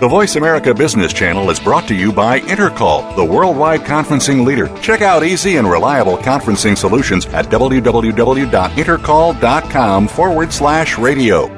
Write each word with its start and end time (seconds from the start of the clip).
The 0.00 0.06
Voice 0.06 0.36
America 0.36 0.72
Business 0.72 1.12
Channel 1.12 1.50
is 1.50 1.58
brought 1.58 1.88
to 1.88 1.94
you 1.94 2.12
by 2.12 2.38
Intercall, 2.38 3.16
the 3.16 3.24
worldwide 3.24 3.80
conferencing 3.80 4.46
leader. 4.46 4.68
Check 4.80 5.02
out 5.02 5.24
easy 5.24 5.56
and 5.56 5.68
reliable 5.68 6.16
conferencing 6.16 6.78
solutions 6.78 7.26
at 7.26 7.46
www.intercall.com 7.46 10.06
forward 10.06 10.52
slash 10.52 10.98
radio. 10.98 11.48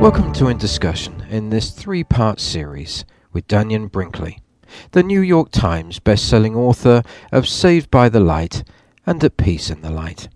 Welcome 0.00 0.34
to 0.34 0.48
In 0.48 0.58
Discussion 0.58 1.24
in 1.30 1.48
this 1.48 1.70
three 1.70 2.04
part 2.04 2.40
series 2.40 3.06
with 3.32 3.48
Dannion 3.48 3.90
Brinkley, 3.90 4.40
the 4.90 5.02
New 5.02 5.22
York 5.22 5.50
Times 5.50 5.98
best-selling 5.98 6.54
author 6.54 7.02
of 7.32 7.48
Saved 7.48 7.90
by 7.90 8.10
the 8.10 8.20
Light 8.20 8.64
and 9.06 9.24
At 9.24 9.38
Peace 9.38 9.70
in 9.70 9.80
the 9.80 9.88
Light. 9.88 10.28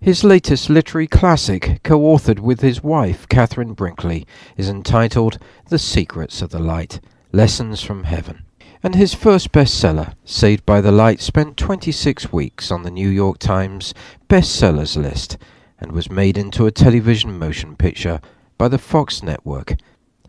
His 0.00 0.22
latest 0.22 0.70
literary 0.70 1.08
classic, 1.08 1.80
co 1.82 1.98
authored 1.98 2.38
with 2.38 2.60
his 2.60 2.84
wife, 2.84 3.28
Catherine 3.28 3.72
Brinkley, 3.72 4.28
is 4.56 4.68
entitled 4.68 5.38
The 5.70 5.78
Secrets 5.78 6.40
of 6.40 6.50
the 6.50 6.60
Light 6.60 7.00
Lessons 7.32 7.82
from 7.82 8.04
Heaven. 8.04 8.44
And 8.80 8.94
his 8.94 9.12
first 9.12 9.50
bestseller, 9.50 10.14
Saved 10.24 10.64
by 10.64 10.80
the 10.80 10.92
Light, 10.92 11.20
spent 11.20 11.56
26 11.56 12.32
weeks 12.32 12.70
on 12.70 12.84
the 12.84 12.92
New 12.92 13.08
York 13.08 13.38
Times 13.38 13.92
bestsellers 14.28 14.96
list 14.96 15.36
and 15.80 15.90
was 15.90 16.08
made 16.08 16.38
into 16.38 16.66
a 16.66 16.70
television 16.70 17.36
motion 17.36 17.74
picture 17.74 18.20
by 18.56 18.68
the 18.68 18.78
Fox 18.78 19.20
network 19.24 19.74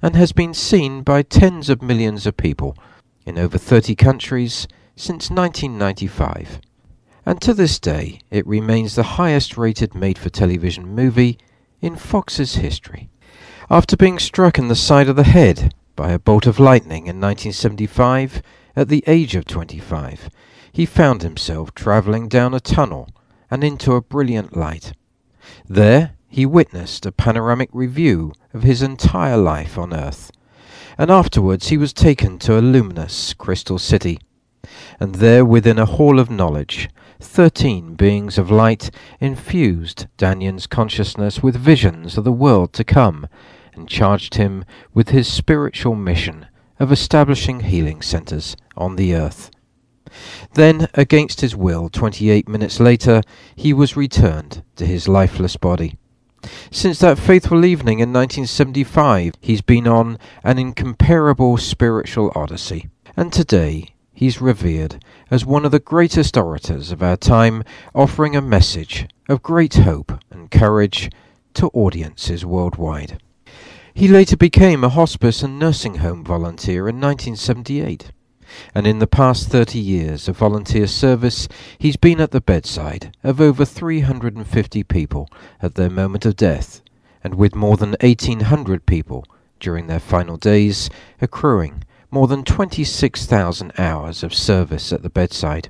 and 0.02 0.16
has 0.16 0.32
been 0.32 0.56
seen 0.56 1.04
by 1.04 1.22
tens 1.22 1.70
of 1.70 1.84
millions 1.84 2.26
of 2.26 2.38
people 2.38 2.76
in 3.24 3.38
over 3.38 3.60
30 3.60 3.94
countries 3.94 4.68
since 4.96 5.30
1995 5.30 6.60
and 7.26 7.42
to 7.42 7.54
this 7.54 7.80
day 7.80 8.20
it 8.30 8.48
remains 8.48 8.96
the 8.96 9.04
highest 9.04 9.58
rated 9.58 9.94
made 9.94 10.18
for 10.18 10.30
television 10.30 10.88
movie 10.88 11.38
in 11.82 11.96
Fox's 11.96 12.56
history. 12.56 13.10
After 13.70 13.96
being 13.96 14.20
struck 14.20 14.58
in 14.58 14.68
the 14.68 14.76
side 14.76 15.10
of 15.10 15.16
the 15.16 15.24
head 15.24 15.74
by 15.96 16.12
a 16.12 16.20
bolt 16.20 16.48
of 16.48 16.60
lightning 16.60 17.08
in 17.08 17.22
1975, 17.22 18.42
at 18.76 18.88
the 18.88 19.04
age 19.06 19.36
of 19.36 19.46
25, 19.46 20.30
he 20.72 20.86
found 20.86 21.22
himself 21.22 21.74
travelling 21.74 22.28
down 22.28 22.54
a 22.54 22.60
tunnel 22.60 23.10
and 23.52 23.64
into 23.64 23.94
a 23.94 24.02
brilliant 24.02 24.56
light. 24.56 24.94
There 25.68 26.14
he 26.28 26.46
witnessed 26.46 27.06
a 27.06 27.12
panoramic 27.12 27.70
review 27.74 28.34
of 28.54 28.64
his 28.64 28.82
entire 28.82 29.38
life 29.38 29.78
on 29.78 29.94
Earth, 29.94 30.32
and 30.98 31.10
afterwards 31.10 31.70
he 31.70 31.78
was 31.78 31.92
taken 31.92 32.40
to 32.40 32.58
a 32.58 32.62
luminous 32.62 33.34
crystal 33.34 33.80
city, 33.80 34.20
and 35.00 35.16
there 35.16 35.44
within 35.44 35.80
a 35.80 35.86
hall 35.86 36.20
of 36.20 36.30
knowledge 36.30 36.90
thirteen 37.20 37.96
beings 37.96 38.38
of 38.38 38.50
light 38.50 38.90
infused 39.20 40.08
Dannion's 40.18 40.68
consciousness 40.68 41.44
with 41.44 41.56
visions 41.56 42.18
of 42.18 42.24
the 42.24 42.32
world 42.32 42.74
to 42.74 42.84
come, 42.84 43.28
and 43.74 43.88
charged 43.88 44.36
him 44.36 44.66
with 44.94 45.10
his 45.10 45.28
spiritual 45.28 45.96
mission 45.96 46.48
of 46.80 46.92
establishing 46.92 47.62
healing 47.62 48.02
centers 48.02 48.56
on 48.78 48.96
the 48.96 49.14
earth. 49.14 49.52
Then, 50.54 50.88
against 50.94 51.42
his 51.42 51.56
will, 51.56 51.90
twenty 51.90 52.30
eight 52.30 52.48
minutes 52.48 52.80
later, 52.80 53.22
he 53.56 53.74
was 53.74 53.98
returned 53.98 54.64
to 54.78 54.86
his 54.86 55.08
lifeless 55.08 55.58
body. 55.58 55.98
Since 56.72 57.00
that 57.00 57.20
faithful 57.20 57.66
evening 57.66 58.00
in 58.00 58.14
1975, 58.14 59.34
he's 59.42 59.62
been 59.62 59.88
on 59.88 60.18
an 60.44 60.58
incomparable 60.58 61.58
spiritual 61.58 62.32
odyssey, 62.34 62.90
and 63.18 63.32
today 63.34 63.94
he's 64.20 64.42
revered 64.42 65.02
as 65.32 65.46
one 65.46 65.64
of 65.64 65.72
the 65.72 65.80
greatest 65.80 66.36
orators 66.36 66.92
of 66.92 67.02
our 67.02 67.16
time, 67.16 67.64
offering 67.96 68.36
a 68.36 68.42
message 68.42 69.08
of 69.30 69.42
great 69.42 69.76
hope 69.76 70.12
and 70.30 70.52
courage 70.52 71.10
to 71.54 71.68
audiences 71.68 72.46
worldwide. 72.46 73.18
He 73.94 74.10
later 74.10 74.36
became 74.36 74.84
a 74.84 74.90
hospice 74.90 75.42
and 75.42 75.58
nursing 75.58 75.96
home 75.96 76.26
volunteer 76.26 76.90
in 76.90 77.00
1978, 77.00 78.12
and 78.76 78.86
in 78.86 79.00
the 79.00 79.08
past 79.08 79.48
30 79.48 79.80
years 79.80 80.28
of 80.28 80.36
volunteer 80.36 80.88
service, 80.88 81.48
he's 81.78 81.96
been 81.96 82.20
at 82.20 82.32
the 82.32 82.42
bedside 82.42 83.16
of 83.24 83.40
over 83.40 83.64
350 83.64 84.84
people 84.84 85.30
at 85.62 85.76
their 85.76 85.90
moment 85.90 86.26
of 86.26 86.36
death, 86.36 86.82
and 87.24 87.36
with 87.36 87.56
more 87.56 87.78
than 87.78 87.96
1,800 88.02 88.86
people 88.86 89.24
during 89.62 89.88
their 89.88 89.98
final 89.98 90.36
days, 90.36 90.90
accruing 91.22 91.86
more 92.12 92.28
than 92.28 92.44
26,000 92.44 93.72
hours 93.78 94.24
of 94.24 94.34
service 94.34 94.92
at 94.92 95.04
the 95.04 95.10
bedside. 95.10 95.70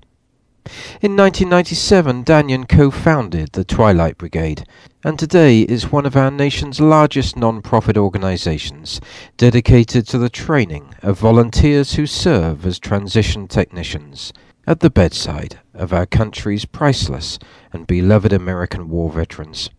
In 1.01 1.15
1997, 1.15 2.23
Dannion 2.23 2.67
co-founded 2.67 3.53
the 3.53 3.63
Twilight 3.63 4.17
Brigade, 4.17 4.65
and 5.03 5.17
today 5.17 5.61
is 5.61 5.91
one 5.91 6.05
of 6.05 6.15
our 6.15 6.29
nation's 6.29 6.79
largest 6.79 7.35
non-profit 7.35 7.97
organizations 7.97 9.01
dedicated 9.37 10.07
to 10.07 10.17
the 10.17 10.29
training 10.29 10.93
of 11.01 11.17
volunteers 11.17 11.93
who 11.93 12.05
serve 12.05 12.65
as 12.65 12.77
transition 12.77 13.47
technicians 13.47 14.31
at 14.67 14.81
the 14.81 14.89
bedside 14.89 15.59
of 15.73 15.91
our 15.91 16.05
country's 16.05 16.65
priceless 16.65 17.39
and 17.73 17.87
beloved 17.87 18.31
American 18.31 18.89
war 18.89 19.09
veterans. 19.09 19.69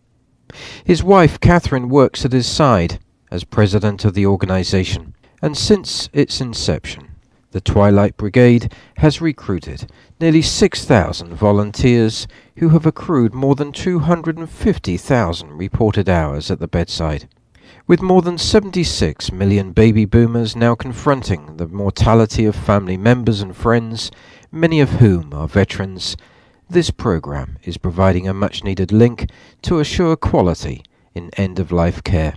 His 0.83 1.01
wife, 1.01 1.39
Catherine, 1.39 1.87
works 1.87 2.25
at 2.25 2.33
his 2.33 2.47
side 2.47 2.99
as 3.31 3.45
president 3.45 4.03
of 4.03 4.13
the 4.13 4.25
organization 4.25 5.15
and 5.41 5.57
since 5.57 6.09
its 6.13 6.39
inception, 6.39 7.07
the 7.51 7.61
Twilight 7.61 8.15
Brigade 8.15 8.73
has 8.97 9.19
recruited 9.19 9.91
nearly 10.19 10.41
6,000 10.41 11.33
volunteers 11.33 12.27
who 12.57 12.69
have 12.69 12.85
accrued 12.85 13.33
more 13.33 13.55
than 13.55 13.71
250,000 13.71 15.51
reported 15.51 16.07
hours 16.07 16.49
at 16.49 16.59
the 16.59 16.67
bedside. 16.67 17.27
With 17.87 18.01
more 18.01 18.21
than 18.21 18.37
76 18.37 19.31
million 19.31 19.73
baby 19.73 20.05
boomers 20.05 20.55
now 20.55 20.75
confronting 20.75 21.57
the 21.57 21.67
mortality 21.67 22.45
of 22.45 22.55
family 22.55 22.95
members 22.95 23.41
and 23.41 23.55
friends, 23.55 24.11
many 24.51 24.79
of 24.79 24.91
whom 24.91 25.33
are 25.33 25.47
veterans, 25.47 26.15
this 26.69 26.91
program 26.91 27.57
is 27.63 27.77
providing 27.77 28.29
a 28.29 28.33
much 28.33 28.63
needed 28.63 28.93
link 28.93 29.29
to 29.63 29.79
assure 29.79 30.15
quality 30.15 30.83
in 31.13 31.31
end 31.35 31.59
of 31.59 31.71
life 31.71 32.01
care. 32.03 32.35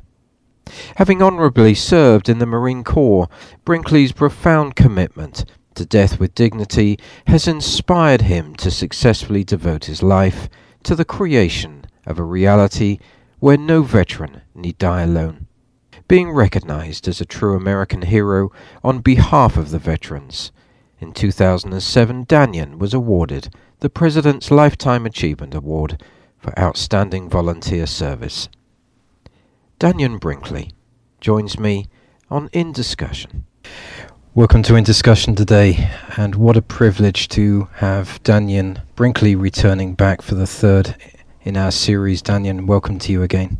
Having 0.96 1.22
honourably 1.22 1.74
served 1.74 2.28
in 2.28 2.38
the 2.38 2.46
Marine 2.46 2.84
Corps, 2.84 3.28
Brinkley's 3.64 4.12
profound 4.12 4.76
commitment 4.76 5.44
to 5.74 5.84
death 5.84 6.18
with 6.18 6.34
dignity 6.34 6.98
has 7.26 7.46
inspired 7.46 8.22
him 8.22 8.54
to 8.56 8.70
successfully 8.70 9.44
devote 9.44 9.84
his 9.86 10.02
life 10.02 10.48
to 10.84 10.94
the 10.94 11.04
creation 11.04 11.84
of 12.06 12.18
a 12.18 12.24
reality 12.24 12.98
where 13.40 13.56
no 13.56 13.82
veteran 13.82 14.42
need 14.54 14.78
die 14.78 15.02
alone. 15.02 15.46
Being 16.08 16.30
recognized 16.30 17.08
as 17.08 17.20
a 17.20 17.26
true 17.26 17.56
American 17.56 18.02
hero 18.02 18.50
on 18.82 19.00
behalf 19.00 19.56
of 19.56 19.70
the 19.70 19.78
veterans, 19.78 20.52
in 20.98 21.12
2007 21.12 22.24
Dannion 22.26 22.78
was 22.78 22.94
awarded 22.94 23.52
the 23.80 23.90
President's 23.90 24.50
Lifetime 24.50 25.04
Achievement 25.06 25.54
Award 25.54 26.02
for 26.38 26.58
Outstanding 26.58 27.28
Volunteer 27.28 27.86
Service. 27.86 28.48
Dannion 29.80 30.20
Brinkley 30.20 30.70
joins 31.20 31.58
me 31.58 31.86
on 32.30 32.48
In 32.52 32.72
Discussion. 32.72 33.44
Welcome 34.32 34.62
to 34.62 34.76
In 34.76 34.84
Discussion 34.84 35.34
today, 35.34 35.90
and 36.16 36.36
what 36.36 36.56
a 36.56 36.62
privilege 36.62 37.28
to 37.30 37.68
have 37.74 38.22
Dannion 38.22 38.82
Brinkley 38.94 39.34
returning 39.34 39.94
back 39.94 40.22
for 40.22 40.36
the 40.36 40.46
third 40.46 40.94
in 41.42 41.56
our 41.56 41.72
series. 41.72 42.22
Dannion, 42.22 42.66
welcome 42.66 43.00
to 43.00 43.10
you 43.10 43.24
again. 43.24 43.58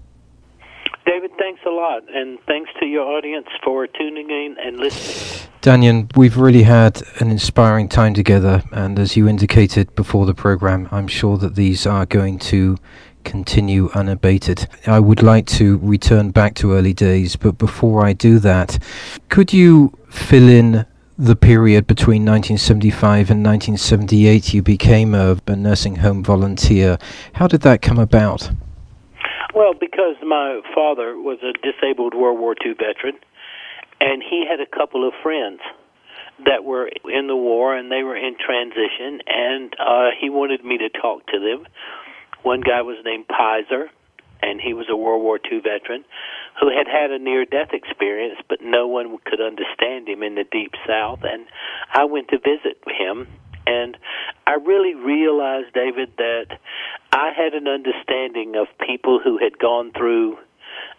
David, 1.05 1.33
thanks 1.37 1.61
a 1.67 1.71
lot, 1.71 2.03
and 2.09 2.39
thanks 2.47 2.71
to 2.79 2.87
your 2.87 3.03
audience 3.03 3.49
for 3.65 3.89
tuning 3.89 4.31
in 4.31 4.57
and 4.65 4.77
listening. 4.79 5.51
Dannion, 5.63 6.17
we've 6.17 6.37
really 6.37 6.63
had 6.63 7.03
an 7.19 7.33
inspiring 7.33 7.89
time 7.89 8.15
together, 8.15 8.63
and 8.71 9.01
as 9.01 9.17
you 9.17 9.27
indicated 9.27 9.93
before 9.97 10.27
the 10.27 10.35
program, 10.35 10.89
I'm 10.93 11.09
sure 11.09 11.39
that 11.39 11.57
these 11.57 11.87
are 11.87 12.07
going 12.07 12.39
to 12.41 12.77
continue 13.25 13.91
unabated. 13.95 14.69
I 14.87 15.01
would 15.01 15.23
like 15.23 15.47
to 15.59 15.79
return 15.79 16.31
back 16.31 16.55
to 16.57 16.73
early 16.73 16.93
days, 16.93 17.37
but 17.37 17.59
before 17.59 18.05
I 18.05 18.13
do 18.13 18.39
that, 18.41 18.79
could 19.29 19.53
you 19.53 19.93
fill 20.11 20.49
in 20.49 20.87
the 21.17 21.37
period 21.37 21.87
between 21.87 22.23
1975 22.23 23.31
and 23.31 23.45
1978 23.45 24.53
you 24.53 24.63
became 24.63 25.15
a, 25.15 25.39
a, 25.47 25.55
nursing 25.55 25.97
home 25.97 26.25
volunteer. 26.25 26.99
How 27.35 27.47
did 27.47 27.61
that 27.61 27.83
come 27.83 27.99
about? 27.99 28.51
Well, 29.55 29.75
because 29.75 30.17
my 30.27 30.61
father 30.75 31.17
was 31.17 31.39
a 31.43 31.53
disabled 31.63 32.15
World 32.15 32.41
War 32.41 32.57
II 32.65 32.73
veteran, 32.73 33.17
and 34.01 34.23
he 34.29 34.45
had 34.49 34.61
a 34.61 34.67
couple 34.67 35.07
of 35.07 35.15
friends 35.23 35.61
that 36.47 36.65
were 36.65 36.91
in 37.09 37.29
the 37.29 37.37
war 37.37 37.77
and 37.77 37.93
they 37.93 38.03
were 38.03 38.17
in 38.17 38.37
transition, 38.37 39.21
and 39.29 39.73
uh, 39.79 40.09
he 40.21 40.31
wanted 40.31 40.65
me 40.65 40.79
to 40.79 40.89
talk 40.89 41.25
to 41.29 41.39
them. 41.39 41.65
One 42.45 42.61
guy 42.61 42.83
was 42.83 42.99
named 43.05 43.25
Pizer, 43.27 43.89
and 44.43 44.61
he 44.61 44.75
was 44.75 44.87
a 44.91 44.97
World 44.97 45.23
War 45.23 45.41
II 45.51 45.61
veteran 45.61 46.05
who 46.61 46.69
had 46.69 46.87
had 46.87 47.11
a 47.11 47.19
near 47.19 47.47
death 47.47 47.73
experience, 47.73 48.39
but 48.49 48.61
no 48.61 48.87
one 48.87 49.17
could 49.25 49.41
understand 49.41 50.07
him 50.07 50.23
in 50.23 50.35
the 50.35 50.45
Deep 50.45 50.73
South. 50.87 51.21
And 51.23 51.47
I 51.93 52.05
went 52.05 52.29
to 52.29 52.39
visit 52.39 52.77
him, 52.87 53.27
and 53.67 53.97
I 54.47 54.57
really 54.63 54.95
realized, 54.95 55.73
David, 55.73 56.13
that 56.19 56.59
I 57.13 57.33
had 57.35 57.55
an 57.55 57.67
understanding 57.67 58.57
of 58.57 58.67
people 58.87 59.21
who 59.25 59.39
had 59.39 59.59
gone 59.59 59.91
through 59.97 60.37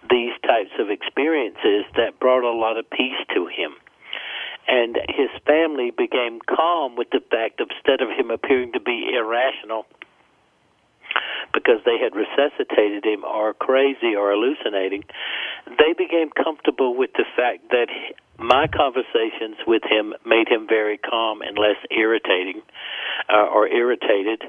these 0.09 0.33
types 0.42 0.71
of 0.80 0.89
experiences 0.89 1.86
that 1.95 2.19
brought 2.19 2.44
a 2.44 2.57
lot 2.57 2.77
of 2.77 2.89
peace 2.89 3.21
to 3.36 3.45
him. 3.45 3.75
And 4.68 4.97
his 5.09 5.30
family 5.45 5.92
became 5.92 6.39
calm 6.42 6.95
with 6.95 7.12
the 7.12 7.21
fact, 7.30 7.62
instead 7.62 8.01
of 8.01 8.09
him 8.09 8.31
appearing 8.31 8.74
to 8.74 8.80
be 8.80 9.13
irrational, 9.13 9.86
because 11.56 11.80
they 11.86 11.98
had 11.98 12.12
resuscitated 12.13 13.06
him 13.06 13.24
or 13.24 13.54
crazy 13.54 14.13
or 14.13 14.31
hallucinating, 14.31 15.04
they 15.80 15.94
became 15.98 16.30
comfortable 16.30 16.96
with 16.96 17.12
the 17.13 17.25
fact 17.36 17.72
that 17.72 17.88
my 18.38 18.68
conversations 18.68 19.56
with 19.66 19.81
him 19.90 20.13
made 20.25 20.50
him 20.50 20.68
very 20.68 20.98
calm 20.98 21.42
and 21.42 21.57
less 21.57 21.80
irritating 21.90 22.62
uh, 23.34 23.48
or 23.48 23.68
irritated 23.68 24.44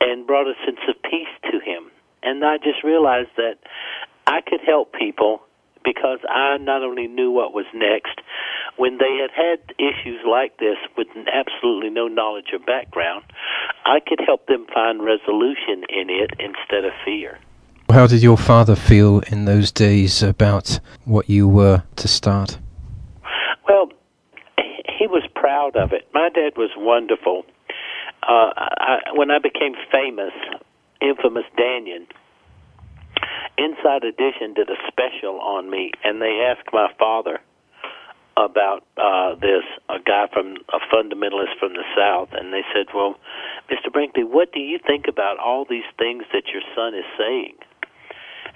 and 0.00 0.26
brought 0.26 0.48
a 0.48 0.54
sense 0.66 0.80
of 0.88 1.00
peace 1.02 1.30
to 1.50 1.60
him. 1.60 1.90
And 2.24 2.44
I 2.44 2.58
just 2.58 2.82
realized 2.82 3.30
that 3.36 3.58
I 4.26 4.40
could 4.40 4.60
help 4.66 4.92
people 4.92 5.42
because 5.84 6.18
I 6.28 6.58
not 6.58 6.82
only 6.82 7.06
knew 7.06 7.30
what 7.30 7.52
was 7.52 7.66
next, 7.74 8.20
when 8.76 8.98
they 8.98 9.18
had 9.20 9.30
had 9.30 9.74
issues 9.78 10.20
like 10.26 10.58
this 10.58 10.76
with 10.96 11.08
absolutely 11.32 11.90
no 11.90 12.08
knowledge 12.08 12.46
or 12.52 12.58
background, 12.58 13.24
I 13.84 14.00
could 14.00 14.20
help 14.24 14.46
them 14.46 14.66
find 14.72 15.02
resolution 15.02 15.84
in 15.88 16.08
it 16.10 16.30
instead 16.38 16.84
of 16.84 16.92
fear. 17.04 17.38
How 17.90 18.06
did 18.06 18.22
your 18.22 18.38
father 18.38 18.74
feel 18.74 19.20
in 19.30 19.44
those 19.44 19.70
days 19.70 20.22
about 20.22 20.80
what 21.04 21.28
you 21.28 21.46
were 21.46 21.82
to 21.96 22.08
start? 22.08 22.58
Well, 23.68 23.90
he 24.98 25.06
was 25.06 25.24
proud 25.34 25.76
of 25.76 25.92
it. 25.92 26.08
My 26.14 26.30
dad 26.30 26.52
was 26.56 26.70
wonderful. 26.76 27.44
Uh, 28.22 28.50
I, 28.56 28.98
when 29.14 29.30
I 29.30 29.38
became 29.38 29.74
famous, 29.90 30.32
infamous 31.02 31.44
Dannion, 31.58 32.06
Inside 33.58 34.04
Edition 34.04 34.54
did 34.54 34.70
a 34.70 34.76
special 34.88 35.40
on 35.40 35.70
me, 35.70 35.92
and 36.04 36.20
they 36.20 36.46
asked 36.48 36.72
my 36.72 36.88
father 36.98 37.40
about 38.36 38.84
uh, 38.96 39.34
this, 39.34 39.62
a 39.88 39.98
guy 39.98 40.26
from 40.32 40.56
a 40.72 40.80
fundamentalist 40.92 41.58
from 41.60 41.74
the 41.74 41.84
South, 41.96 42.30
and 42.32 42.52
they 42.52 42.62
said, 42.74 42.86
"Well, 42.94 43.16
Mr. 43.70 43.92
Brinkley, 43.92 44.24
what 44.24 44.52
do 44.52 44.60
you 44.60 44.78
think 44.78 45.06
about 45.08 45.38
all 45.38 45.66
these 45.68 45.88
things 45.98 46.24
that 46.32 46.48
your 46.52 46.62
son 46.74 46.94
is 46.94 47.04
saying?" 47.18 47.56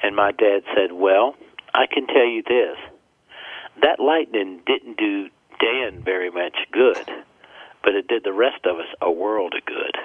And 0.02 0.16
my 0.16 0.32
dad 0.32 0.62
said, 0.74 0.92
"Well, 0.92 1.36
I 1.74 1.86
can 1.86 2.06
tell 2.06 2.26
you 2.26 2.42
this: 2.42 2.78
that 3.82 4.00
lightning 4.00 4.62
didn't 4.66 4.96
do 4.96 5.28
Dan 5.60 6.02
very 6.02 6.30
much 6.30 6.56
good, 6.72 7.10
but 7.82 7.94
it 7.94 8.08
did 8.08 8.24
the 8.24 8.32
rest 8.32 8.64
of 8.64 8.78
us 8.78 8.88
a 9.02 9.10
world 9.10 9.54
of 9.54 9.64
good." 9.66 9.96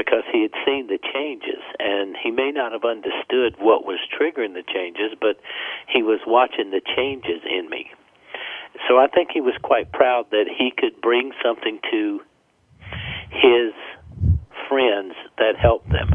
Because 0.00 0.24
he 0.32 0.40
had 0.40 0.52
seen 0.64 0.86
the 0.86 0.98
changes 1.12 1.60
and 1.78 2.16
he 2.16 2.30
may 2.30 2.50
not 2.50 2.72
have 2.72 2.84
understood 2.84 3.54
what 3.58 3.84
was 3.84 3.98
triggering 4.08 4.54
the 4.54 4.64
changes 4.72 5.12
but 5.20 5.36
he 5.92 6.02
was 6.02 6.20
watching 6.26 6.70
the 6.70 6.80
changes 6.96 7.42
in 7.44 7.68
me. 7.68 7.90
So 8.88 8.96
i 8.96 9.08
think 9.08 9.28
he 9.30 9.42
was 9.42 9.54
quite 9.62 9.92
proud 9.92 10.30
that 10.30 10.46
he 10.48 10.72
could 10.74 11.02
bring 11.02 11.32
something 11.44 11.80
to 11.90 12.20
his 13.28 13.72
friends 14.68 15.14
that 15.36 15.56
helped 15.60 15.90
them. 15.90 16.08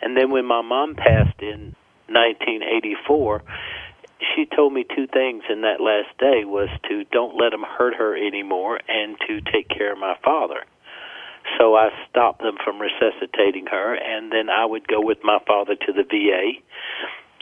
And 0.00 0.16
then 0.16 0.30
when 0.30 0.46
my 0.46 0.62
mom 0.62 0.94
passed 0.94 1.42
in 1.42 1.74
1984 2.06 3.42
she 4.36 4.46
told 4.54 4.72
me 4.72 4.84
two 4.84 5.08
things 5.08 5.42
in 5.50 5.62
that 5.62 5.80
last 5.80 6.16
day 6.18 6.44
was 6.44 6.68
to 6.88 7.04
don't 7.10 7.34
let 7.34 7.50
them 7.50 7.64
hurt 7.64 7.94
her 7.94 8.14
anymore 8.14 8.78
and 8.86 9.16
to 9.26 9.40
take 9.52 9.68
care 9.68 9.92
of 9.92 9.98
my 9.98 10.14
father 10.22 10.62
so 11.58 11.74
I 11.74 11.90
stopped 12.08 12.42
them 12.42 12.56
from 12.64 12.80
resuscitating 12.80 13.66
her, 13.66 13.94
and 13.94 14.32
then 14.32 14.50
I 14.50 14.64
would 14.64 14.86
go 14.86 15.00
with 15.00 15.18
my 15.22 15.38
father 15.46 15.74
to 15.74 15.92
the 15.92 16.04
VA. 16.04 16.60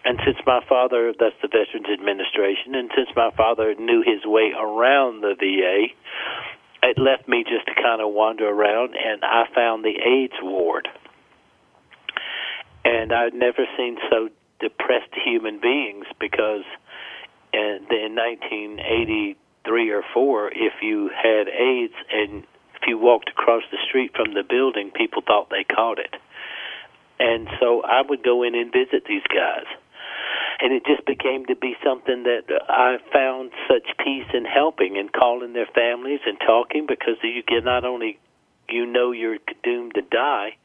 And 0.04 0.18
since 0.24 0.38
my 0.46 0.60
father, 0.68 1.12
that's 1.18 1.34
the 1.42 1.48
Veterans 1.48 1.88
Administration, 1.92 2.74
and 2.74 2.90
since 2.96 3.08
my 3.16 3.30
father 3.36 3.74
knew 3.74 4.02
his 4.06 4.24
way 4.24 4.52
around 4.56 5.22
the 5.22 5.34
VA, 5.38 5.92
it 6.82 6.98
left 6.98 7.28
me 7.28 7.44
just 7.44 7.66
to 7.66 7.74
kind 7.74 8.00
of 8.00 8.12
wander 8.12 8.48
around, 8.48 8.94
and 8.94 9.24
I 9.24 9.44
found 9.54 9.84
the 9.84 9.98
AIDS 9.98 10.38
ward. 10.42 10.88
And 12.84 13.12
I'd 13.12 13.34
never 13.34 13.66
seen 13.76 13.98
so 14.10 14.28
depressed 14.60 15.12
human 15.24 15.60
beings 15.60 16.06
because 16.20 16.64
in, 17.52 17.86
in 17.90 18.14
1983 18.14 19.90
or 19.90 20.02
4, 20.14 20.52
if 20.54 20.72
you 20.82 21.10
had 21.14 21.48
AIDS 21.48 21.94
and 22.12 22.44
if 22.80 22.86
you 22.86 22.98
walked 22.98 23.30
across 23.30 23.62
the 23.70 23.78
street 23.88 24.12
from 24.14 24.34
the 24.34 24.42
building, 24.42 24.90
people 24.90 25.22
thought 25.26 25.50
they 25.50 25.64
caught 25.64 25.98
it. 25.98 26.14
And 27.18 27.48
so 27.58 27.82
I 27.82 28.02
would 28.02 28.22
go 28.22 28.42
in 28.42 28.54
and 28.54 28.72
visit 28.72 29.04
these 29.08 29.26
guys. 29.28 29.66
And 30.60 30.72
it 30.72 30.84
just 30.86 31.04
became 31.06 31.46
to 31.46 31.56
be 31.56 31.76
something 31.84 32.24
that 32.24 32.44
I 32.68 32.98
found 33.12 33.52
such 33.68 33.86
peace 33.98 34.26
in 34.34 34.44
helping 34.44 34.96
and 34.98 35.12
calling 35.12 35.52
their 35.52 35.68
families 35.74 36.20
and 36.26 36.38
talking 36.44 36.86
because 36.86 37.14
you 37.22 37.42
get 37.42 37.64
not 37.64 37.84
only 37.84 38.18
you 38.68 38.86
know 38.86 39.12
you're 39.12 39.38
doomed 39.62 39.94
to 39.94 40.02
die, 40.02 40.56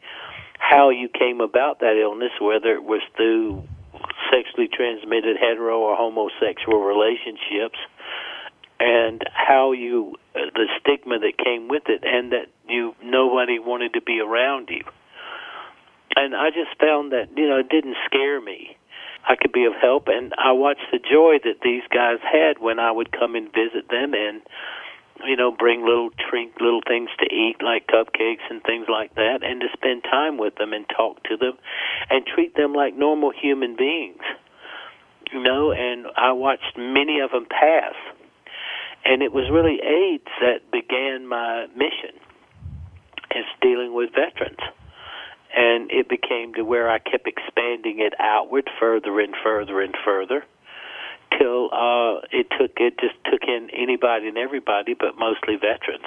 how 0.59 0.89
you 0.89 1.09
came 1.09 1.41
about 1.41 1.79
that 1.79 1.97
illness, 1.97 2.31
whether 2.39 2.73
it 2.73 2.83
was 2.83 3.01
through 3.15 3.63
sexually 4.31 4.67
transmitted 4.67 5.37
hetero 5.37 5.79
or 5.79 5.95
homosexual 5.95 6.81
relationships, 6.81 7.77
and 8.83 9.23
how 9.33 9.71
you 9.71 10.15
uh, 10.35 10.51
the 10.53 10.67
stigma 10.79 11.19
that 11.19 11.37
came 11.37 11.69
with 11.69 11.83
it, 11.87 12.03
and 12.03 12.33
that 12.33 12.47
you 12.67 12.93
nobody 13.01 13.57
wanted 13.57 13.93
to 13.93 14.01
be 14.01 14.19
around 14.19 14.69
you. 14.69 14.83
And 16.15 16.35
I 16.35 16.49
just 16.49 16.77
found 16.79 17.13
that 17.13 17.29
you 17.37 17.47
know 17.47 17.59
it 17.59 17.69
didn't 17.69 17.95
scare 18.05 18.41
me. 18.41 18.75
I 19.27 19.35
could 19.39 19.53
be 19.53 19.63
of 19.63 19.73
help, 19.81 20.09
and 20.09 20.33
I 20.37 20.51
watched 20.51 20.91
the 20.91 20.99
joy 20.99 21.39
that 21.45 21.63
these 21.63 21.83
guys 21.93 22.19
had 22.21 22.59
when 22.59 22.77
I 22.77 22.91
would 22.91 23.11
come 23.13 23.35
and 23.35 23.47
visit 23.53 23.87
them, 23.89 24.13
and 24.13 24.41
you 25.25 25.37
know 25.37 25.51
bring 25.51 25.85
little 25.85 26.09
treat 26.29 26.51
little 26.59 26.81
things 26.85 27.09
to 27.19 27.33
eat 27.33 27.63
like 27.63 27.87
cupcakes 27.87 28.43
and 28.49 28.61
things 28.63 28.87
like 28.89 29.15
that, 29.15 29.39
and 29.43 29.61
to 29.61 29.67
spend 29.71 30.03
time 30.03 30.37
with 30.37 30.55
them 30.55 30.73
and 30.73 30.85
talk 30.89 31.23
to 31.23 31.37
them, 31.37 31.53
and 32.09 32.25
treat 32.25 32.55
them 32.55 32.73
like 32.73 32.97
normal 32.97 33.31
human 33.31 33.77
beings. 33.77 34.23
You 35.31 35.41
know, 35.41 35.71
and 35.71 36.05
I 36.17 36.33
watched 36.33 36.77
many 36.77 37.21
of 37.21 37.31
them 37.31 37.47
pass 37.49 37.95
and 39.05 39.21
it 39.21 39.33
was 39.33 39.49
really 39.51 39.79
AIDS 39.81 40.29
that 40.41 40.71
began 40.71 41.27
my 41.27 41.67
mission 41.75 42.19
as 43.31 43.43
dealing 43.61 43.93
with 43.93 44.11
veterans. 44.11 44.59
And 45.55 45.91
it 45.91 46.09
became 46.09 46.53
to 46.55 46.63
where 46.63 46.89
I 46.89 46.97
kept 46.97 47.27
expanding 47.27 47.99
it 47.99 48.13
outward 48.19 48.69
further 48.79 49.19
and 49.19 49.35
further 49.43 49.81
and 49.81 49.93
further 50.03 50.43
till 51.37 51.69
uh, 51.73 52.21
it 52.31 52.47
took 52.57 52.71
it 52.77 52.97
just 52.99 53.15
took 53.25 53.43
in 53.47 53.69
anybody 53.75 54.27
and 54.27 54.37
everybody, 54.37 54.93
but 54.93 55.17
mostly 55.17 55.55
veterans. 55.55 56.05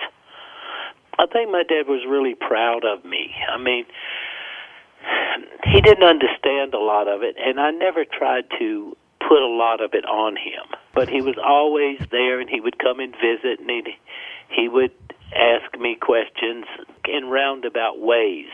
I 1.19 1.27
think 1.27 1.51
my 1.51 1.63
dad 1.63 1.87
was 1.89 2.05
really 2.09 2.35
proud 2.35 2.85
of 2.85 3.05
me. 3.05 3.35
I 3.51 3.57
mean, 3.59 3.87
he 5.65 5.81
didn't 5.81 6.05
understand 6.05 6.75
a 6.75 6.79
lot 6.79 7.09
of 7.09 7.23
it, 7.23 7.37
and 7.39 7.59
I 7.61 7.71
never 7.71 8.05
tried 8.05 8.45
to 8.59 8.97
put 9.21 9.41
a 9.41 9.47
lot 9.47 9.81
of 9.81 9.95
it 9.95 10.05
on 10.05 10.37
him. 10.37 10.76
But 10.97 11.09
he 11.09 11.21
was 11.21 11.37
always 11.39 12.01
there, 12.11 12.41
and 12.41 12.51
he 12.51 12.61
would 12.61 12.79
come 12.79 12.99
and 12.99 13.15
visit, 13.15 13.61
and 13.61 13.71
he 13.71 13.83
he 14.49 14.69
would 14.69 14.93
ask 15.35 15.79
me 15.79 15.97
questions 16.01 16.65
in 17.07 17.27
roundabout 17.27 18.01
ways 18.01 18.49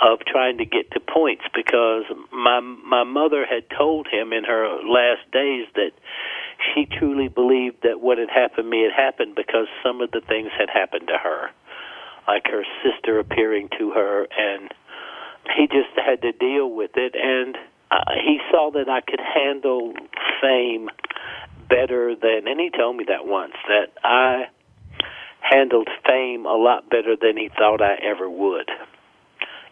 of 0.00 0.20
trying 0.26 0.58
to 0.58 0.64
get 0.64 0.90
to 0.92 1.00
points 1.00 1.44
because 1.54 2.04
my 2.32 2.60
my 2.60 3.04
mother 3.04 3.44
had 3.44 3.64
told 3.76 4.06
him 4.06 4.32
in 4.32 4.44
her 4.44 4.80
last 4.84 5.28
days 5.32 5.66
that 5.74 5.92
she 6.72 6.86
truly 6.86 7.28
believed 7.28 7.76
that 7.82 8.00
what 8.00 8.18
had 8.18 8.30
happened 8.30 8.64
to 8.64 8.70
me 8.70 8.82
had 8.82 8.92
happened 8.92 9.34
because 9.34 9.66
some 9.82 10.00
of 10.00 10.10
the 10.12 10.20
things 10.20 10.50
had 10.56 10.70
happened 10.70 11.08
to 11.08 11.18
her 11.18 11.50
like 12.28 12.46
her 12.46 12.64
sister 12.82 13.18
appearing 13.18 13.68
to 13.78 13.90
her 13.90 14.26
and 14.36 14.72
he 15.54 15.66
just 15.66 15.94
had 15.96 16.22
to 16.22 16.32
deal 16.32 16.70
with 16.70 16.92
it. 16.96 17.14
And 17.14 17.56
uh, 17.90 18.12
he 18.24 18.38
saw 18.50 18.70
that 18.72 18.88
I 18.88 19.00
could 19.00 19.20
handle 19.20 19.92
fame 20.40 20.88
better 21.68 22.14
than, 22.14 22.46
and 22.46 22.60
he 22.60 22.70
told 22.70 22.96
me 22.96 23.04
that 23.08 23.26
once 23.26 23.54
that 23.68 23.92
I 24.02 24.46
handled 25.40 25.88
fame 26.06 26.46
a 26.46 26.56
lot 26.56 26.90
better 26.90 27.16
than 27.20 27.36
he 27.36 27.50
thought 27.56 27.80
I 27.80 27.96
ever 28.02 28.28
would. 28.28 28.70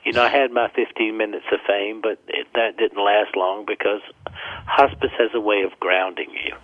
You 0.05 0.13
know, 0.13 0.23
I 0.23 0.29
had 0.29 0.53
my 0.53 0.69
15 0.75 1.17
minutes 1.17 1.47
of 1.51 1.61
fame, 1.67 2.01
but 2.03 2.19
it, 2.29 2.47
that 2.55 2.77
didn't 2.77 3.03
last 3.03 3.37
long 3.37 3.65
because 3.67 4.03
hospice 4.67 5.11
has 5.19 5.31
a 5.35 5.41
way 5.41 5.63
of 5.63 5.79
grounding 5.81 6.31
you. 6.31 6.55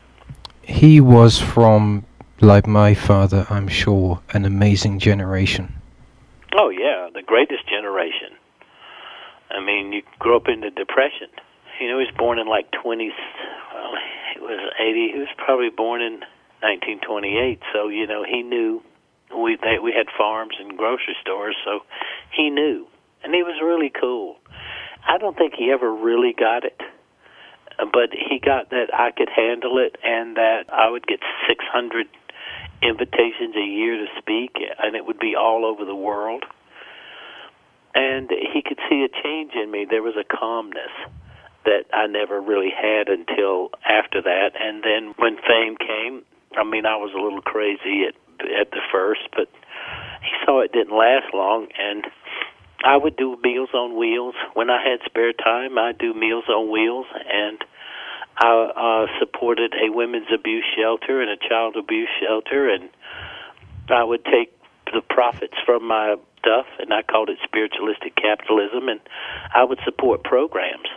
He 0.62 1.00
was 1.00 1.38
from, 1.38 2.04
like 2.40 2.66
my 2.66 2.94
father, 2.94 3.46
I'm 3.48 3.66
sure, 3.66 4.20
an 4.34 4.44
amazing 4.44 4.98
generation. 4.98 5.74
Oh, 6.54 6.68
yeah, 6.68 7.08
the 7.14 7.22
greatest 7.22 7.66
generation. 7.68 8.36
I 9.50 9.64
mean, 9.64 9.92
you 9.92 10.02
grew 10.18 10.36
up 10.36 10.48
in 10.48 10.60
the 10.60 10.70
Depression. 10.70 11.28
You 11.80 11.88
know, 11.88 11.98
he 11.98 12.04
was 12.04 12.14
born 12.16 12.38
in 12.38 12.46
like 12.46 12.70
20. 12.82 13.10
Well, 13.74 13.92
he 14.34 14.40
was 14.40 14.60
80. 14.78 15.12
He 15.14 15.18
was 15.18 15.32
probably 15.38 15.70
born 15.70 16.02
in 16.02 16.20
1928. 16.60 17.60
So 17.72 17.88
you 17.88 18.06
know, 18.06 18.22
he 18.22 18.42
knew 18.42 18.82
we 19.34 19.56
they, 19.56 19.78
we 19.82 19.92
had 19.92 20.06
farms 20.16 20.54
and 20.60 20.76
grocery 20.76 21.16
stores, 21.20 21.56
so 21.64 21.80
he 22.36 22.50
knew, 22.50 22.86
and 23.24 23.34
he 23.34 23.42
was 23.42 23.56
really 23.62 23.90
cool. 23.90 24.36
I 25.08 25.18
don't 25.18 25.36
think 25.36 25.54
he 25.56 25.70
ever 25.72 25.90
really 25.90 26.34
got 26.36 26.64
it, 26.64 26.78
but 27.78 28.10
he 28.12 28.38
got 28.38 28.70
that 28.70 28.92
I 28.92 29.10
could 29.12 29.30
handle 29.34 29.78
it 29.78 29.96
and 30.04 30.36
that 30.36 30.64
I 30.70 30.90
would 30.90 31.06
get 31.06 31.20
600 31.48 32.06
invitations 32.82 33.56
a 33.56 33.64
year 33.64 33.96
to 33.96 34.06
speak, 34.18 34.56
and 34.78 34.94
it 34.94 35.06
would 35.06 35.18
be 35.18 35.34
all 35.36 35.64
over 35.64 35.84
the 35.84 35.94
world. 35.94 36.44
And 37.94 38.30
he 38.30 38.62
could 38.62 38.78
see 38.88 39.04
a 39.04 39.22
change 39.22 39.52
in 39.54 39.70
me. 39.70 39.86
There 39.88 40.02
was 40.02 40.14
a 40.20 40.24
calmness 40.24 40.92
that 41.64 41.84
I 41.92 42.06
never 42.06 42.40
really 42.40 42.70
had 42.70 43.08
until 43.08 43.70
after 43.84 44.22
that. 44.22 44.50
And 44.58 44.82
then 44.82 45.14
when 45.18 45.36
fame 45.36 45.76
came, 45.76 46.22
I 46.56 46.64
mean, 46.64 46.86
I 46.86 46.96
was 46.96 47.12
a 47.14 47.22
little 47.22 47.42
crazy 47.42 48.04
at 48.08 48.14
at 48.40 48.70
the 48.70 48.80
first, 48.90 49.20
but 49.36 49.48
he 50.22 50.30
saw 50.44 50.60
it 50.60 50.72
didn't 50.72 50.96
last 50.96 51.34
long, 51.34 51.68
and 51.78 52.06
I 52.84 52.96
would 52.96 53.16
do 53.16 53.36
Meals 53.42 53.70
on 53.74 53.96
Wheels. 53.96 54.34
When 54.54 54.70
I 54.70 54.82
had 54.82 55.00
spare 55.04 55.32
time. 55.32 55.78
I'd 55.78 55.98
do 55.98 56.14
Meals 56.14 56.44
on 56.48 56.70
Wheels, 56.70 57.06
and 57.30 57.62
I 58.38 59.06
uh, 59.08 59.18
supported 59.18 59.74
a 59.74 59.90
women's 59.92 60.32
abuse 60.32 60.64
shelter 60.76 61.20
and 61.20 61.30
a 61.30 61.36
child 61.48 61.76
abuse 61.76 62.08
shelter, 62.20 62.70
and 62.70 62.88
I 63.88 64.04
would 64.04 64.24
take 64.24 64.56
the 64.92 65.02
profits 65.02 65.56
from 65.66 65.86
my 65.86 66.16
stuff, 66.38 66.66
and 66.78 66.92
I 66.92 67.02
called 67.02 67.28
it 67.28 67.38
spiritualistic 67.44 68.16
capitalism, 68.16 68.88
and 68.88 69.00
I 69.54 69.64
would 69.64 69.78
support 69.84 70.24
programs 70.24 70.88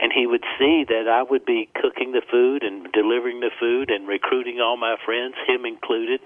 and 0.00 0.12
he 0.12 0.26
would 0.26 0.44
see 0.58 0.84
that 0.88 1.08
I 1.08 1.22
would 1.22 1.44
be 1.44 1.68
cooking 1.80 2.12
the 2.12 2.22
food 2.30 2.62
and 2.62 2.90
delivering 2.92 3.40
the 3.40 3.50
food 3.58 3.90
and 3.90 4.06
recruiting 4.06 4.60
all 4.60 4.76
my 4.76 4.96
friends, 5.04 5.34
him 5.46 5.64
included, 5.64 6.20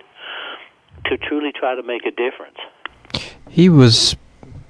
to 1.07 1.17
truly 1.17 1.53
try 1.53 1.75
to 1.75 1.83
make 1.83 2.05
a 2.05 2.11
difference. 2.11 2.59
He 3.49 3.69
was 3.69 4.17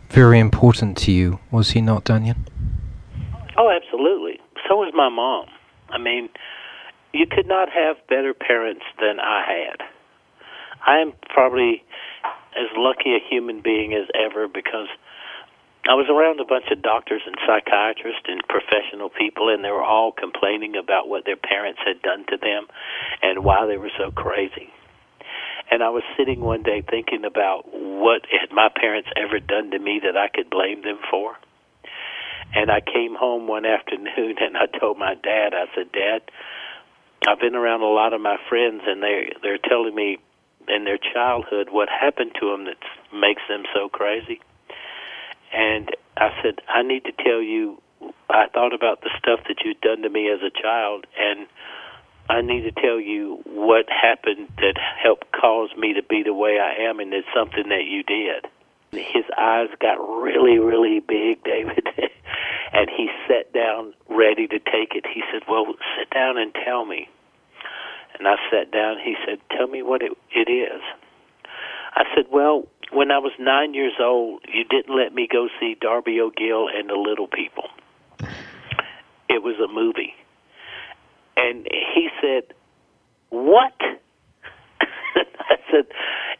very 0.09 0.38
important 0.38 0.97
to 0.99 1.12
you, 1.12 1.40
was 1.50 1.71
he 1.71 1.80
not, 1.80 2.04
Dannion? 2.04 2.47
Oh, 3.56 3.71
absolutely. 3.71 4.40
So 4.68 4.76
was 4.76 4.92
my 4.94 5.09
mom. 5.09 5.47
I 5.90 5.99
mean, 5.99 6.28
you 7.12 7.26
could 7.26 7.47
not 7.47 7.68
have 7.71 7.97
better 8.09 8.35
parents 8.35 8.82
than 9.00 9.21
I 9.21 9.44
had. 9.47 9.87
I 10.87 10.99
am 10.99 11.12
probably 11.28 11.85
as 12.56 12.68
lucky 12.76 13.14
a 13.14 13.18
human 13.28 13.61
being 13.61 13.94
as 13.94 14.09
ever 14.14 14.49
because 14.49 14.88
I 15.82 15.94
was 15.94 16.06
around 16.06 16.38
a 16.38 16.44
bunch 16.44 16.70
of 16.70 16.80
doctors 16.80 17.22
and 17.26 17.34
psychiatrists 17.44 18.22
and 18.28 18.40
professional 18.46 19.10
people, 19.10 19.48
and 19.48 19.64
they 19.64 19.70
were 19.70 19.82
all 19.82 20.12
complaining 20.12 20.76
about 20.76 21.08
what 21.08 21.24
their 21.26 21.36
parents 21.36 21.80
had 21.84 22.00
done 22.02 22.24
to 22.30 22.36
them 22.36 22.68
and 23.20 23.42
why 23.42 23.66
they 23.66 23.78
were 23.78 23.90
so 23.98 24.12
crazy. 24.12 24.70
And 25.72 25.82
I 25.82 25.90
was 25.90 26.04
sitting 26.16 26.40
one 26.40 26.62
day 26.62 26.84
thinking 26.88 27.24
about 27.24 27.66
what 27.66 28.22
had 28.30 28.54
my 28.54 28.68
parents 28.68 29.08
ever 29.16 29.40
done 29.40 29.72
to 29.72 29.78
me 29.80 30.00
that 30.04 30.16
I 30.16 30.28
could 30.28 30.50
blame 30.50 30.82
them 30.82 30.98
for. 31.10 31.34
And 32.54 32.70
I 32.70 32.80
came 32.80 33.16
home 33.18 33.48
one 33.48 33.66
afternoon 33.76 34.36
and 34.38 34.56
I 34.56 34.66
told 34.78 34.98
my 34.98 35.14
dad, 35.14 35.50
I 35.52 35.66
said, 35.74 35.90
Dad, 35.90 36.22
I've 37.26 37.40
been 37.40 37.56
around 37.56 37.82
a 37.82 37.90
lot 37.90 38.12
of 38.12 38.20
my 38.20 38.36
friends 38.48 38.82
and 38.86 39.02
they 39.02 39.32
they're 39.42 39.58
telling 39.58 39.94
me 39.94 40.18
in 40.68 40.84
their 40.84 40.98
childhood 40.98 41.68
what 41.70 41.88
happened 41.88 42.32
to 42.38 42.50
them 42.50 42.66
that 42.66 42.78
makes 43.12 43.42
them 43.48 43.64
so 43.74 43.88
crazy 43.88 44.40
and 45.52 45.90
I 46.16 46.30
said, 46.42 46.61
I 46.68 46.82
need 46.82 47.04
to 47.04 47.12
tell 47.12 47.42
you, 47.42 47.80
I 48.30 48.47
thought 48.52 48.75
about 48.75 49.02
the 49.02 49.11
stuff 49.18 49.40
that 49.49 49.62
you'd 49.64 49.80
done 49.80 50.02
to 50.02 50.11
me 50.11 50.30
as 50.30 50.40
a 50.42 50.50
child, 50.50 51.06
and 51.18 51.47
I 52.28 52.40
need 52.40 52.62
to 52.62 52.73
tell 52.73 53.00
you 53.00 53.42
what 53.44 53.87
happened 53.90 54.49
that 54.59 54.75
helped 55.02 55.30
cause 55.32 55.71
me 55.76 55.92
to 55.94 56.02
be 56.02 56.23
the 56.23 56.35
way 56.35 56.59
I 56.59 56.82
am, 56.88 57.00
and 57.00 57.12
it's 57.12 57.28
something 57.35 57.68
that 57.68 57.85
you 57.85 58.02
did. 58.02 58.47
His 58.92 59.25
eyes 59.38 59.68
got 59.80 59.97
really, 59.97 60.59
really 60.59 61.00
big, 61.00 61.42
David, 61.44 61.87
and 62.73 62.90
he 62.94 63.09
sat 63.28 63.52
down 63.52 63.94
ready 64.09 64.47
to 64.49 64.59
take 64.59 64.94
it. 64.94 65.04
He 65.12 65.23
said, 65.32 65.42
Well, 65.49 65.66
sit 65.99 66.11
down 66.11 66.38
and 66.38 66.54
tell 66.64 66.85
me. 66.85 67.09
And 68.18 68.28
I 68.28 68.37
sat 68.50 68.71
down. 68.71 68.99
He 69.02 69.16
said, 69.26 69.38
Tell 69.56 69.66
me 69.66 69.82
what 69.82 70.02
it, 70.02 70.12
it 70.30 70.50
is. 70.50 70.80
I 71.94 72.04
said, 72.14 72.26
Well, 72.30 72.66
when 72.92 73.11
I 73.11 73.18
was 73.18 73.32
nine 73.38 73.75
years 73.75 73.94
old, 74.00 74.42
you 74.52 74.64
didn't 74.64 74.94
let 74.94 75.14
me 75.14 75.26
go 75.30 75.49
see 75.58 75.76
Darby 75.80 76.20
O'Gill 76.20 76.68
and 76.68 76.88
the 76.88 76.94
Little 76.94 77.26
People. 77.26 77.64
It 79.28 79.42
was 79.42 79.56
a 79.58 79.72
movie. 79.72 80.14
And 81.37 81.66
he 81.94 82.08
said, 82.20 82.54
What? 83.30 83.72
I 85.16 85.56
said, 85.70 85.87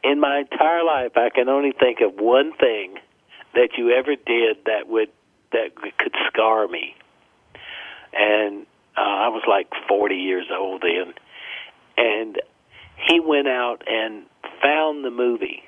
In 0.05 0.21
my 0.21 0.41
entire 0.41 0.85
life, 0.85 1.13
I 1.17 1.31
can 1.35 1.49
only 1.49 1.73
think 1.73 2.01
of 2.01 2.21
one 2.21 2.53
thing 2.53 2.97
that 3.55 3.71
you 3.79 3.91
ever 3.91 4.15
did 4.15 4.59
that 4.67 4.89
would 4.89 5.09
that 5.53 5.75
could 5.77 6.15
scar 6.29 6.69
me. 6.69 6.95
And 8.13 8.67
uh, 8.97 9.01
I 9.01 9.29
was 9.29 9.43
like 9.49 9.69
40 9.89 10.15
years 10.15 10.47
old 10.55 10.83
then. 10.83 11.15
And 11.97 12.41
he 13.09 13.21
went 13.21 13.49
out 13.49 13.83
and 13.87 14.25
found 14.63 15.05
the 15.05 15.11
movie 15.11 15.63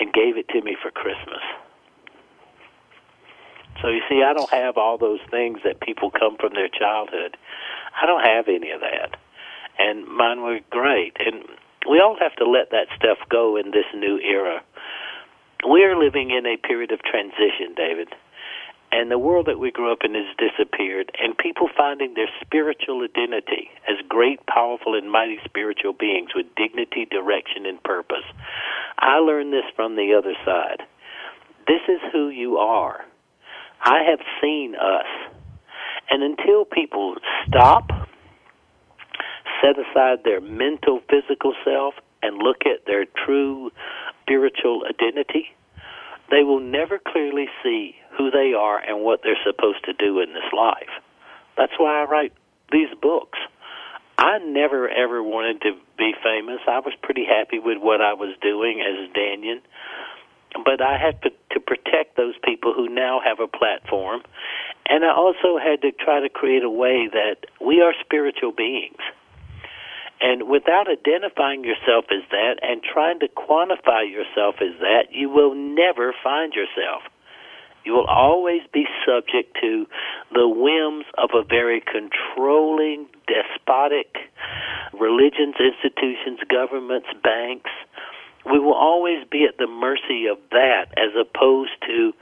and 0.00 0.12
gave 0.12 0.36
it 0.36 0.48
to 0.50 0.62
me 0.62 0.76
for 0.80 0.90
Christmas. 0.90 1.42
So 3.80 3.88
you 3.88 4.02
see, 4.08 4.22
I 4.22 4.32
don't 4.32 4.50
have 4.50 4.76
all 4.76 4.98
those 4.98 5.20
things 5.30 5.60
that 5.64 5.80
people 5.80 6.10
come 6.10 6.36
from 6.36 6.54
their 6.54 6.68
childhood. 6.68 7.36
I 8.00 8.06
don't 8.06 8.24
have 8.24 8.48
any 8.48 8.70
of 8.70 8.80
that. 8.80 9.16
And 9.78 10.06
mine 10.06 10.42
were 10.42 10.60
great. 10.70 11.16
And 11.18 11.44
we 11.88 12.00
all 12.00 12.16
have 12.18 12.34
to 12.36 12.44
let 12.44 12.70
that 12.70 12.88
stuff 12.96 13.18
go 13.28 13.56
in 13.56 13.70
this 13.70 13.86
new 13.94 14.18
era. 14.18 14.62
We're 15.64 15.96
living 15.96 16.30
in 16.30 16.46
a 16.46 16.56
period 16.56 16.90
of 16.90 17.00
transition, 17.02 17.74
David 17.76 18.08
and 18.90 19.10
the 19.10 19.18
world 19.18 19.46
that 19.46 19.58
we 19.58 19.70
grew 19.70 19.92
up 19.92 19.98
in 20.02 20.14
has 20.14 20.36
disappeared, 20.38 21.12
and 21.20 21.36
people 21.36 21.68
finding 21.76 22.14
their 22.14 22.28
spiritual 22.40 23.02
identity 23.04 23.70
as 23.88 23.96
great, 24.08 24.44
powerful, 24.46 24.94
and 24.94 25.10
mighty 25.10 25.38
spiritual 25.44 25.92
beings 25.92 26.30
with 26.34 26.46
dignity, 26.56 27.06
direction, 27.10 27.66
and 27.66 27.82
purpose. 27.82 28.24
I 28.98 29.18
learned 29.18 29.52
this 29.52 29.64
from 29.76 29.96
the 29.96 30.14
other 30.16 30.34
side. 30.44 30.82
This 31.66 31.82
is 31.88 32.00
who 32.12 32.30
you 32.30 32.56
are. 32.56 33.04
I 33.82 34.02
have 34.08 34.20
seen 34.40 34.74
us. 34.74 35.06
And 36.10 36.22
until 36.22 36.64
people 36.64 37.16
stop, 37.46 37.90
set 39.62 39.76
aside 39.78 40.20
their 40.24 40.40
mental, 40.40 41.00
physical 41.10 41.54
self, 41.64 41.94
and 42.22 42.38
look 42.38 42.62
at 42.64 42.86
their 42.86 43.04
true 43.26 43.70
spiritual 44.22 44.84
identity, 44.88 45.48
they 46.30 46.42
will 46.42 46.60
never 46.60 46.98
clearly 46.98 47.46
see 47.62 47.94
who 48.18 48.30
they 48.30 48.52
are 48.52 48.78
and 48.78 49.00
what 49.02 49.20
they're 49.22 49.38
supposed 49.46 49.84
to 49.84 49.92
do 49.94 50.20
in 50.20 50.34
this 50.34 50.52
life. 50.52 50.90
That's 51.56 51.72
why 51.78 52.02
I 52.02 52.04
write 52.04 52.32
these 52.70 52.92
books. 53.00 53.38
I 54.18 54.38
never 54.38 54.88
ever 54.88 55.22
wanted 55.22 55.62
to 55.62 55.72
be 55.96 56.12
famous. 56.22 56.58
I 56.66 56.80
was 56.80 56.92
pretty 57.02 57.24
happy 57.24 57.60
with 57.60 57.78
what 57.78 58.00
I 58.00 58.14
was 58.14 58.34
doing 58.42 58.82
as 58.82 59.08
Daniel. 59.14 59.60
But 60.64 60.82
I 60.82 60.98
had 60.98 61.22
to, 61.22 61.30
to 61.52 61.60
protect 61.60 62.16
those 62.16 62.34
people 62.42 62.74
who 62.74 62.88
now 62.88 63.20
have 63.22 63.38
a 63.38 63.46
platform. 63.46 64.22
And 64.88 65.04
I 65.04 65.14
also 65.14 65.58
had 65.58 65.82
to 65.82 65.92
try 65.92 66.20
to 66.20 66.28
create 66.28 66.64
a 66.64 66.70
way 66.70 67.08
that 67.12 67.46
we 67.60 67.80
are 67.80 67.92
spiritual 68.00 68.52
beings. 68.52 68.98
And 70.20 70.48
without 70.48 70.88
identifying 70.90 71.62
yourself 71.62 72.06
as 72.10 72.26
that 72.30 72.58
and 72.62 72.82
trying 72.82 73.20
to 73.20 73.28
quantify 73.28 74.10
yourself 74.10 74.56
as 74.60 74.80
that, 74.80 75.12
you 75.12 75.30
will 75.30 75.54
never 75.54 76.12
find 76.24 76.52
yourself. 76.54 77.02
You 77.88 77.94
will 77.94 78.04
always 78.04 78.60
be 78.70 78.84
subject 79.06 79.56
to 79.62 79.86
the 80.34 80.46
whims 80.46 81.06
of 81.16 81.30
a 81.32 81.42
very 81.42 81.80
controlling, 81.80 83.06
despotic 83.26 84.14
religions, 84.92 85.54
institutions, 85.58 86.38
governments, 86.50 87.08
banks. 87.24 87.70
We 88.44 88.58
will 88.58 88.74
always 88.74 89.26
be 89.30 89.46
at 89.48 89.56
the 89.56 89.66
mercy 89.66 90.26
of 90.26 90.36
that 90.50 90.92
as 90.98 91.16
opposed 91.18 91.80
to 91.86 92.12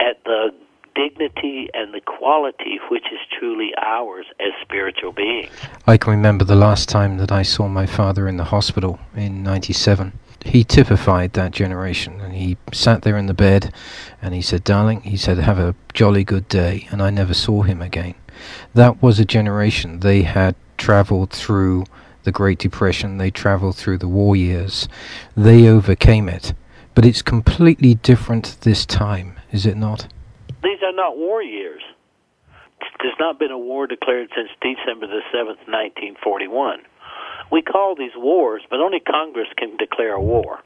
at 0.00 0.24
the 0.24 0.52
dignity 0.96 1.68
and 1.74 1.94
the 1.94 2.00
quality 2.00 2.80
which 2.90 3.04
is 3.12 3.20
truly 3.38 3.70
ours 3.80 4.26
as 4.40 4.52
spiritual 4.62 5.12
beings. 5.12 5.48
I 5.86 5.96
can 5.96 6.10
remember 6.10 6.44
the 6.44 6.56
last 6.56 6.88
time 6.88 7.18
that 7.18 7.30
I 7.30 7.42
saw 7.42 7.68
my 7.68 7.86
father 7.86 8.26
in 8.26 8.36
the 8.36 8.44
hospital 8.44 8.98
in 9.14 9.44
97. 9.44 10.12
He 10.44 10.62
typified 10.62 11.32
that 11.32 11.52
generation 11.52 12.20
and 12.20 12.34
he 12.34 12.58
sat 12.72 13.02
there 13.02 13.16
in 13.16 13.26
the 13.26 13.34
bed 13.34 13.72
and 14.22 14.34
he 14.34 14.42
said, 14.42 14.62
Darling, 14.62 15.00
he 15.00 15.16
said, 15.16 15.38
have 15.38 15.58
a 15.58 15.74
jolly 15.92 16.22
good 16.22 16.48
day. 16.48 16.86
And 16.92 17.02
I 17.02 17.10
never 17.10 17.34
saw 17.34 17.62
him 17.62 17.82
again. 17.82 18.14
That 18.74 19.02
was 19.02 19.18
a 19.18 19.24
generation. 19.24 20.00
They 20.00 20.22
had 20.22 20.54
traveled 20.76 21.30
through 21.30 21.84
the 22.24 22.32
Great 22.32 22.58
Depression, 22.58 23.18
they 23.18 23.30
traveled 23.30 23.76
through 23.76 23.98
the 23.98 24.08
war 24.08 24.34
years, 24.34 24.88
they 25.36 25.68
overcame 25.68 26.28
it. 26.28 26.54
But 26.94 27.04
it's 27.04 27.22
completely 27.22 27.94
different 27.94 28.56
this 28.62 28.86
time, 28.86 29.36
is 29.52 29.66
it 29.66 29.76
not? 29.76 30.08
These 30.62 30.82
are 30.82 30.92
not 30.92 31.16
war 31.16 31.42
years. 31.42 31.82
There's 33.02 33.14
not 33.20 33.38
been 33.38 33.50
a 33.50 33.58
war 33.58 33.86
declared 33.86 34.30
since 34.34 34.48
December 34.62 35.06
the 35.06 35.20
7th, 35.34 35.60
1941. 35.68 36.80
We 37.50 37.62
call 37.62 37.94
these 37.94 38.16
wars, 38.16 38.62
but 38.68 38.80
only 38.80 39.00
Congress 39.00 39.48
can 39.56 39.76
declare 39.76 40.14
a 40.14 40.20
war. 40.20 40.60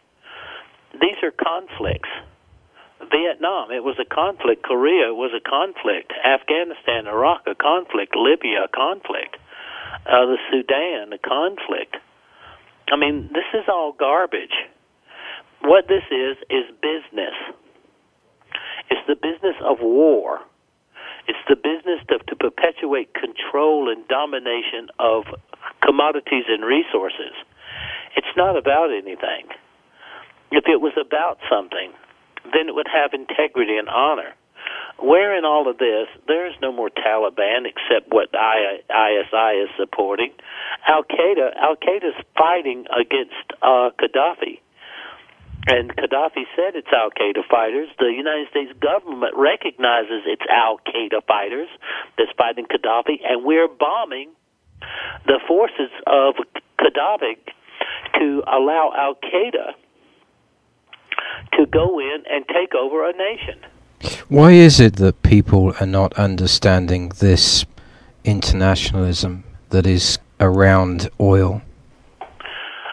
These 0.93 1.23
are 1.23 1.33
conflicts. 1.33 2.09
Vietnam, 3.11 3.71
it 3.71 3.85
was 3.85 3.97
a 4.01 4.05
conflict. 4.05 4.65
Korea 4.65 5.15
was 5.15 5.31
a 5.31 5.41
conflict. 5.41 6.13
Afghanistan, 6.25 7.07
Iraq, 7.07 7.47
a 7.47 7.55
conflict. 7.55 8.17
Libya, 8.17 8.65
a 8.65 8.69
conflict. 8.69 9.37
Uh, 10.07 10.27
the 10.27 10.39
Sudan, 10.51 11.13
a 11.13 11.19
conflict. 11.19 11.97
I 12.91 12.97
mean, 12.97 13.31
this 13.33 13.47
is 13.55 13.69
all 13.69 13.93
garbage. 13.93 14.55
What 15.63 15.87
this 15.89 16.05
is, 16.11 16.37
is 16.51 16.65
business. 16.83 17.35
It's 18.91 19.07
the 19.07 19.17
business 19.17 19.57
of 19.63 19.79
war. 19.81 20.41
It's 21.29 21.39
the 21.49 21.57
business 21.57 22.01
to, 22.09 22.19
to 22.19 22.37
perpetuate 22.37 23.13
control 23.13 23.91
and 23.91 24.07
domination 24.09 24.89
of 24.99 25.25
commodities 25.89 26.45
and 26.49 26.65
resources. 26.65 27.33
It's 28.15 28.37
not 28.37 28.59
about 28.59 28.93
anything. 28.93 29.49
If 30.53 30.65
it 30.69 30.81
was 30.81 30.93
about 31.01 31.39
something, 31.49 31.93
then 32.53 32.69
it 32.69 32.75
would 32.75 32.89
have 32.93 33.13
integrity 33.15 33.79
and 33.79 33.89
honor. 33.89 34.37
Where 35.01 35.37
in 35.39 35.45
all 35.45 35.71
of 35.71 35.79
this, 35.79 36.09
there 36.27 36.47
is 36.47 36.55
no 36.61 36.73
more 36.73 36.91
Taliban 36.91 37.65
except 37.65 38.13
what 38.13 38.29
ISI 38.35 39.53
is 39.65 39.71
supporting. 39.79 40.33
Al 40.87 41.05
Qaeda, 41.05 41.57
Al 41.57 41.77
Qaeda 41.77 42.09
is 42.13 42.25
fighting 42.37 42.85
against 42.93 43.47
uh, 43.63 43.91
Gaddafi, 43.97 44.59
and 45.69 45.95
Gaddafi 45.95 46.45
said 46.57 46.75
it's 46.75 46.89
Al 46.93 47.11
Qaeda 47.11 47.47
fighters. 47.49 47.89
The 47.99 48.11
United 48.11 48.49
States 48.51 48.73
government 48.81 49.35
recognizes 49.37 50.27
it's 50.27 50.43
Al 50.51 50.81
Qaeda 50.85 51.25
fighters 51.27 51.69
that's 52.19 52.33
fighting 52.37 52.67
Gaddafi, 52.67 53.23
and 53.25 53.45
we're 53.45 53.69
bombing 53.69 54.31
the 55.27 55.41
forces 55.47 55.91
of 56.07 56.35
Gaddafi 56.79 57.37
to 58.19 58.43
allow 58.47 58.93
Al 58.97 59.15
Qaeda 59.15 59.73
to 61.55 61.67
go 61.67 61.99
in 61.99 62.23
and 62.31 62.45
take 62.49 62.75
over 62.75 63.09
a 63.09 63.13
nation. 63.13 63.61
Why 64.29 64.53
is 64.53 64.81
it 64.81 64.97
that 64.97 65.23
people 65.23 65.75
are 65.81 65.87
not 65.87 66.13
understanding 66.15 67.11
this 67.21 67.65
internationalism 68.25 69.45
that 69.71 69.87
is 69.87 70.19
around 70.41 71.09
oil? 71.21 71.63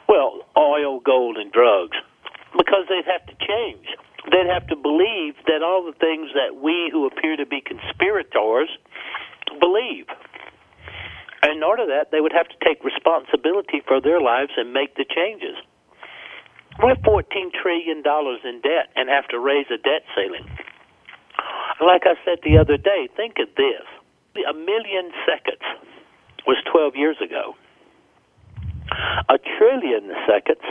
Well, 0.08 0.42
oil, 0.58 1.00
gold, 1.02 1.38
and 1.38 1.52
drugs. 1.52 1.98
Because 2.58 2.86
they'd 2.90 3.06
have 3.06 3.26
to 3.28 3.36
change. 3.46 3.86
They'd 4.32 4.48
have 4.48 4.66
to 4.68 4.76
believe 4.76 5.36
that 5.48 5.62
all 5.62 5.86
the 5.86 5.98
things 6.00 6.32
that 6.34 6.62
we 6.62 6.90
who 6.92 7.06
appear 7.06 7.36
to 7.38 7.46
be 7.46 7.62
conspirators 7.62 8.70
believe. 9.60 10.08
In 11.52 11.64
order 11.64 11.86
that, 11.88 12.12
they 12.12 12.22
would 12.22 12.34
have 12.34 12.48
to 12.50 12.56
take 12.66 12.84
responsibility 12.84 13.82
for 13.88 14.02
their 14.02 14.20
lives 14.20 14.52
and 14.58 14.74
make 14.74 14.96
the 14.96 15.06
changes. 15.06 15.56
We're 16.82 16.96
$14 16.96 17.54
trillion 17.54 18.00
in 18.00 18.62
debt 18.62 18.90
and 18.96 19.08
have 19.10 19.28
to 19.30 19.38
raise 19.40 19.68
a 19.70 19.78
debt 19.78 20.04
ceiling. 20.16 20.50
Like 21.80 22.06
I 22.06 22.16
said 22.26 22.40
the 22.44 22.58
other 22.58 22.78
day, 22.78 23.08
think 23.16 23.40
of 23.40 23.48
this. 23.56 23.86
A 24.48 24.54
million 24.54 25.12
seconds 25.26 25.62
was 26.48 26.58
12 26.72 26.96
years 26.96 27.18
ago. 27.24 27.56
A 29.30 29.38
trillion 29.58 30.12
seconds 30.28 30.62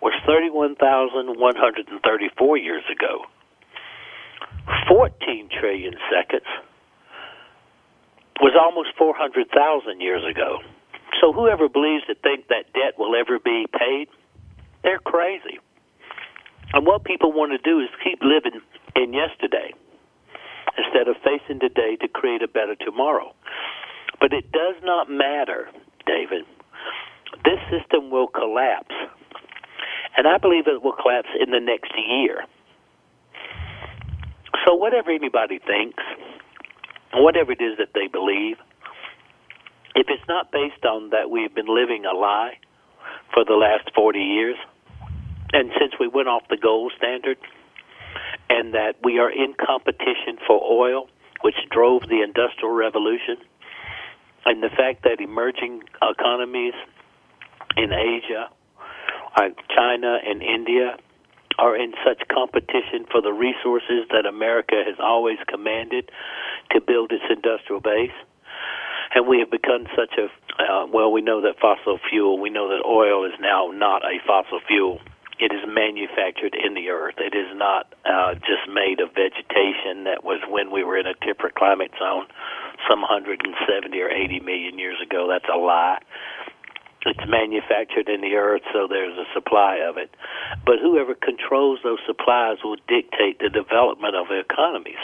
was 0.00 0.12
31,134 0.26 2.56
years 2.58 2.84
ago. 2.90 3.24
14 4.88 5.48
trillion 5.60 5.94
seconds 6.10 6.46
was 8.40 8.54
almost 8.58 8.90
400,000 8.96 10.00
years 10.00 10.22
ago. 10.24 10.58
So 11.20 11.32
whoever 11.32 11.68
believes 11.68 12.04
to 12.06 12.14
think 12.14 12.48
that 12.48 12.72
debt 12.72 12.98
will 12.98 13.14
ever 13.14 13.38
be 13.38 13.66
paid, 13.78 14.08
they're 14.82 14.98
crazy. 14.98 15.58
And 16.72 16.86
what 16.86 17.04
people 17.04 17.32
want 17.32 17.52
to 17.52 17.58
do 17.58 17.80
is 17.80 17.88
keep 18.02 18.20
living 18.22 18.60
in 18.96 19.12
yesterday 19.12 19.72
instead 20.78 21.08
of 21.08 21.16
facing 21.22 21.60
today 21.60 21.96
to 22.00 22.08
create 22.08 22.42
a 22.42 22.48
better 22.48 22.74
tomorrow. 22.74 23.34
But 24.20 24.32
it 24.32 24.50
does 24.52 24.76
not 24.82 25.10
matter, 25.10 25.68
David. 26.06 26.44
This 27.44 27.60
system 27.70 28.10
will 28.10 28.28
collapse. 28.28 28.94
And 30.16 30.26
I 30.26 30.38
believe 30.38 30.66
it 30.66 30.82
will 30.82 30.92
collapse 30.92 31.28
in 31.40 31.50
the 31.50 31.60
next 31.60 31.92
year. 31.96 32.44
So, 34.64 34.74
whatever 34.74 35.10
anybody 35.10 35.58
thinks, 35.58 36.02
whatever 37.14 37.52
it 37.52 37.60
is 37.60 37.78
that 37.78 37.90
they 37.94 38.06
believe, 38.06 38.56
if 39.94 40.06
it's 40.08 40.26
not 40.28 40.50
based 40.50 40.84
on 40.84 41.10
that 41.10 41.30
we've 41.30 41.54
been 41.54 41.68
living 41.68 42.04
a 42.04 42.16
lie 42.16 42.58
for 43.32 43.44
the 43.44 43.54
last 43.54 43.94
40 43.94 44.18
years, 44.18 44.56
and 45.52 45.70
since 45.78 45.92
we 46.00 46.08
went 46.08 46.28
off 46.28 46.42
the 46.48 46.56
gold 46.56 46.92
standard, 46.96 47.36
and 48.48 48.74
that 48.74 48.96
we 49.02 49.18
are 49.18 49.30
in 49.30 49.54
competition 49.54 50.38
for 50.46 50.60
oil, 50.62 51.08
which 51.42 51.56
drove 51.70 52.02
the 52.02 52.22
Industrial 52.22 52.72
Revolution, 52.72 53.36
and 54.44 54.62
the 54.62 54.70
fact 54.70 55.04
that 55.04 55.20
emerging 55.20 55.82
economies 56.02 56.74
in 57.76 57.92
Asia, 57.92 58.48
like 59.36 59.56
China 59.74 60.18
and 60.24 60.42
India, 60.42 60.96
are 61.58 61.76
in 61.76 61.92
such 62.04 62.22
competition 62.28 63.06
for 63.10 63.20
the 63.20 63.32
resources 63.32 64.06
that 64.10 64.26
America 64.26 64.82
has 64.84 64.96
always 64.98 65.38
commanded 65.48 66.10
to 66.70 66.80
build 66.80 67.12
its 67.12 67.24
industrial 67.28 67.80
base. 67.80 68.14
And 69.14 69.26
we 69.26 69.40
have 69.40 69.50
become 69.50 69.86
such 69.94 70.16
a, 70.16 70.32
uh, 70.62 70.86
well, 70.86 71.12
we 71.12 71.20
know 71.20 71.42
that 71.42 71.60
fossil 71.60 71.98
fuel, 72.08 72.40
we 72.40 72.48
know 72.48 72.68
that 72.68 72.84
oil 72.86 73.26
is 73.26 73.36
now 73.40 73.70
not 73.72 74.02
a 74.04 74.18
fossil 74.26 74.60
fuel 74.66 75.00
it 75.42 75.50
is 75.50 75.66
manufactured 75.66 76.54
in 76.54 76.74
the 76.74 76.90
earth. 76.90 77.16
It 77.18 77.34
is 77.34 77.50
not 77.58 77.92
uh, 78.06 78.34
just 78.46 78.70
made 78.70 79.00
of 79.00 79.10
vegetation 79.10 80.04
that 80.04 80.22
was 80.22 80.38
when 80.46 80.70
we 80.70 80.84
were 80.84 80.96
in 80.96 81.06
a 81.06 81.14
temperate 81.18 81.56
climate 81.56 81.90
zone 81.98 82.30
some 82.88 83.02
170 83.02 83.50
or 84.00 84.08
80 84.10 84.40
million 84.40 84.78
years 84.78 84.98
ago. 85.02 85.26
That's 85.28 85.50
a 85.52 85.58
lie. 85.58 85.98
It's 87.04 87.26
manufactured 87.26 88.08
in 88.08 88.20
the 88.20 88.36
earth, 88.36 88.62
so 88.72 88.86
there's 88.88 89.18
a 89.18 89.26
supply 89.34 89.78
of 89.78 89.96
it. 89.98 90.14
But 90.64 90.78
whoever 90.80 91.14
controls 91.14 91.80
those 91.82 91.98
supplies 92.06 92.58
will 92.62 92.76
dictate 92.86 93.40
the 93.40 93.50
development 93.50 94.14
of 94.14 94.28
the 94.28 94.38
economies. 94.38 95.02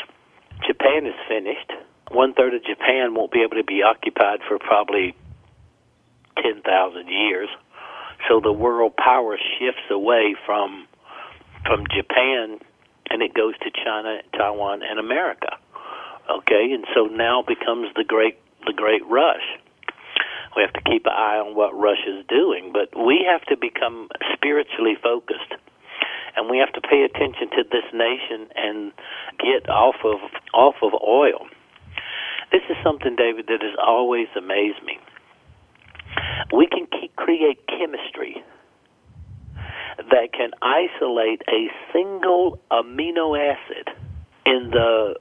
Japan 0.67 1.07
is 1.07 1.15
finished. 1.29 1.73
One 2.11 2.35
third 2.35 2.55
of 2.55 2.65
Japan 2.65 3.15
won't 3.15 3.33
be 3.33 3.43
able 3.43 3.57
to 3.57 3.65
be 3.65 3.83
occupied 3.83 4.41
for 4.47 4.59
probably 4.59 5.15
10,000 6.43 7.09
years 7.09 7.49
so 8.27 8.41
the 8.41 8.53
world 8.53 8.97
power 8.97 9.39
shifts 9.59 9.91
away 9.91 10.35
from 10.45 10.87
from 11.65 11.85
Japan 11.95 12.59
and 13.11 13.23
it 13.23 13.35
goes 13.35 13.55
to 13.59 13.71
China, 13.71 14.21
Taiwan, 14.37 14.83
and 14.83 14.99
America. 14.99 15.57
Okay, 16.31 16.73
and 16.73 16.85
so 16.95 17.07
now 17.07 17.43
becomes 17.47 17.89
the 17.95 18.05
great 18.05 18.39
the 18.67 18.73
great 18.73 19.07
rush. 19.07 19.59
We 20.57 20.63
have 20.63 20.73
to 20.73 20.83
keep 20.91 21.07
an 21.07 21.13
eye 21.13 21.39
on 21.39 21.55
what 21.55 21.77
Russia's 21.77 22.25
doing, 22.29 22.73
but 22.73 22.91
we 22.97 23.27
have 23.29 23.45
to 23.47 23.57
become 23.57 24.09
spiritually 24.35 24.97
focused, 25.03 25.55
and 26.37 26.51
we 26.51 26.59
have 26.59 26.73
to 26.73 26.81
pay 26.81 27.05
attention 27.05 27.51
to 27.57 27.63
this 27.65 27.87
nation 27.93 28.49
and 28.57 28.93
get 29.39 29.69
off 29.69 29.97
of 30.05 30.19
off 30.55 30.77
of 30.83 30.93
oil. 31.01 31.47
This 32.51 32.63
is 32.71 32.77
something, 32.83 33.15
David, 33.15 33.47
that 33.49 33.61
has 33.61 33.77
always 33.79 34.29
amazed 34.35 34.83
me 34.85 34.99
we 36.53 36.67
can 36.67 36.87
keep, 36.87 37.15
create 37.17 37.61
chemistry 37.67 38.43
that 40.11 40.33
can 40.33 40.51
isolate 40.63 41.43
a 41.49 41.69
single 41.93 42.61
amino 42.71 43.37
acid 43.37 43.91
in 44.47 44.71
the 44.71 45.15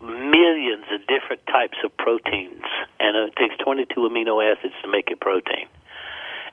millions 0.00 0.84
of 0.92 1.00
different 1.06 1.44
types 1.46 1.78
of 1.84 1.96
proteins, 1.96 2.64
and 2.98 3.16
it 3.16 3.36
takes 3.36 3.56
22 3.62 3.94
amino 4.00 4.40
acids 4.40 4.74
to 4.82 4.90
make 4.90 5.10
a 5.12 5.16
protein. 5.16 5.66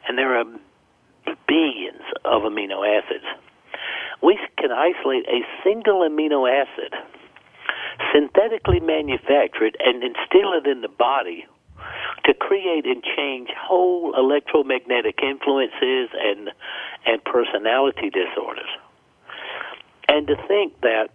And 0.07 0.17
there 0.17 0.37
are 0.37 0.45
billions 1.47 2.03
of 2.25 2.43
amino 2.43 2.85
acids. 2.85 3.25
We 4.21 4.39
can 4.57 4.71
isolate 4.71 5.27
a 5.27 5.41
single 5.63 6.01
amino 6.01 6.49
acid, 6.49 6.93
synthetically 8.13 8.79
manufacture 8.79 9.65
it, 9.65 9.75
and 9.79 10.03
instill 10.03 10.53
it 10.53 10.67
in 10.67 10.81
the 10.81 10.89
body 10.89 11.45
to 12.25 12.33
create 12.33 12.85
and 12.85 13.03
change 13.03 13.49
whole 13.57 14.13
electromagnetic 14.17 15.19
influences 15.23 16.09
and 16.13 16.49
and 17.05 17.23
personality 17.23 18.09
disorders. 18.09 18.69
And 20.09 20.27
to 20.27 20.35
think 20.47 20.79
that 20.81 21.09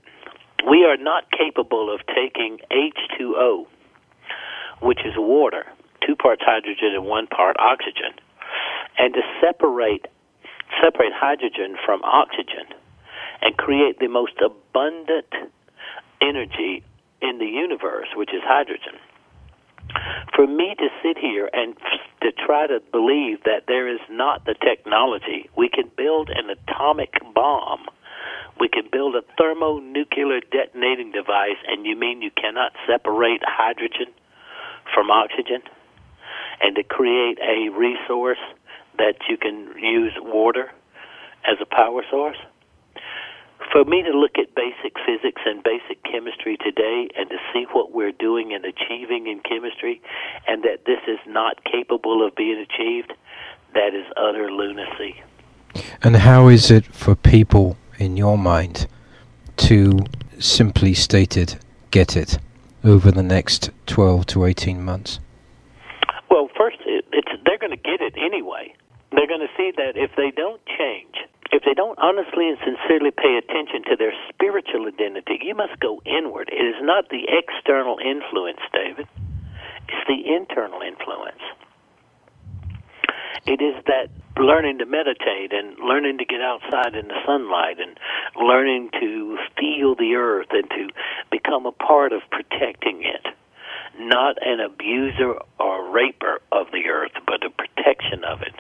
we 0.69 0.85
are 0.85 0.97
not 0.97 1.31
capable 1.31 1.93
of 1.93 2.01
taking 2.07 2.59
H2O, 2.71 3.67
which 4.81 5.01
is 5.05 5.15
water, 5.17 5.65
two 6.07 6.17
parts 6.17 6.43
hydrogen 6.45 6.93
and 6.95 7.07
one 7.07 7.27
part 7.27 7.57
oxygen, 7.59 8.13
and 8.99 9.15
to 9.15 9.21
separate 9.41 10.07
separate 10.83 11.13
hydrogen 11.13 11.77
from 11.85 12.03
oxygen 12.03 12.65
and 13.43 13.57
create 13.57 13.99
the 13.99 14.09
most 14.09 14.33
abundant 14.45 15.27
energy 16.21 16.83
in 17.21 17.39
the 17.39 17.47
universe, 17.47 18.09
which 18.17 18.31
is 18.33 18.41
hydrogen. 18.45 18.95
For 20.35 20.47
me 20.47 20.75
to 20.79 20.89
sit 21.03 21.19
here 21.19 21.51
and 21.53 21.77
to 22.23 22.33
try 22.33 22.67
to 22.67 22.81
believe 22.93 23.43
that 23.45 23.65
there 23.67 23.93
is 23.93 24.01
not 24.09 24.45
the 24.45 24.55
technology, 24.55 25.51
we 25.57 25.69
can 25.69 25.91
build 25.97 26.31
an 26.31 26.49
atomic 26.51 27.15
bomb 27.35 27.87
We 28.61 28.69
can 28.69 28.85
build 28.91 29.17
a 29.17 29.23
thermonuclear 29.39 30.41
detonating 30.51 31.13
device, 31.13 31.59
and 31.67 31.87
you 31.87 31.97
mean 31.97 32.23
you 32.23 32.31
cannot 32.31 32.73
separate 32.87 33.43
hydrogen 33.45 34.13
from 34.95 35.11
oxygen? 35.11 35.63
And 36.61 36.77
to 36.77 36.83
create 36.83 37.39
a 37.41 37.71
resource 37.71 38.39
that 38.99 39.17
you 39.29 39.37
can 39.37 39.75
use 39.79 40.13
water 40.21 40.71
as 41.45 41.59
a 41.61 41.67
power 41.67 42.03
source? 42.11 42.37
For 43.73 43.85
me 43.85 44.03
to 44.03 44.11
look 44.11 44.39
at 44.39 44.55
basic 44.55 44.95
physics 45.07 45.41
and 45.47 45.63
basic 45.63 46.03
chemistry 46.05 46.59
today 46.59 47.09
and 47.17 47.31
to 47.31 47.37
see 47.53 47.65
what 47.73 47.93
we're 47.93 48.13
doing 48.13 48.53
and 48.53 48.65
achieving 48.65 49.29
in 49.29 49.41
chemistry 49.41 50.03
and 50.47 50.63
that 50.63 50.85
this 50.85 50.99
is 51.09 51.19
not 51.27 51.65
capable 51.65 52.27
of 52.27 52.35
being 52.35 52.59
achieved, 52.59 53.13
that 53.75 53.95
is 53.95 54.05
utter 54.17 54.51
lunacy. 54.51 55.23
And 56.03 56.17
how 56.17 56.49
is 56.49 56.71
it 56.71 56.85
for 56.85 57.15
people, 57.15 57.79
in 58.03 58.17
your 58.17 58.37
mind, 58.37 58.87
to 59.57 60.01
simply 60.39 60.93
stated 60.93 61.59
get 61.91 62.17
it 62.17 62.39
over 62.85 63.11
the 63.11 63.23
next 63.23 63.71
12 63.87 64.27
to 64.27 64.45
18 64.45 64.83
months? 64.83 65.21
Well, 66.31 66.49
first, 66.59 66.79
they're 66.85 67.59
going 67.59 67.71
to 67.71 67.77
get 67.77 68.01
it 68.01 68.15
anyway. 68.17 68.75
They're 69.13 69.29
going 69.29 69.47
to 69.47 69.55
see 69.57 69.73
that 69.77 69.97
if 69.97 70.11
they 70.17 70.31
don't 70.31 70.61
change, 70.67 71.15
if 71.53 71.63
they 71.65 71.75
don't 71.75 71.99
honestly 71.99 72.49
and 72.49 72.59
sincerely 72.65 73.11
pay 73.11 73.37
attention 73.37 73.85
to 73.91 73.97
their 73.97 74.13
spiritual 74.31 74.89
identity, 74.89 75.39
you 75.43 75.55
must 75.55 75.79
go 75.81 76.01
inward. 76.05 76.49
It 76.51 76.65
is 76.65 76.81
not 76.81 77.11
the 77.11 77.29
external 77.29 77.99
influence, 77.99 78.61
David. 78.73 79.07
It's 79.89 80.07
the 80.09 80.35
internal 80.35 80.81
influence. 80.81 81.43
It 83.45 83.61
is 83.61 83.75
that 83.87 84.09
learning 84.39 84.79
to 84.79 84.87
meditate 84.87 85.53
and 85.53 85.79
learning 85.79 86.19
to 86.19 86.25
get 86.25 86.41
outside 86.41 86.95
in 86.95 87.09
the 87.09 87.21
sunlight 87.27 87.79
and 87.81 87.99
learning 88.37 88.91
to 89.01 89.39
feel 89.59 89.95
the 89.95 90.15
earth 90.15 90.49
and 90.51 90.69
to 90.71 90.89
become 91.31 91.67
a 91.67 91.73
part 91.73 92.13
of 92.13 92.23
protecting 92.31 93.03
it. 93.03 93.27
Not 93.99 94.37
an 94.41 94.61
abuser 94.61 95.35
or 95.61 95.91
raper 95.91 96.41
of 96.51 96.69
the 96.73 96.89
earth, 96.89 97.13
but 97.27 97.45
a 97.45 97.51
protection 97.51 98.25
of 98.25 98.41
it. 98.41 98.55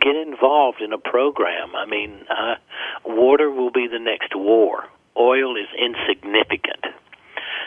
Get 0.00 0.14
involved 0.14 0.82
in 0.82 0.92
a 0.92 0.98
program. 0.98 1.74
I 1.74 1.86
mean, 1.86 2.26
uh, 2.28 2.56
water 3.04 3.50
will 3.50 3.70
be 3.70 3.88
the 3.90 3.98
next 3.98 4.34
war. 4.34 4.84
Oil 5.16 5.56
is 5.56 5.68
insignificant 5.78 6.84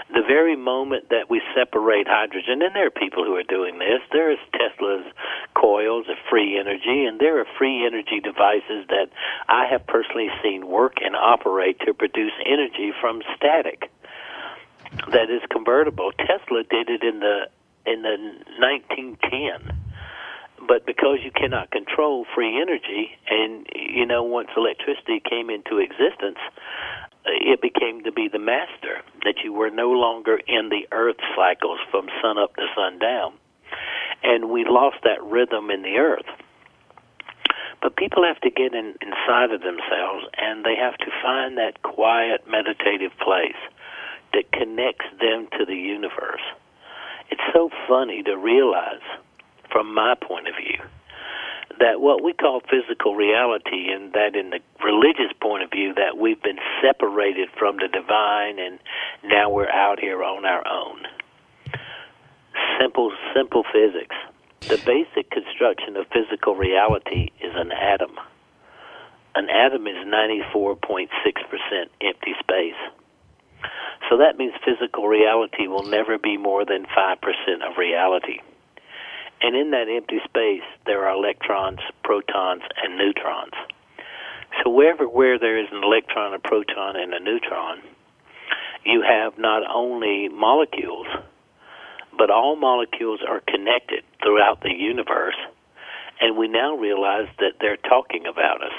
the 0.10 0.24
very 0.26 0.56
moment 0.56 1.10
that 1.10 1.30
we 1.30 1.42
separate 1.56 2.08
hydrogen, 2.08 2.62
and 2.62 2.74
there 2.76 2.88
are 2.88 2.92
people 2.92 3.26
who 3.26 3.36
are 3.36 3.44
doing 3.44 3.80
this, 3.80 4.00
there 4.12 4.32
is 4.32 4.38
Tesla's 4.54 5.06
coils 5.54 6.08
of 6.10 6.16
free 6.30 6.58
energy, 6.58 7.06
and 7.06 7.20
there 7.20 7.40
are 7.40 7.46
free 7.58 7.86
energy 7.86 8.20
devices 8.22 8.88
that 8.88 9.10
I 9.50 9.66
have 9.70 9.86
personally 9.86 10.30
seen 10.42 10.68
work 10.68 10.96
and 11.04 11.16
operate 11.16 11.80
to 11.82 11.94
produce 11.94 12.32
energy 12.46 12.94
from 13.02 13.22
static 13.36 13.92
that 15.12 15.30
is 15.30 15.42
convertible. 15.50 16.12
Tesla 16.18 16.64
did 16.64 16.90
it 16.90 17.04
in 17.04 17.20
the 17.20 17.50
in 17.86 18.02
the 18.02 18.18
1910 18.60 19.78
but 20.68 20.86
because 20.86 21.20
you 21.24 21.32
cannot 21.32 21.72
control 21.72 22.26
free 22.36 22.60
energy 22.62 23.18
and 23.30 23.66
you 23.74 24.06
know 24.06 24.24
once 24.24 24.50
electricity 24.58 25.22
came 25.24 25.50
into 25.50 25.78
existence 25.78 26.38
Uh, 27.28 27.32
it 27.54 27.62
became 27.62 28.04
to 28.04 28.12
be 28.12 28.30
the 28.32 28.40
master 28.40 29.02
that 29.24 29.36
you 29.44 29.52
were 29.52 29.70
no 29.70 29.92
longer 29.92 30.40
in 30.48 30.70
the 30.70 30.88
earth 30.92 31.20
cycles 31.36 31.80
from 31.92 32.08
sun 32.22 32.38
up 32.38 32.56
to 32.56 32.66
sun 32.76 32.98
down 33.00 33.34
and 34.24 34.50
we 34.50 34.66
lost 34.66 34.98
that 35.04 35.24
rhythm 35.24 35.70
in 35.70 35.82
the 35.82 35.98
earth. 35.98 36.26
But 37.82 37.96
people 37.96 38.24
have 38.24 38.40
to 38.42 38.50
get 38.50 38.74
in, 38.74 38.96
inside 39.02 39.52
of 39.52 39.62
themselves 39.62 40.26
and 40.38 40.66
they 40.66 40.76
have 40.76 40.98
to 40.98 41.12
find 41.22 41.58
that 41.58 41.84
quiet 41.84 42.42
meditative 42.50 43.12
place 43.24 43.60
that 44.34 44.52
connects 44.52 45.06
them 45.20 45.48
to 45.58 45.66
the 45.66 45.76
universe. 45.76 46.42
It's 47.30 47.42
so 47.54 47.70
funny 47.88 48.24
to 48.24 48.36
realize 48.36 49.06
from 49.72 49.94
my 49.94 50.16
point 50.16 50.48
of 50.48 50.56
view 50.56 50.80
that 51.80 52.02
what 52.02 52.24
we 52.24 52.34
call 52.34 52.62
physical 52.62 53.16
reality, 53.16 53.92
and 53.92 54.14
that 54.14 54.36
in 54.36 54.50
the 54.50 54.60
religious 54.84 55.32
point 55.42 55.64
of 55.64 55.72
view, 55.72 55.94
that 55.94 56.18
we've 56.18 56.42
been 56.42 56.60
separated 56.82 57.50
from 57.58 57.78
the 57.78 57.88
divine, 57.88 58.60
and 58.60 58.80
now 59.24 59.50
we're 59.50 59.70
out 59.70 60.00
here 60.00 60.24
on 60.24 60.46
our 60.46 60.66
own. 60.68 61.04
Simple, 62.80 63.12
simple 63.36 63.64
physics. 63.72 64.16
The 64.62 64.82
basic 64.86 65.30
construction 65.32 65.96
of 65.98 66.08
physical 66.08 66.56
reality 66.56 67.30
is 67.42 67.54
an 67.56 67.72
atom. 67.72 68.18
An 69.36 69.50
atom 69.50 69.88
is 69.88 69.96
94.6% 70.06 71.08
empty 72.02 72.34
space. 72.40 72.82
So 74.10 74.18
that 74.18 74.38
means 74.38 74.54
physical 74.66 75.08
reality 75.08 75.68
will 75.68 75.84
never 75.84 76.18
be 76.18 76.38
more 76.38 76.66
than 76.66 76.86
5% 76.86 77.70
of 77.70 77.78
reality. 77.78 78.40
And 79.42 79.56
in 79.56 79.72
that 79.72 79.88
empty 79.90 80.20
space, 80.26 80.68
there 80.86 81.06
are 81.06 81.16
electrons, 81.16 81.80
protons, 82.04 82.64
and 82.84 82.98
neutrons. 82.98 83.54
So 84.64 84.70
wherever 84.70 85.08
where 85.08 85.38
there 85.38 85.60
is 85.60 85.68
an 85.72 85.84
electron, 85.84 86.34
a 86.34 86.40
proton, 86.40 86.96
and 86.96 87.14
a 87.14 87.20
neutron, 87.20 87.82
you 88.84 89.04
have 89.08 89.38
not 89.38 89.64
only 89.70 90.30
molecules, 90.30 91.08
but 92.18 92.32
all 92.32 92.56
molecules 92.56 93.20
are 93.28 93.42
connected 93.42 94.04
throughout 94.24 94.62
the 94.62 94.74
universe, 94.74 95.36
and 96.20 96.38
we 96.38 96.48
now 96.48 96.76
realize 96.76 97.28
that 97.40 97.54
they're 97.60 97.78
talking 97.78 98.26
about 98.26 98.64
us 98.64 98.74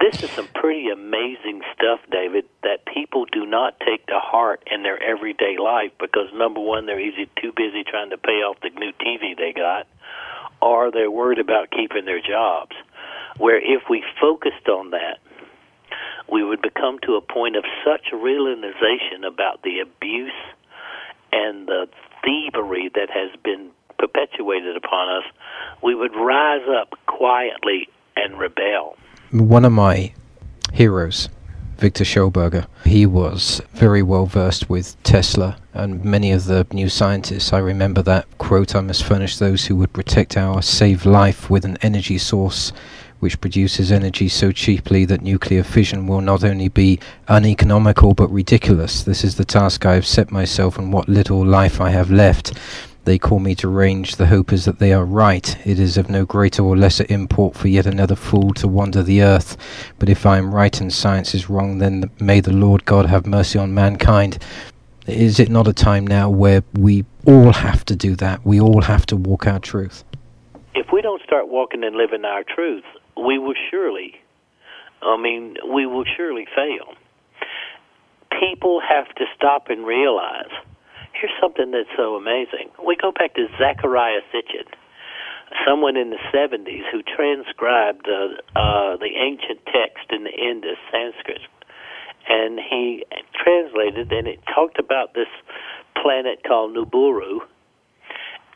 this 0.00 0.22
is 0.22 0.30
some 0.30 0.48
pretty 0.54 0.88
amazing 0.88 1.62
stuff, 1.74 2.00
David, 2.10 2.44
that 2.62 2.84
people 2.86 3.26
do 3.26 3.46
not 3.46 3.78
take 3.80 4.06
to 4.06 4.18
heart 4.18 4.62
in 4.70 4.82
their 4.82 5.00
everyday 5.02 5.56
life 5.58 5.92
because 6.00 6.28
number 6.34 6.60
one, 6.60 6.86
they're 6.86 7.00
easy 7.00 7.28
too 7.40 7.52
busy 7.56 7.84
trying 7.84 8.10
to 8.10 8.18
pay 8.18 8.42
off 8.42 8.56
the 8.60 8.70
new 8.70 8.92
TV 9.00 9.36
they 9.36 9.52
got, 9.52 9.86
or 10.60 10.90
they're 10.90 11.10
worried 11.10 11.38
about 11.38 11.70
keeping 11.70 12.04
their 12.04 12.20
jobs. 12.20 12.74
Where 13.38 13.58
if 13.58 13.82
we 13.88 14.04
focused 14.20 14.68
on 14.68 14.90
that, 14.90 15.18
we 16.30 16.42
would 16.42 16.62
become 16.62 16.98
to 17.00 17.14
a 17.14 17.20
point 17.20 17.56
of 17.56 17.64
such 17.84 18.12
realization 18.12 19.24
about 19.26 19.62
the 19.62 19.80
abuse 19.80 20.32
and 21.32 21.66
the 21.66 21.88
thievery 22.24 22.90
that 22.94 23.10
has 23.10 23.30
been 23.42 23.70
perpetuated 23.98 24.76
upon 24.76 25.08
us, 25.08 25.24
we 25.82 25.94
would 25.94 26.14
rise 26.14 26.66
up 26.68 26.94
quietly 27.06 27.88
and 28.16 28.38
rebel 28.38 28.96
one 29.40 29.64
of 29.64 29.72
my 29.72 30.12
heroes, 30.72 31.28
Victor 31.78 32.04
Schauberger, 32.04 32.66
he 32.84 33.04
was 33.04 33.60
very 33.72 34.00
well 34.02 34.26
versed 34.26 34.70
with 34.70 35.00
Tesla 35.02 35.56
and 35.72 36.04
many 36.04 36.30
of 36.30 36.44
the 36.44 36.64
new 36.72 36.88
scientists. 36.88 37.52
I 37.52 37.58
remember 37.58 38.00
that 38.02 38.26
quote 38.38 38.76
I 38.76 38.80
must 38.80 39.02
furnish 39.02 39.38
those 39.38 39.66
who 39.66 39.74
would 39.76 39.92
protect 39.92 40.36
our 40.36 40.62
save 40.62 41.04
life 41.04 41.50
with 41.50 41.64
an 41.64 41.78
energy 41.82 42.16
source 42.16 42.72
which 43.18 43.40
produces 43.40 43.90
energy 43.90 44.28
so 44.28 44.52
cheaply 44.52 45.04
that 45.06 45.22
nuclear 45.22 45.64
fission 45.64 46.06
will 46.06 46.20
not 46.20 46.44
only 46.44 46.68
be 46.68 47.00
uneconomical 47.26 48.14
but 48.14 48.30
ridiculous. 48.30 49.02
This 49.02 49.24
is 49.24 49.34
the 49.34 49.44
task 49.44 49.84
I 49.84 49.94
have 49.94 50.06
set 50.06 50.30
myself 50.30 50.78
and 50.78 50.92
what 50.92 51.08
little 51.08 51.44
life 51.44 51.80
I 51.80 51.90
have 51.90 52.10
left. 52.10 52.52
They 53.04 53.18
call 53.18 53.38
me 53.38 53.54
to 53.56 53.68
range. 53.68 54.16
The 54.16 54.26
hope 54.26 54.50
is 54.50 54.64
that 54.64 54.78
they 54.78 54.92
are 54.92 55.04
right. 55.04 55.56
It 55.66 55.78
is 55.78 55.98
of 55.98 56.08
no 56.08 56.24
greater 56.24 56.62
or 56.62 56.74
lesser 56.74 57.04
import 57.10 57.54
for 57.54 57.68
yet 57.68 57.84
another 57.84 58.16
fool 58.16 58.54
to 58.54 58.66
wander 58.66 59.02
the 59.02 59.22
earth. 59.22 59.58
But 59.98 60.08
if 60.08 60.24
I 60.24 60.38
am 60.38 60.54
right 60.54 60.80
and 60.80 60.90
science 60.90 61.34
is 61.34 61.50
wrong, 61.50 61.78
then 61.78 62.10
may 62.18 62.40
the 62.40 62.52
Lord 62.52 62.86
God 62.86 63.06
have 63.06 63.26
mercy 63.26 63.58
on 63.58 63.74
mankind. 63.74 64.38
Is 65.06 65.38
it 65.38 65.50
not 65.50 65.68
a 65.68 65.74
time 65.74 66.06
now 66.06 66.30
where 66.30 66.64
we 66.72 67.04
all 67.26 67.52
have 67.52 67.84
to 67.86 67.96
do 67.96 68.16
that? 68.16 68.44
We 68.46 68.58
all 68.58 68.80
have 68.80 69.04
to 69.06 69.16
walk 69.16 69.46
our 69.46 69.58
truth. 69.58 70.02
If 70.74 70.86
we 70.90 71.02
don't 71.02 71.22
start 71.22 71.48
walking 71.48 71.84
and 71.84 71.96
living 71.96 72.24
our 72.24 72.42
truth, 72.42 72.84
we 73.16 73.38
will 73.38 73.54
surely, 73.70 74.14
I 75.02 75.18
mean, 75.18 75.56
we 75.70 75.84
will 75.84 76.04
surely 76.16 76.46
fail. 76.56 76.94
People 78.40 78.80
have 78.80 79.14
to 79.16 79.26
stop 79.36 79.68
and 79.68 79.86
realize 79.86 80.50
here's 81.14 81.32
something 81.40 81.70
that's 81.70 81.90
so 81.96 82.16
amazing. 82.16 82.70
We 82.84 82.96
go 82.96 83.12
back 83.12 83.34
to 83.34 83.46
Zecharia 83.60 84.20
Sitchin, 84.32 84.66
someone 85.66 85.96
in 85.96 86.10
the 86.10 86.22
70s 86.34 86.82
who 86.90 87.02
transcribed 87.02 88.08
uh, 88.08 88.58
uh, 88.58 88.96
the 88.96 89.10
ancient 89.16 89.64
text 89.66 90.10
in 90.10 90.24
the 90.24 90.32
Indus 90.32 90.78
Sanskrit. 90.90 91.40
And 92.28 92.58
he 92.58 93.04
translated, 93.34 94.10
and 94.12 94.26
it 94.26 94.40
talked 94.54 94.78
about 94.78 95.14
this 95.14 95.28
planet 96.00 96.42
called 96.46 96.74
Nibiru, 96.74 97.40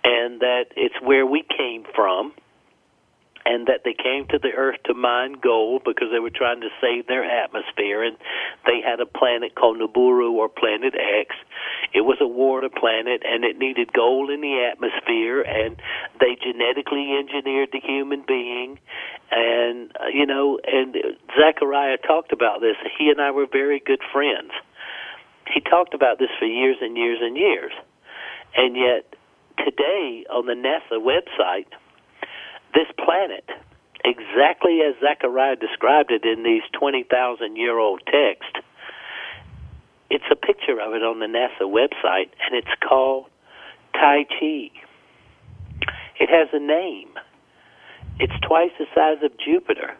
and 0.04 0.40
that 0.40 0.66
it's 0.76 0.94
where 1.02 1.26
we 1.26 1.44
came 1.56 1.84
from, 1.94 2.32
and 3.48 3.66
that 3.66 3.80
they 3.82 3.94
came 3.96 4.26
to 4.28 4.38
the 4.38 4.52
earth 4.52 4.76
to 4.84 4.92
mine 4.92 5.32
gold 5.40 5.80
because 5.82 6.08
they 6.12 6.20
were 6.20 6.28
trying 6.28 6.60
to 6.60 6.68
save 6.82 7.06
their 7.06 7.24
atmosphere 7.24 8.04
and 8.04 8.18
they 8.66 8.84
had 8.84 9.00
a 9.00 9.06
planet 9.06 9.54
called 9.54 9.80
Nibiru 9.80 10.32
or 10.32 10.50
planet 10.50 10.92
X. 10.92 11.34
It 11.94 12.02
was 12.02 12.18
a 12.20 12.28
water 12.28 12.68
planet 12.68 13.22
and 13.24 13.44
it 13.44 13.56
needed 13.56 13.90
gold 13.94 14.28
in 14.28 14.42
the 14.42 14.68
atmosphere 14.70 15.40
and 15.40 15.80
they 16.20 16.36
genetically 16.36 17.16
engineered 17.16 17.70
the 17.72 17.80
human 17.80 18.22
being 18.28 18.78
and 19.30 19.92
uh, 19.96 20.12
you 20.12 20.26
know 20.26 20.60
and 20.66 20.94
Zecharia 21.32 21.96
talked 22.06 22.32
about 22.32 22.60
this. 22.60 22.76
He 22.98 23.08
and 23.08 23.18
I 23.18 23.30
were 23.30 23.46
very 23.50 23.80
good 23.80 24.00
friends. 24.12 24.52
He 25.48 25.60
talked 25.60 25.94
about 25.94 26.18
this 26.18 26.28
for 26.38 26.44
years 26.44 26.76
and 26.82 26.98
years 26.98 27.20
and 27.22 27.34
years. 27.34 27.72
And 28.54 28.76
yet 28.76 29.16
today 29.56 30.26
on 30.28 30.44
the 30.44 30.52
NASA 30.52 31.00
website 31.00 31.72
this 32.74 32.86
planet, 33.04 33.48
exactly 34.04 34.80
as 34.80 34.94
Zecharia 34.96 35.58
described 35.58 36.10
it 36.10 36.24
in 36.24 36.42
these 36.42 36.62
20,000 36.78 37.56
year 37.56 37.78
old 37.78 38.02
texts, 38.06 38.64
it's 40.10 40.24
a 40.30 40.36
picture 40.36 40.80
of 40.80 40.94
it 40.94 41.02
on 41.02 41.18
the 41.18 41.26
NASA 41.26 41.66
website, 41.68 42.30
and 42.44 42.54
it's 42.54 42.74
called 42.86 43.26
Tyche. 43.92 44.72
It 46.20 46.30
has 46.30 46.48
a 46.52 46.58
name. 46.58 47.10
It's 48.18 48.32
twice 48.46 48.70
the 48.78 48.86
size 48.94 49.22
of 49.22 49.30
Jupiter. 49.38 49.94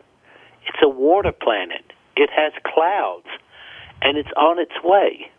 It's 0.66 0.78
a 0.82 0.88
water 0.88 1.32
planet. 1.32 1.92
It 2.16 2.30
has 2.34 2.52
clouds, 2.64 3.28
and 4.02 4.18
it's 4.18 4.30
on 4.36 4.58
its 4.58 4.72
way. 4.82 5.30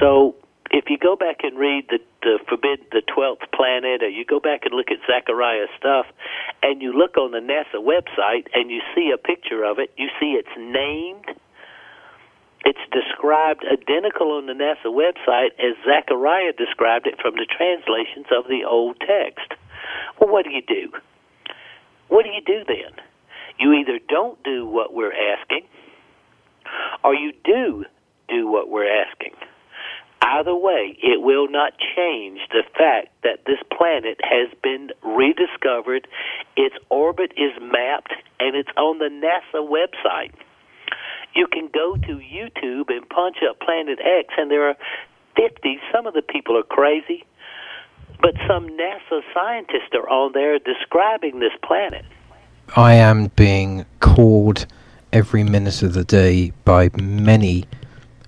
So 0.00 0.34
if 0.70 0.86
you 0.88 0.98
go 0.98 1.14
back 1.14 1.44
and 1.44 1.58
read 1.58 1.86
the 1.90 1.98
the 2.22 2.38
you 4.00 4.24
go 4.24 4.40
back 4.40 4.64
and 4.64 4.74
look 4.74 4.90
at 4.90 4.98
Zecharia's 5.06 5.70
stuff, 5.76 6.06
and 6.62 6.80
you 6.80 6.92
look 6.92 7.16
on 7.16 7.32
the 7.32 7.38
NASA 7.38 7.82
website 7.82 8.46
and 8.54 8.70
you 8.70 8.80
see 8.94 9.12
a 9.12 9.18
picture 9.18 9.64
of 9.64 9.78
it, 9.78 9.92
you 9.96 10.08
see 10.18 10.32
it's 10.32 10.56
named. 10.56 11.26
It's 12.64 12.78
described 12.92 13.64
identical 13.66 14.32
on 14.32 14.46
the 14.46 14.52
NASA 14.52 14.86
website 14.86 15.50
as 15.58 15.74
Zechariah 15.84 16.52
described 16.56 17.06
it 17.06 17.20
from 17.20 17.34
the 17.34 17.46
translations 17.46 18.26
of 18.30 18.46
the 18.48 18.64
old 18.64 19.00
text. 19.00 19.52
Well, 20.20 20.30
what 20.30 20.44
do 20.44 20.50
you 20.50 20.62
do? 20.62 20.92
What 22.08 22.24
do 22.24 22.30
you 22.30 22.40
do 22.40 22.62
then? 22.66 22.92
You 23.58 23.72
either 23.72 23.98
don't 24.08 24.40
do 24.44 24.64
what 24.66 24.94
we're 24.94 25.12
asking, 25.12 25.66
or 27.02 27.14
you 27.14 27.32
do 27.44 27.84
do 28.28 28.46
what 28.48 28.68
we're 28.68 28.88
asking. 28.88 29.32
Either 30.22 30.54
way, 30.54 30.96
it 31.02 31.20
will 31.20 31.48
not 31.50 31.72
change 31.96 32.38
the 32.52 32.62
fact 32.78 33.08
that 33.24 33.44
this 33.44 33.58
planet 33.76 34.18
has 34.22 34.48
been 34.62 34.90
rediscovered, 35.02 36.06
its 36.56 36.76
orbit 36.90 37.32
is 37.36 37.50
mapped, 37.60 38.14
and 38.38 38.54
it's 38.54 38.70
on 38.76 38.98
the 38.98 39.10
NASA 39.10 39.60
website. 39.60 40.32
You 41.34 41.48
can 41.50 41.68
go 41.74 41.96
to 41.96 42.20
YouTube 42.20 42.88
and 42.88 43.08
punch 43.08 43.38
up 43.48 43.58
Planet 43.60 43.98
X, 43.98 44.32
and 44.38 44.48
there 44.48 44.68
are 44.68 44.76
50. 45.36 45.80
Some 45.92 46.06
of 46.06 46.14
the 46.14 46.22
people 46.22 46.56
are 46.56 46.62
crazy, 46.62 47.24
but 48.20 48.34
some 48.46 48.68
NASA 48.68 49.22
scientists 49.34 49.90
are 49.94 50.08
on 50.08 50.32
there 50.34 50.58
describing 50.60 51.40
this 51.40 51.52
planet. 51.64 52.04
I 52.76 52.94
am 52.94 53.26
being 53.34 53.86
called 53.98 54.66
every 55.12 55.42
minute 55.42 55.82
of 55.82 55.94
the 55.94 56.04
day 56.04 56.52
by 56.64 56.90
many 56.94 57.64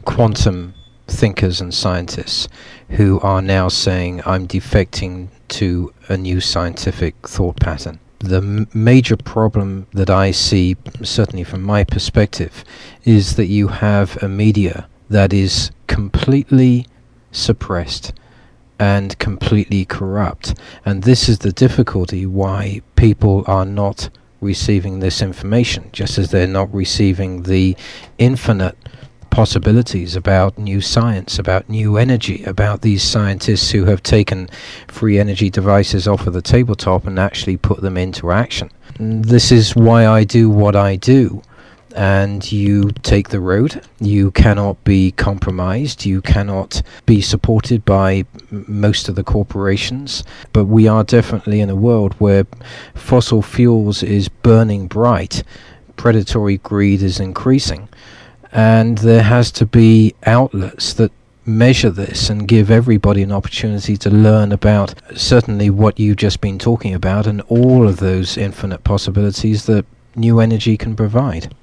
quantum 0.04 0.74
thinkers 1.06 1.60
and 1.60 1.72
scientists 1.72 2.48
who 2.90 3.20
are 3.20 3.42
now 3.42 3.68
saying 3.68 4.22
I'm 4.24 4.48
defecting 4.48 5.28
to 5.48 5.92
a 6.08 6.16
new 6.16 6.40
scientific 6.40 7.28
thought 7.28 7.60
pattern. 7.60 8.00
The 8.20 8.38
m- 8.38 8.68
major 8.72 9.16
problem 9.16 9.86
that 9.92 10.08
I 10.08 10.30
see, 10.30 10.76
certainly 11.02 11.44
from 11.44 11.62
my 11.62 11.84
perspective, 11.84 12.64
is 13.04 13.36
that 13.36 13.46
you 13.46 13.68
have 13.68 14.22
a 14.22 14.28
media 14.28 14.88
that 15.10 15.32
is 15.32 15.70
completely 15.86 16.86
suppressed 17.32 18.12
and 18.78 19.18
completely 19.18 19.84
corrupt. 19.84 20.54
And 20.84 21.02
this 21.02 21.28
is 21.28 21.40
the 21.40 21.52
difficulty 21.52 22.26
why 22.26 22.82
people 22.96 23.44
are 23.46 23.66
not 23.66 24.08
receiving 24.40 25.00
this 25.00 25.22
information, 25.22 25.90
just 25.92 26.18
as 26.18 26.30
they're 26.30 26.46
not 26.46 26.72
receiving 26.72 27.42
the 27.44 27.76
infinite 28.18 28.76
possibilities 29.34 30.14
about 30.14 30.56
new 30.56 30.80
science, 30.80 31.40
about 31.40 31.68
new 31.68 31.96
energy, 31.96 32.44
about 32.44 32.82
these 32.82 33.02
scientists 33.02 33.72
who 33.72 33.84
have 33.84 34.00
taken 34.00 34.48
free 34.86 35.18
energy 35.18 35.50
devices 35.50 36.06
off 36.06 36.28
of 36.28 36.32
the 36.34 36.40
tabletop 36.40 37.04
and 37.04 37.18
actually 37.18 37.56
put 37.56 37.80
them 37.80 37.96
into 37.96 38.30
action. 38.30 38.70
This 39.00 39.50
is 39.50 39.74
why 39.74 40.06
I 40.06 40.22
do 40.22 40.48
what 40.48 40.76
I 40.76 40.94
do. 40.94 41.42
And 41.96 42.50
you 42.52 42.92
take 43.02 43.30
the 43.30 43.40
road. 43.40 43.82
You 43.98 44.30
cannot 44.30 44.84
be 44.84 45.10
compromised. 45.10 46.04
You 46.04 46.22
cannot 46.22 46.82
be 47.04 47.20
supported 47.20 47.84
by 47.84 48.26
most 48.52 49.08
of 49.08 49.16
the 49.16 49.24
corporations. 49.24 50.22
But 50.52 50.66
we 50.66 50.86
are 50.86 51.02
definitely 51.02 51.60
in 51.60 51.70
a 51.70 51.76
world 51.76 52.14
where 52.20 52.46
fossil 52.94 53.42
fuels 53.42 54.04
is 54.04 54.28
burning 54.28 54.86
bright. 54.86 55.42
Predatory 55.96 56.58
greed 56.58 57.02
is 57.02 57.18
increasing 57.18 57.88
and 58.54 58.98
there 58.98 59.22
has 59.22 59.50
to 59.50 59.66
be 59.66 60.14
outlets 60.24 60.94
that 60.94 61.10
measure 61.44 61.90
this 61.90 62.30
and 62.30 62.48
give 62.48 62.70
everybody 62.70 63.22
an 63.22 63.32
opportunity 63.32 63.96
to 63.98 64.08
learn 64.08 64.52
about 64.52 64.94
certainly 65.14 65.68
what 65.68 65.98
you've 65.98 66.16
just 66.16 66.40
been 66.40 66.58
talking 66.58 66.94
about 66.94 67.26
and 67.26 67.40
all 67.42 67.86
of 67.86 67.98
those 67.98 68.38
infinite 68.38 68.82
possibilities 68.84 69.66
that 69.66 69.84
new 70.16 70.40
energy 70.40 70.76
can 70.76 70.96
provide. 70.96 71.54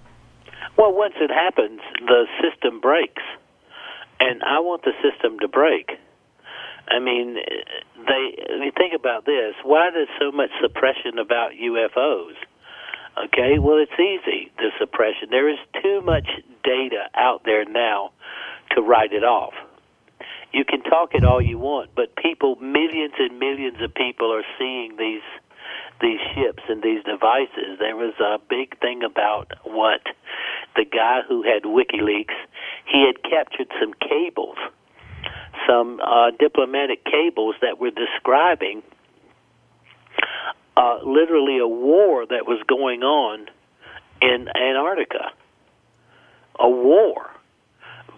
Well, 0.77 0.93
once 0.93 1.15
it 1.19 1.31
happens, 1.31 1.79
the 2.05 2.25
system 2.41 2.79
breaks. 2.79 3.23
And 4.19 4.43
I 4.43 4.59
want 4.59 4.83
the 4.83 4.93
system 5.01 5.39
to 5.39 5.47
break. 5.47 5.91
I 6.87 6.99
mean, 6.99 7.35
they. 7.35 8.45
I 8.53 8.59
mean, 8.59 8.71
think 8.77 8.93
about 8.93 9.25
this. 9.25 9.55
Why 9.63 9.89
there's 9.91 10.09
so 10.19 10.31
much 10.31 10.49
suppression 10.61 11.17
about 11.17 11.51
UFOs? 11.53 12.33
Okay, 13.17 13.59
well, 13.59 13.77
it's 13.77 13.99
easy, 13.99 14.51
the 14.57 14.71
suppression. 14.79 15.29
There 15.29 15.49
is 15.49 15.59
too 15.81 16.01
much 16.01 16.27
data 16.63 17.09
out 17.13 17.43
there 17.43 17.65
now 17.65 18.11
to 18.71 18.81
write 18.81 19.11
it 19.11 19.23
off. 19.23 19.53
You 20.53 20.63
can 20.65 20.81
talk 20.83 21.13
it 21.13 21.23
all 21.23 21.41
you 21.41 21.57
want, 21.57 21.91
but 21.95 22.15
people, 22.15 22.55
millions 22.57 23.13
and 23.19 23.37
millions 23.39 23.81
of 23.81 23.93
people 23.93 24.33
are 24.33 24.43
seeing 24.57 24.95
these 24.97 25.21
these 26.01 26.19
ships 26.33 26.63
and 26.67 26.81
these 26.81 27.03
devices. 27.03 27.77
There 27.79 27.95
was 27.95 28.13
a 28.19 28.39
big 28.49 28.79
thing 28.79 29.03
about 29.03 29.51
what 29.63 30.01
the 30.75 30.83
guy 30.83 31.21
who 31.27 31.43
had 31.43 31.63
WikiLeaks, 31.63 32.33
he 32.85 33.05
had 33.05 33.21
captured 33.21 33.67
some 33.79 33.93
cables, 33.93 34.57
some 35.67 35.99
uh, 36.01 36.31
diplomatic 36.39 37.05
cables 37.05 37.55
that 37.61 37.79
were 37.79 37.91
describing 37.91 38.81
uh, 40.77 40.99
literally 41.03 41.59
a 41.59 41.67
war 41.67 42.25
that 42.25 42.47
was 42.47 42.61
going 42.67 43.03
on 43.03 43.47
in 44.21 44.47
Antarctica. 44.55 45.31
A 46.59 46.69
war 46.69 47.31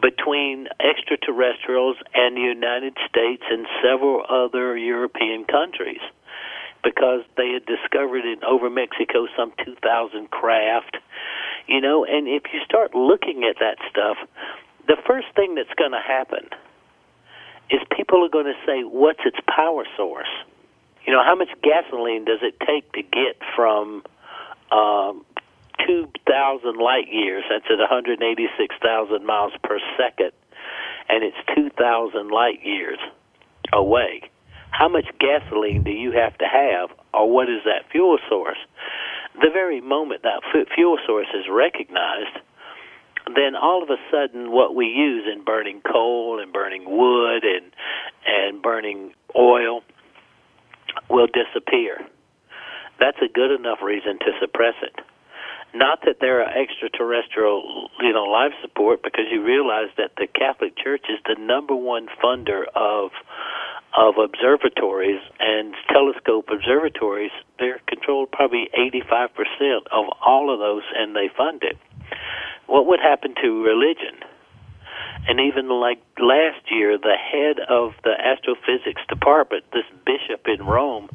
between 0.02 0.68
extraterrestrials 0.80 1.96
and 2.13 2.36
the 2.36 2.42
United 2.42 2.98
States 3.08 3.44
and 3.50 3.66
several 3.82 4.24
other 4.28 4.78
European 4.78 5.46
countries 5.46 6.02
because 6.84 7.22
they 7.38 7.52
had 7.54 7.66
discovered 7.66 8.26
in 8.26 8.44
over 8.44 8.70
Mexico 8.70 9.28
some 9.38 9.54
2,000 9.63 10.30
craft. 10.30 10.98
You 11.68 11.80
know, 11.80 12.04
and 12.04 12.28
if 12.28 12.44
you 12.54 12.60
start 12.66 12.94
looking 12.94 13.46
at 13.50 13.56
that 13.60 13.78
stuff, 13.89 14.18
the 14.88 14.98
first 15.08 15.28
thing 15.36 15.56
that's 15.56 15.74
going 15.78 15.92
to 15.92 16.04
happen 16.06 16.50
is 17.70 17.80
people 17.96 18.26
are 18.26 18.30
going 18.30 18.46
to 18.46 18.60
say, 18.66 18.84
what's 18.84 19.22
its 19.26 19.39
power 19.48 19.86
source? 19.96 20.28
You 21.06 21.13
know, 21.13 21.24
how 21.24 21.36
much 21.36 21.50
gasoline 21.62 22.26
does 22.26 22.39
it 22.42 22.56
take 22.66 22.92
to 22.94 23.02
get 23.02 23.36
from 23.56 24.04
um, 24.72 25.26
2,000 25.86 26.78
light 26.78 27.12
years, 27.12 27.44
that's 27.50 27.66
at 27.70 27.80
186,000 27.80 29.26
miles 29.26 29.54
per 29.63 29.80
second, 29.98 30.32
and 31.10 31.24
it's 31.24 31.38
2,000 31.56 32.30
light 32.30 32.63
years 32.63 33.00
away? 33.74 34.30
How 34.72 34.88
much 34.88 35.06
gasoline 35.20 35.84
do 35.84 35.92
you 35.92 36.12
have 36.13 36.38
to 36.38 36.46
have, 36.46 36.89
or 37.13 37.30
what 37.30 37.50
is 37.50 37.62
that 37.66 37.92
fuel 37.92 38.18
source? 38.30 38.58
The 39.36 39.50
very 39.52 39.82
moment 39.82 40.24
that 40.24 40.42
fuel 40.74 40.98
source 41.06 41.28
is 41.34 41.46
recognized, 41.52 42.39
then 43.36 43.56
all 43.56 43.84
of 43.84 43.89
a 43.89 43.98
sudden 44.12 44.52
what 44.52 44.76
we 44.76 44.86
use 44.86 45.26
in 45.32 45.44
burning 45.44 45.82
coal 45.82 46.39
and 46.42 46.52
burning 46.52 46.86
wood 46.86 47.44
and 47.44 47.72
and 48.26 48.62
burning 48.62 49.13
oil 49.36 49.82
will 51.10 51.27
disappear. 51.27 51.99
That's 52.99 53.17
a 53.21 53.32
good 53.32 53.51
enough 53.51 53.79
reason 53.84 54.19
to 54.19 54.32
suppress 54.39 54.75
it. 54.82 54.95
Not 55.73 56.01
that 56.06 56.17
there 56.21 56.41
are 56.41 56.49
extraterrestrial, 56.49 57.89
you 57.99 58.13
know, 58.13 58.25
life 58.25 58.53
support, 58.62 59.01
because 59.01 59.25
you 59.32 59.43
realize 59.43 59.89
that 59.97 60.12
the 60.17 60.27
Catholic 60.27 60.77
Church 60.77 61.06
is 61.10 61.19
the 61.25 61.36
number 61.41 61.75
one 61.75 62.08
funder 62.23 62.65
of 62.75 63.12
of 63.95 64.15
observatories 64.17 65.21
and 65.39 65.75
telescope 65.89 66.49
observatories, 66.51 67.32
they're 67.60 67.79
controlled 67.88 68.32
probably 68.32 68.67
85% 68.75 69.29
of 69.91 70.06
all 70.25 70.51
of 70.51 70.60
those, 70.60 70.82
and 70.95 71.15
they 71.15 71.29
fund 71.36 71.62
it. 71.63 71.77
What 72.65 72.88
would 72.88 72.99
happen 72.99 73.36
to 73.43 73.63
religion? 73.63 74.17
And 75.28 75.40
even 75.40 75.70
like 75.70 76.00
last 76.20 76.70
year, 76.70 76.98
the 76.98 77.16
head 77.16 77.60
of 77.70 77.94
the 78.04 78.12
astrophysics 78.12 79.02
department, 79.08 79.64
this 79.72 79.88
bishop 80.06 80.48
in 80.48 80.66
Rome, 80.66 81.10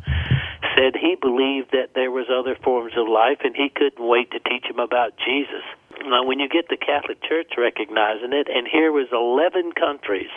said 0.75 0.97
he 0.97 1.14
believed 1.21 1.73
that 1.73 1.92
there 1.94 2.11
was 2.11 2.27
other 2.33 2.57
forms 2.64 2.92
of 2.97 3.09
life 3.09 3.38
and 3.44 3.55
he 3.55 3.68
couldn't 3.68 4.01
wait 4.01 4.31
to 4.33 4.40
teach 4.40 4.64
them 4.66 4.79
about 4.79 5.12
Jesus. 5.18 5.64
Now, 6.07 6.25
when 6.25 6.40
you 6.40 6.49
get 6.49 6.68
the 6.68 6.77
Catholic 6.77 7.23
Church 7.23 7.53
recognizing 7.59 8.33
it, 8.33 8.49
and 8.49 8.66
here 8.66 8.92
was 8.92 9.09
11 9.12 9.73
countries 9.73 10.31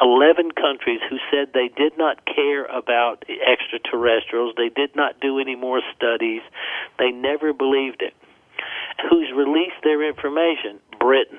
11 0.00 0.52
countries 0.52 1.00
who 1.08 1.16
said 1.30 1.52
they 1.52 1.68
did 1.68 1.96
not 1.96 2.20
care 2.26 2.64
about 2.66 3.24
extraterrestrials, 3.28 4.54
they 4.56 4.68
did 4.68 4.94
not 4.94 5.20
do 5.20 5.38
any 5.38 5.56
more 5.56 5.80
studies, 5.96 6.42
they 6.98 7.10
never 7.10 7.52
believed 7.52 8.02
it. 8.02 8.14
Who's 9.08 9.30
released 9.34 9.80
their 9.82 10.06
information? 10.06 10.80
Britain. 10.98 11.38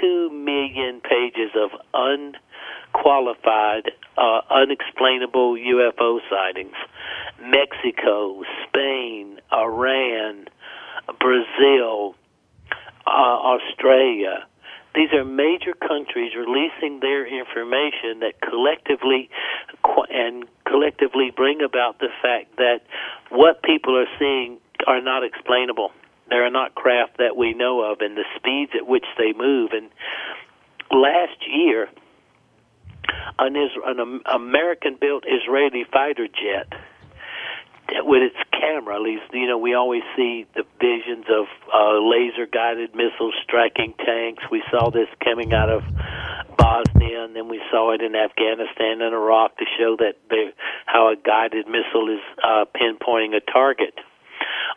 Two 0.00 0.30
million 0.30 1.00
pages 1.00 1.50
of 1.54 1.70
unqualified, 1.94 3.92
uh, 4.16 4.40
unexplainable 4.50 5.54
UFO 5.56 6.18
sightings. 6.30 6.74
Mexico, 7.40 8.42
Spain, 8.66 9.40
Iran, 9.52 10.46
Brazil, 11.18 12.14
uh, 13.06 13.10
Australia, 13.10 14.46
these 14.94 15.12
are 15.12 15.24
major 15.24 15.72
countries 15.72 16.32
releasing 16.36 17.00
their 17.00 17.26
information 17.26 18.20
that 18.20 18.40
collectively 18.42 19.30
and 20.10 20.44
collectively 20.66 21.32
bring 21.34 21.62
about 21.62 21.98
the 21.98 22.08
fact 22.20 22.56
that 22.56 22.80
what 23.30 23.62
people 23.62 23.96
are 23.96 24.06
seeing 24.18 24.58
are 24.86 25.00
not 25.00 25.24
explainable. 25.24 25.92
There 26.28 26.46
are 26.46 26.50
not 26.50 26.74
craft 26.74 27.18
that 27.18 27.36
we 27.36 27.54
know 27.54 27.82
of, 27.90 28.00
and 28.00 28.16
the 28.16 28.24
speeds 28.36 28.72
at 28.74 28.86
which 28.86 29.06
they 29.18 29.32
move. 29.32 29.70
And 29.72 29.90
last 30.90 31.38
year, 31.46 31.88
an, 33.38 33.56
an 33.56 34.20
American-built 34.26 35.24
Israeli 35.26 35.84
fighter 35.92 36.26
jet 36.26 36.72
with 38.04 38.22
its 38.22 38.36
camera. 38.52 38.96
At 38.96 39.02
least, 39.02 39.24
you 39.32 39.46
know, 39.46 39.58
we 39.58 39.74
always 39.74 40.02
see 40.16 40.46
the 40.54 40.64
visions 40.80 41.26
of 41.28 41.46
uh, 41.72 41.98
laser 42.00 42.46
guided 42.46 42.94
missiles 42.94 43.34
striking 43.42 43.94
tanks. 43.98 44.42
We 44.50 44.62
saw 44.70 44.90
this 44.90 45.08
coming 45.22 45.52
out 45.52 45.68
of 45.68 45.82
Bosnia, 46.56 47.24
and 47.24 47.36
then 47.36 47.48
we 47.48 47.60
saw 47.70 47.92
it 47.92 48.00
in 48.00 48.14
Afghanistan 48.14 49.02
and 49.02 49.14
Iraq 49.14 49.58
to 49.58 49.64
show 49.78 49.96
that 49.96 50.14
they, 50.30 50.54
how 50.86 51.12
a 51.12 51.16
guided 51.16 51.66
missile 51.66 52.08
is 52.08 52.22
uh, 52.42 52.64
pinpointing 52.74 53.34
a 53.34 53.40
target. 53.40 53.94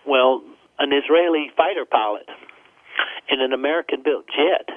Well, 0.05 0.43
an 0.79 0.91
Israeli 0.93 1.51
fighter 1.55 1.85
pilot 1.85 2.27
in 3.29 3.41
an 3.41 3.53
American 3.53 4.03
built 4.03 4.25
jet 4.27 4.69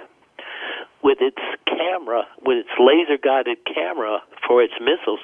with 1.03 1.19
its 1.21 1.41
camera, 1.67 2.25
with 2.43 2.59
its 2.59 2.75
laser 2.79 3.19
guided 3.23 3.59
camera 3.65 4.19
for 4.47 4.63
its 4.63 4.75
missiles, 4.81 5.21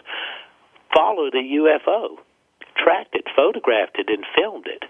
followed 0.95 1.35
a 1.35 1.43
UFO 1.43 2.19
tracked 2.77 3.15
it, 3.15 3.25
photographed 3.35 3.97
it, 3.99 4.09
and 4.09 4.25
filmed 4.37 4.67
it. 4.67 4.85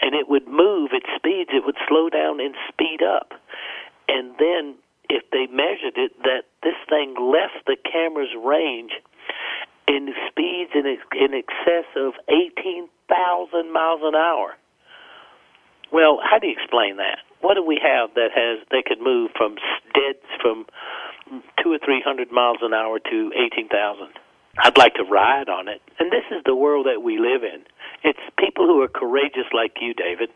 And 0.00 0.14
it 0.14 0.28
would 0.28 0.46
move 0.46 0.90
at 0.94 1.02
speeds, 1.16 1.50
it 1.52 1.64
would 1.64 1.76
slow 1.88 2.08
down 2.08 2.40
and 2.40 2.54
speed 2.68 3.02
up. 3.02 3.32
And 4.08 4.34
then, 4.38 4.76
if 5.10 5.22
they 5.32 5.46
measured 5.46 5.96
it, 5.96 6.12
that 6.22 6.44
this 6.62 6.78
thing 6.88 7.14
left 7.18 7.66
the 7.66 7.76
camera's 7.76 8.34
range 8.36 8.92
in 9.86 10.14
speeds 10.28 10.70
in, 10.74 10.86
in 10.86 11.34
excess 11.34 11.88
of 11.96 12.12
18,000 12.28 13.72
miles 13.72 14.00
an 14.02 14.14
hour. 14.14 14.54
Well, 15.92 16.20
how 16.22 16.38
do 16.38 16.46
you 16.46 16.52
explain 16.52 16.96
that? 16.96 17.18
What 17.40 17.54
do 17.54 17.64
we 17.64 17.80
have 17.82 18.14
that 18.14 18.30
has 18.34 18.66
they 18.70 18.82
could 18.82 19.00
move 19.00 19.30
from 19.36 19.56
dead 19.94 20.16
from 20.42 20.66
two 21.62 21.72
or 21.72 21.78
three 21.78 22.02
hundred 22.04 22.32
miles 22.32 22.58
an 22.62 22.74
hour 22.74 22.98
to 22.98 23.32
eighteen 23.36 23.68
thousand? 23.68 24.10
I'd 24.58 24.76
like 24.76 24.94
to 24.94 25.04
ride 25.04 25.48
on 25.48 25.68
it. 25.68 25.80
And 26.00 26.10
this 26.10 26.24
is 26.30 26.42
the 26.44 26.54
world 26.54 26.86
that 26.86 27.02
we 27.02 27.18
live 27.18 27.44
in. 27.44 27.62
It's 28.02 28.18
people 28.38 28.66
who 28.66 28.82
are 28.82 28.88
courageous 28.88 29.46
like 29.54 29.76
you, 29.80 29.94
David. 29.94 30.30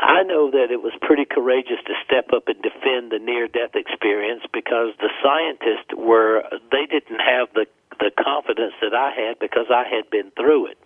I 0.00 0.22
know 0.22 0.50
that 0.50 0.70
it 0.70 0.82
was 0.82 0.92
pretty 1.02 1.24
courageous 1.24 1.78
to 1.86 1.94
step 2.04 2.30
up 2.32 2.48
and 2.48 2.60
defend 2.62 3.10
the 3.10 3.18
near 3.18 3.48
death 3.48 3.74
experience 3.74 4.42
because 4.52 4.94
the 4.98 5.10
scientists 5.22 5.94
were 5.96 6.44
they 6.70 6.86
didn't 6.86 7.20
have 7.20 7.48
the 7.54 7.66
the 7.98 8.10
confidence 8.10 8.74
that 8.82 8.94
I 8.94 9.10
had 9.14 9.38
because 9.38 9.66
I 9.70 9.84
had 9.86 10.10
been 10.10 10.30
through 10.36 10.66
it. 10.66 10.78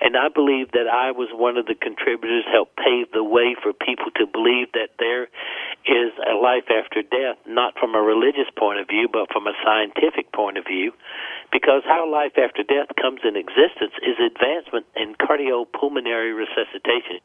And 0.00 0.16
I 0.16 0.28
believe 0.28 0.72
that 0.72 0.88
I 0.88 1.10
was 1.12 1.28
one 1.32 1.56
of 1.56 1.66
the 1.66 1.74
contributors, 1.74 2.44
helped 2.50 2.76
pave 2.76 3.12
the 3.12 3.22
way 3.22 3.54
for 3.60 3.72
people 3.72 4.10
to 4.16 4.26
believe 4.26 4.72
that 4.72 4.96
there 4.98 5.28
is 5.84 6.10
a 6.24 6.34
life 6.34 6.66
after 6.70 7.02
death, 7.02 7.36
not 7.46 7.74
from 7.78 7.94
a 7.94 8.02
religious 8.02 8.48
point 8.56 8.80
of 8.80 8.88
view, 8.88 9.08
but 9.12 9.30
from 9.30 9.46
a 9.46 9.54
scientific 9.62 10.32
point 10.32 10.56
of 10.58 10.64
view. 10.64 10.92
Because 11.52 11.82
how 11.84 12.08
life 12.10 12.38
after 12.38 12.62
death 12.62 12.88
comes 12.96 13.20
in 13.22 13.36
existence 13.36 13.92
is 14.02 14.16
advancement 14.18 14.86
in 14.96 15.14
cardiopulmonary 15.20 16.32
resuscitation. 16.34 17.20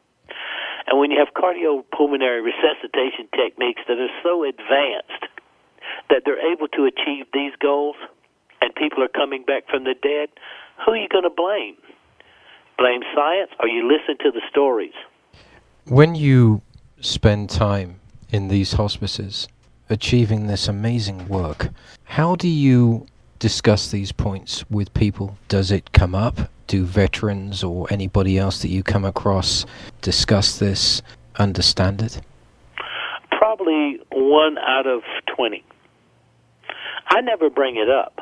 And 0.88 1.00
when 1.00 1.12
you 1.12 1.20
have 1.20 1.34
cardiopulmonary 1.34 2.44
resuscitation 2.44 3.28
techniques 3.36 3.82
that 3.88 3.98
are 3.98 4.14
so 4.24 4.44
advanced 4.44 5.32
that 6.10 6.24
they're 6.26 6.52
able 6.52 6.68
to 6.70 6.86
achieve 6.86 7.26
these 7.34 7.54
goals, 7.60 7.96
and 8.62 8.74
people 8.76 9.04
are 9.04 9.12
coming 9.12 9.44
back 9.44 9.68
from 9.70 9.84
the 9.84 9.96
dead, 10.02 10.30
who 10.84 10.92
are 10.94 10.98
you 10.98 11.08
going 11.08 11.24
to 11.24 11.30
blame? 11.30 11.78
Blame 12.78 13.02
science 13.16 13.52
or 13.60 13.68
you 13.68 13.88
listen 13.88 14.18
to 14.24 14.32
the 14.32 14.42
stories. 14.50 14.94
When 15.86 16.16
you 16.16 16.62
spend 17.02 17.50
time 17.50 18.00
in 18.30 18.48
these 18.48 18.74
hospices 18.74 19.48
achieving 19.90 20.48
this 20.48 20.68
amazing 20.68 21.28
work, 21.28 21.70
how 22.04 22.36
do 22.36 22.48
you 22.48 23.08
discuss 23.40 23.92
these 23.92 24.12
points 24.12 24.70
with 24.70 24.94
people? 24.94 25.38
Does 25.48 25.72
it 25.72 25.92
come 25.92 26.16
up? 26.16 26.52
Do 26.68 26.84
veterans 26.84 27.64
or 27.64 27.88
anybody 27.90 28.38
else 28.38 28.62
that 28.62 28.70
you 28.70 28.84
come 28.84 29.06
across 29.06 29.66
discuss 30.02 30.60
this, 30.60 31.02
understand 31.38 32.02
it? 32.02 32.22
Probably 33.32 34.00
one 34.12 34.58
out 34.58 34.86
of 34.86 35.02
20. 35.36 35.64
I 37.10 37.22
never 37.22 37.50
bring 37.50 37.78
it 37.78 37.90
up 37.90 38.20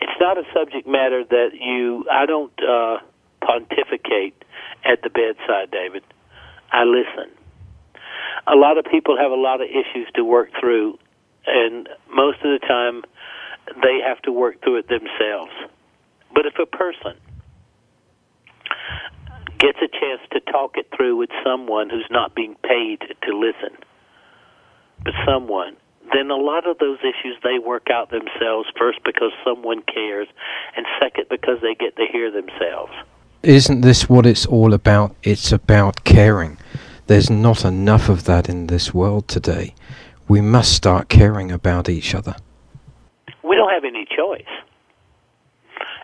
it's 0.00 0.20
not 0.20 0.38
a 0.38 0.42
subject 0.52 0.86
matter 0.86 1.24
that 1.24 1.50
you. 1.54 2.04
I 2.10 2.26
don't 2.26 2.52
uh, 2.62 2.98
pontificate 3.40 4.44
at 4.84 5.02
the 5.02 5.10
bedside, 5.10 5.70
David. 5.70 6.02
I 6.70 6.84
listen. 6.84 7.30
A 8.46 8.54
lot 8.54 8.78
of 8.78 8.84
people 8.84 9.16
have 9.16 9.30
a 9.30 9.36
lot 9.36 9.60
of 9.60 9.68
issues 9.68 10.08
to 10.14 10.24
work 10.24 10.50
through, 10.60 10.98
and 11.46 11.88
most 12.12 12.38
of 12.44 12.60
the 12.60 12.64
time, 12.66 13.02
they 13.82 14.00
have 14.06 14.20
to 14.22 14.32
work 14.32 14.62
through 14.62 14.76
it 14.76 14.88
themselves. 14.88 15.52
But 16.34 16.46
if 16.46 16.54
a 16.58 16.66
person 16.66 17.16
gets 19.58 19.78
a 19.78 19.88
chance 19.88 20.20
to 20.32 20.40
talk 20.52 20.76
it 20.76 20.86
through 20.94 21.16
with 21.16 21.30
someone 21.44 21.88
who's 21.88 22.06
not 22.10 22.34
being 22.34 22.56
paid 22.62 23.00
to 23.22 23.36
listen, 23.36 23.76
but 25.02 25.14
someone 25.26 25.76
then 26.12 26.30
a 26.30 26.36
lot 26.36 26.66
of 26.66 26.78
those 26.78 26.98
issues 27.00 27.36
they 27.42 27.58
work 27.58 27.88
out 27.90 28.10
themselves 28.10 28.68
first 28.78 29.00
because 29.04 29.32
someone 29.44 29.82
cares, 29.82 30.28
and 30.76 30.86
second 31.00 31.26
because 31.30 31.60
they 31.62 31.74
get 31.74 31.96
to 31.96 32.06
hear 32.10 32.30
themselves. 32.30 32.92
Isn't 33.42 33.82
this 33.82 34.08
what 34.08 34.26
it's 34.26 34.46
all 34.46 34.74
about? 34.74 35.14
It's 35.22 35.52
about 35.52 36.04
caring. 36.04 36.58
There's 37.06 37.30
not 37.30 37.64
enough 37.64 38.08
of 38.08 38.24
that 38.24 38.48
in 38.48 38.66
this 38.66 38.92
world 38.92 39.28
today. 39.28 39.74
We 40.26 40.40
must 40.40 40.72
start 40.72 41.08
caring 41.08 41.52
about 41.52 41.88
each 41.88 42.14
other. 42.14 42.34
We 43.44 43.54
don't 43.54 43.70
have 43.70 43.84
any 43.84 44.04
choice. 44.04 44.42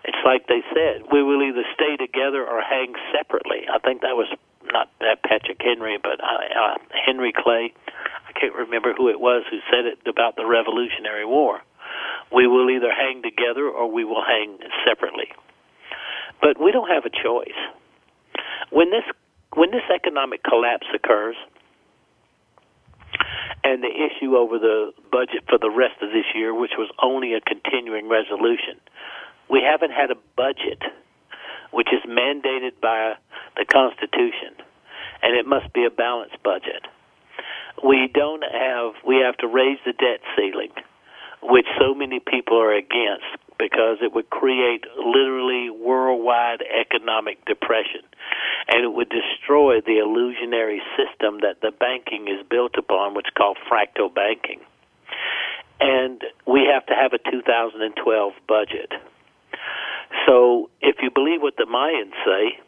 It's 0.04 0.18
like 0.24 0.46
they 0.46 0.62
said, 0.74 1.02
we 1.10 1.22
will 1.22 1.42
either 1.42 1.64
stay 1.74 1.96
together 1.96 2.46
or 2.46 2.60
hang 2.60 2.94
separately. 3.12 3.66
I 3.72 3.78
think 3.80 4.02
that 4.02 4.14
was 4.16 4.28
not 4.72 4.90
that 5.00 5.22
Patrick 5.22 5.60
Henry, 5.60 5.98
but 6.00 6.20
uh, 6.22 6.60
uh, 6.60 6.78
Henry 7.04 7.32
Clay 7.32 7.72
can't 8.42 8.54
remember 8.58 8.92
who 8.92 9.08
it 9.08 9.20
was 9.20 9.44
who 9.48 9.58
said 9.70 9.86
it 9.86 10.02
about 10.08 10.34
the 10.34 10.44
Revolutionary 10.44 11.24
War. 11.24 11.60
We 12.34 12.48
will 12.48 12.68
either 12.70 12.90
hang 12.90 13.22
together 13.22 13.68
or 13.68 13.86
we 13.86 14.04
will 14.04 14.24
hang 14.24 14.58
separately. 14.84 15.30
But 16.40 16.58
we 16.60 16.72
don't 16.72 16.90
have 16.90 17.04
a 17.06 17.10
choice. 17.10 17.58
When 18.70 18.90
this 18.90 19.04
when 19.54 19.70
this 19.70 19.86
economic 19.94 20.42
collapse 20.42 20.86
occurs, 20.92 21.36
and 23.62 23.84
the 23.84 23.92
issue 23.94 24.34
over 24.34 24.58
the 24.58 24.90
budget 25.12 25.44
for 25.48 25.58
the 25.58 25.70
rest 25.70 26.02
of 26.02 26.10
this 26.10 26.24
year, 26.34 26.52
which 26.52 26.72
was 26.76 26.90
only 27.00 27.34
a 27.34 27.40
continuing 27.40 28.08
resolution, 28.08 28.80
we 29.48 29.62
haven't 29.62 29.92
had 29.92 30.10
a 30.10 30.16
budget 30.36 30.82
which 31.70 31.88
is 31.92 32.00
mandated 32.10 32.80
by 32.80 33.14
the 33.56 33.64
Constitution, 33.70 34.56
and 35.22 35.36
it 35.36 35.46
must 35.46 35.72
be 35.74 35.84
a 35.84 35.90
balanced 35.90 36.42
budget 36.42 36.82
we 37.84 38.08
don't 38.12 38.44
have 38.44 38.94
we 39.06 39.16
have 39.16 39.36
to 39.38 39.46
raise 39.46 39.78
the 39.84 39.92
debt 39.92 40.20
ceiling 40.36 40.72
which 41.42 41.66
so 41.78 41.94
many 41.94 42.20
people 42.20 42.58
are 42.58 42.72
against 42.72 43.26
because 43.58 43.98
it 44.00 44.12
would 44.12 44.30
create 44.30 44.84
literally 44.96 45.70
worldwide 45.70 46.62
economic 46.62 47.44
depression 47.44 48.02
and 48.68 48.84
it 48.84 48.92
would 48.92 49.10
destroy 49.10 49.80
the 49.80 49.98
illusionary 49.98 50.80
system 50.96 51.40
that 51.42 51.60
the 51.60 51.72
banking 51.72 52.28
is 52.28 52.46
built 52.48 52.74
upon, 52.78 53.14
which 53.14 53.26
is 53.26 53.32
called 53.36 53.58
fractal 53.70 54.12
banking. 54.12 54.60
And 55.80 56.22
we 56.46 56.68
have 56.72 56.86
to 56.86 56.94
have 56.94 57.12
a 57.12 57.18
2012 57.18 58.32
budget. 58.46 58.92
So 60.26 60.70
if 60.80 60.96
you 61.02 61.10
believe 61.10 61.42
what 61.42 61.56
the 61.56 61.66
Mayans 61.66 62.14
say, 62.24 62.58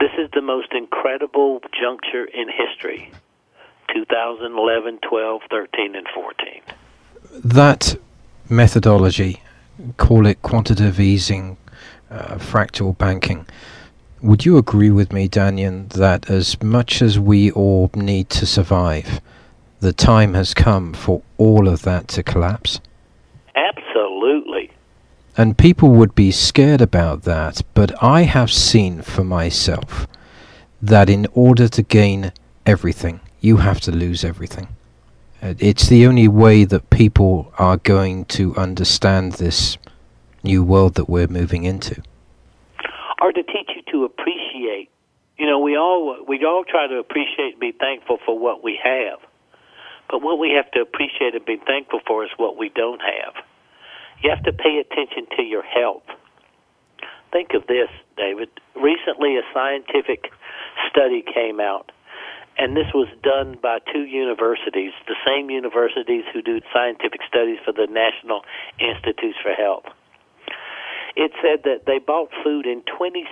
this 0.00 0.10
is 0.18 0.28
the 0.34 0.42
most 0.42 0.72
incredible 0.72 1.60
juncture 1.80 2.24
in 2.24 2.48
history 2.48 3.12
2011, 3.92 4.98
12, 5.08 5.40
13, 5.50 5.94
and 5.96 6.06
14. 6.14 6.62
That 7.44 7.96
methodology, 8.48 9.42
call 9.96 10.26
it 10.26 10.40
quantitative 10.42 11.00
easing, 11.00 11.56
uh, 12.10 12.36
fractal 12.36 12.96
banking, 12.96 13.46
would 14.22 14.44
you 14.44 14.56
agree 14.56 14.90
with 14.90 15.12
me, 15.12 15.28
Dannion, 15.28 15.88
that 15.90 16.30
as 16.30 16.62
much 16.62 17.02
as 17.02 17.18
we 17.18 17.50
all 17.50 17.90
need 17.94 18.30
to 18.30 18.46
survive, 18.46 19.20
the 19.80 19.92
time 19.92 20.34
has 20.34 20.54
come 20.54 20.94
for 20.94 21.22
all 21.36 21.68
of 21.68 21.82
that 21.82 22.08
to 22.08 22.22
collapse? 22.22 22.80
Absolutely. 23.54 24.70
And 25.36 25.58
people 25.58 25.90
would 25.90 26.14
be 26.14 26.30
scared 26.30 26.80
about 26.80 27.22
that, 27.22 27.60
but 27.74 27.92
I 28.02 28.22
have 28.22 28.50
seen 28.50 29.02
for 29.02 29.22
myself 29.22 30.06
that 30.80 31.10
in 31.10 31.26
order 31.34 31.68
to 31.68 31.82
gain 31.82 32.32
everything, 32.64 33.20
you 33.46 33.58
have 33.58 33.80
to 33.80 33.92
lose 33.92 34.24
everything. 34.24 34.66
Uh, 35.40 35.54
it's 35.58 35.88
the 35.88 36.06
only 36.06 36.26
way 36.26 36.64
that 36.64 36.90
people 36.90 37.52
are 37.58 37.76
going 37.76 38.24
to 38.24 38.56
understand 38.56 39.34
this 39.34 39.78
new 40.42 40.64
world 40.64 40.94
that 40.94 41.08
we're 41.08 41.28
moving 41.28 41.62
into. 41.64 42.02
Or 43.22 43.32
to 43.32 43.42
teach 43.42 43.70
you 43.76 43.82
to 43.92 44.04
appreciate. 44.04 44.90
You 45.38 45.46
know, 45.46 45.60
we 45.60 45.76
all 45.76 46.24
we 46.26 46.44
all 46.44 46.64
try 46.64 46.86
to 46.86 46.96
appreciate 46.98 47.52
and 47.52 47.60
be 47.60 47.72
thankful 47.72 48.18
for 48.24 48.38
what 48.38 48.64
we 48.64 48.78
have. 48.82 49.18
But 50.10 50.22
what 50.22 50.38
we 50.38 50.50
have 50.56 50.70
to 50.72 50.80
appreciate 50.80 51.34
and 51.34 51.44
be 51.44 51.60
thankful 51.66 52.00
for 52.06 52.24
is 52.24 52.30
what 52.36 52.56
we 52.56 52.68
don't 52.70 53.00
have. 53.00 53.34
You 54.22 54.30
have 54.30 54.42
to 54.44 54.52
pay 54.52 54.78
attention 54.78 55.26
to 55.36 55.42
your 55.42 55.62
health. 55.62 56.04
Think 57.32 57.50
of 57.54 57.66
this, 57.66 57.90
David. 58.16 58.48
Recently, 58.74 59.36
a 59.36 59.42
scientific 59.52 60.30
study 60.88 61.22
came 61.22 61.60
out, 61.60 61.92
and 62.58 62.76
this 62.76 62.88
was 62.94 63.08
done 63.22 63.58
by 63.62 63.78
two 63.92 64.04
universities, 64.04 64.92
the 65.06 65.16
same 65.26 65.50
universities 65.50 66.24
who 66.32 66.40
do 66.40 66.60
scientific 66.72 67.20
studies 67.28 67.58
for 67.64 67.72
the 67.72 67.86
National 67.86 68.42
Institutes 68.80 69.36
for 69.42 69.52
Health. 69.52 69.84
It 71.16 71.32
said 71.42 71.64
that 71.64 71.86
they 71.86 71.98
bought 71.98 72.30
food 72.44 72.66
in 72.66 72.82
26 72.96 73.28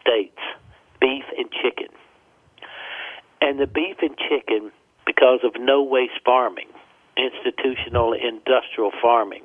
states, 0.00 0.40
beef 1.00 1.24
and 1.36 1.50
chicken. 1.50 1.88
And 3.40 3.60
the 3.60 3.66
beef 3.66 3.96
and 4.00 4.16
chicken, 4.16 4.72
because 5.04 5.40
of 5.44 5.52
no 5.60 5.82
waste 5.82 6.20
farming, 6.24 6.68
institutional 7.16 8.12
industrial 8.12 8.92
farming, 9.02 9.44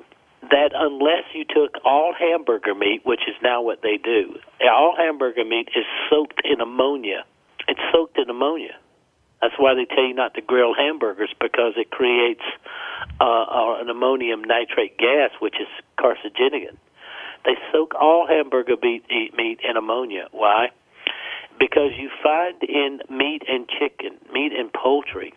that 0.50 0.72
unless 0.74 1.24
you 1.34 1.44
took 1.44 1.76
all 1.84 2.12
hamburger 2.18 2.74
meat, 2.74 3.00
which 3.04 3.22
is 3.28 3.36
now 3.42 3.62
what 3.62 3.80
they 3.82 3.96
do, 3.96 4.36
all 4.68 4.94
hamburger 4.96 5.44
meat 5.44 5.68
is 5.76 5.84
soaked 6.10 6.40
in 6.44 6.60
ammonia. 6.60 7.24
It's 7.68 7.80
soaked 7.92 8.18
in 8.18 8.28
ammonia. 8.28 8.76
That's 9.42 9.54
why 9.58 9.74
they 9.74 9.84
tell 9.84 10.06
you 10.06 10.14
not 10.14 10.34
to 10.34 10.40
grill 10.40 10.72
hamburgers 10.72 11.34
because 11.40 11.74
it 11.76 11.90
creates 11.90 12.42
uh, 13.20 13.24
uh 13.24 13.80
an 13.80 13.90
ammonium 13.90 14.42
nitrate 14.44 14.96
gas, 14.96 15.30
which 15.40 15.56
is 15.60 15.66
carcinogenic. 15.98 16.70
They 17.44 17.56
soak 17.72 17.94
all 18.00 18.26
hamburger 18.28 18.76
meat, 18.80 19.04
meat 19.10 19.58
in 19.68 19.76
ammonia. 19.76 20.28
Why? 20.30 20.68
Because 21.58 21.90
you 21.98 22.08
find 22.22 22.62
in 22.62 23.00
meat 23.10 23.42
and 23.48 23.68
chicken, 23.68 24.16
meat 24.32 24.52
and 24.56 24.72
poultry, 24.72 25.34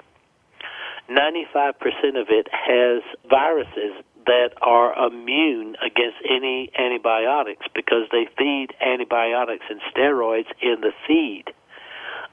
95% 1.10 1.74
of 2.20 2.28
it 2.30 2.48
has 2.52 3.02
viruses 3.28 4.04
that 4.26 4.50
are 4.62 5.08
immune 5.08 5.76
against 5.86 6.18
any 6.30 6.72
antibiotics 6.78 7.66
because 7.76 8.08
they 8.12 8.28
feed 8.38 8.68
antibiotics 8.82 9.66
and 9.70 9.80
steroids 9.94 10.50
in 10.62 10.82
the 10.82 10.92
feed 11.08 11.46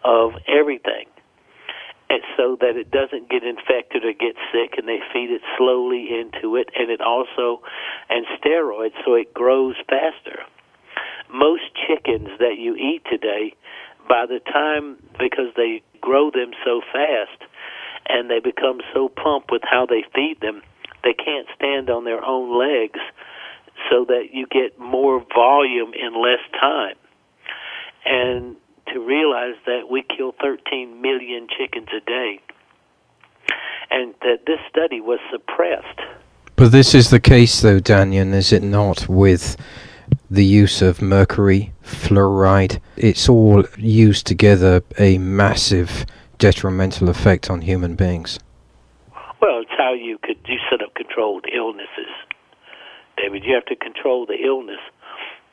of 0.05 0.33
everything. 0.49 1.07
And 2.13 2.21
so 2.37 2.59
that 2.61 2.77
it 2.77 2.91
doesn't 2.91 3.31
get 3.31 3.43
infected 3.43 4.05
or 4.05 4.13
get 4.13 4.37
sick 4.53 4.77
and 4.77 4.87
they 4.87 5.01
feed 5.13 5.31
it 5.31 5.41
slowly 5.57 6.13
into 6.13 6.57
it 6.57 6.69
and 6.77 6.91
it 6.91 7.01
also 7.01 7.63
and 8.11 8.27
steroids 8.37 8.93
so 9.05 9.15
it 9.15 9.33
grows 9.33 9.77
faster. 9.89 10.45
Most 11.33 11.63
chickens 11.73 12.29
that 12.39 12.59
you 12.59 12.77
eat 12.77 13.01
today 13.11 13.55
by 14.09 14.27
the 14.27 14.41
time 14.41 14.99
because 15.19 15.57
they 15.57 15.81
grow 16.03 16.31
them 16.31 16.51
so 16.65 16.83
fast 16.93 17.49
and 18.09 18.29
they 18.29 18.41
become 18.41 18.81
so 18.93 19.09
plump 19.09 19.47
with 19.51 19.63
how 19.65 19.87
they 19.87 20.05
feed 20.15 20.37
them 20.43 20.61
they 21.05 21.15
can't 21.15 21.47
stand 21.57 21.91
on 21.91 22.05
their 22.05 22.25
own 22.25 22.59
legs 22.59 23.01
so 23.91 24.05
that 24.05 24.29
you 24.33 24.47
get 24.47 24.79
more 24.79 25.25
volume 25.35 25.93
in 25.95 26.15
less 26.21 26.41
time. 26.61 26.95
And 28.05 28.57
to 28.89 29.01
realize 29.01 29.55
that 29.67 29.89
we 29.91 30.05
kill 30.17 30.35
13 30.43 31.01
million 31.01 31.47
chickens 31.57 31.89
a 31.97 32.01
day 32.05 32.41
and 33.91 34.15
that 34.23 34.47
this 34.47 34.59
study 34.69 35.01
was 35.01 35.19
suppressed. 35.31 36.01
But 36.57 36.73
this 36.73 36.95
is 36.95 37.11
the 37.11 37.21
case, 37.21 37.61
though, 37.61 37.81
Dannion, 37.81 38.33
is 38.35 38.53
it 38.53 38.63
not, 38.63 39.09
with 39.09 39.57
the 40.31 40.45
use 40.45 40.83
of 40.83 41.03
mercury, 41.03 41.73
fluoride? 41.85 42.81
It's 42.97 43.29
all 43.29 43.65
used 43.77 44.27
together 44.27 44.83
a 44.99 45.19
massive 45.19 46.07
detrimental 46.39 47.09
effect 47.09 47.51
on 47.51 47.63
human 47.63 47.95
beings. 47.95 48.39
Well, 49.41 49.61
it's 49.61 49.71
how 49.77 49.93
you 49.93 50.19
could 50.23 50.39
you 50.47 50.59
set 50.71 50.83
up 50.83 50.95
controlled 50.95 51.47
illnesses, 51.53 52.13
David. 53.17 53.45
You 53.45 53.55
have 53.55 53.67
to 53.67 53.77
control 53.77 54.27
the 54.27 54.37
illness. 54.45 54.81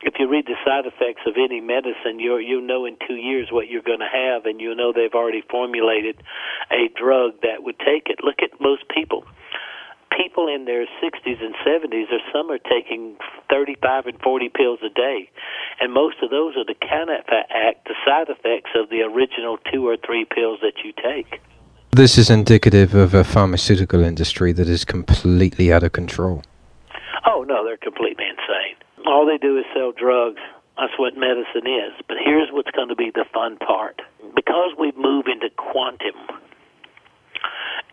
If 0.02 0.14
you 0.18 0.30
read 0.30 0.46
the 0.46 0.56
side 0.64 0.86
effects 0.86 1.24
of 1.28 1.36
any 1.36 1.60
medicine, 1.60 2.20
you 2.20 2.38
you 2.38 2.62
know 2.62 2.86
in 2.86 2.96
two 3.06 3.16
years 3.16 3.50
what 3.52 3.68
you're 3.68 3.84
going 3.84 4.00
to 4.00 4.12
have, 4.12 4.46
and 4.46 4.62
you 4.62 4.74
know 4.74 4.94
they've 4.94 5.14
already 5.14 5.44
formulated 5.50 6.24
a 6.72 6.88
drug 6.96 7.42
that 7.42 7.64
would 7.64 7.78
take 7.80 8.08
it. 8.08 8.24
Look 8.24 8.40
at 8.42 8.60
most 8.62 8.84
people. 8.88 9.26
People 10.16 10.48
in 10.48 10.66
their 10.66 10.86
60s 11.04 11.44
and 11.44 11.54
70s, 11.66 12.12
or 12.12 12.20
some 12.34 12.50
are 12.50 12.58
taking 12.58 13.16
35 13.50 14.08
and 14.08 14.20
40 14.22 14.50
pills 14.50 14.80
a 14.84 14.90
day, 14.90 15.30
and 15.80 15.94
most 15.94 16.18
of 16.24 16.30
those 16.30 16.56
are 16.58 16.66
the 16.66 16.76
Cannabis 16.76 17.26
Act, 17.30 17.88
the 17.88 17.96
side 18.06 18.28
effects 18.30 18.72
of 18.76 18.90
the 18.90 19.02
original 19.02 19.58
two 19.72 19.88
or 19.88 19.98
three 19.98 20.26
pills 20.26 20.60
that 20.62 20.84
you 20.84 20.94
take. 20.94 21.42
This 21.92 22.18
is 22.18 22.30
indicative 22.30 22.94
of 22.94 23.14
a 23.14 23.24
pharmaceutical 23.24 24.04
industry 24.04 24.52
that 24.54 24.70
is 24.70 24.86
completely 24.86 25.74
out 25.74 25.84
of 25.84 25.92
control. 25.92 26.44
Oh, 27.26 27.44
no, 27.48 27.66
they're 27.66 27.78
completely 27.78 28.26
insane. 28.26 28.69
All 29.06 29.26
they 29.26 29.38
do 29.38 29.58
is 29.58 29.66
sell 29.74 29.92
drugs. 29.92 30.42
That's 30.78 30.94
what 30.98 31.18
medicine 31.18 31.68
is. 31.68 31.94
But 32.08 32.18
here's 32.24 32.50
what's 32.52 32.72
going 32.72 32.90
to 32.90 32.96
be 32.96 33.12
the 33.14 33.26
fun 33.34 33.58
part. 33.58 34.02
Because 34.36 34.72
we 34.80 34.92
move 34.96 35.26
into 35.28 35.50
quantum, 35.56 36.16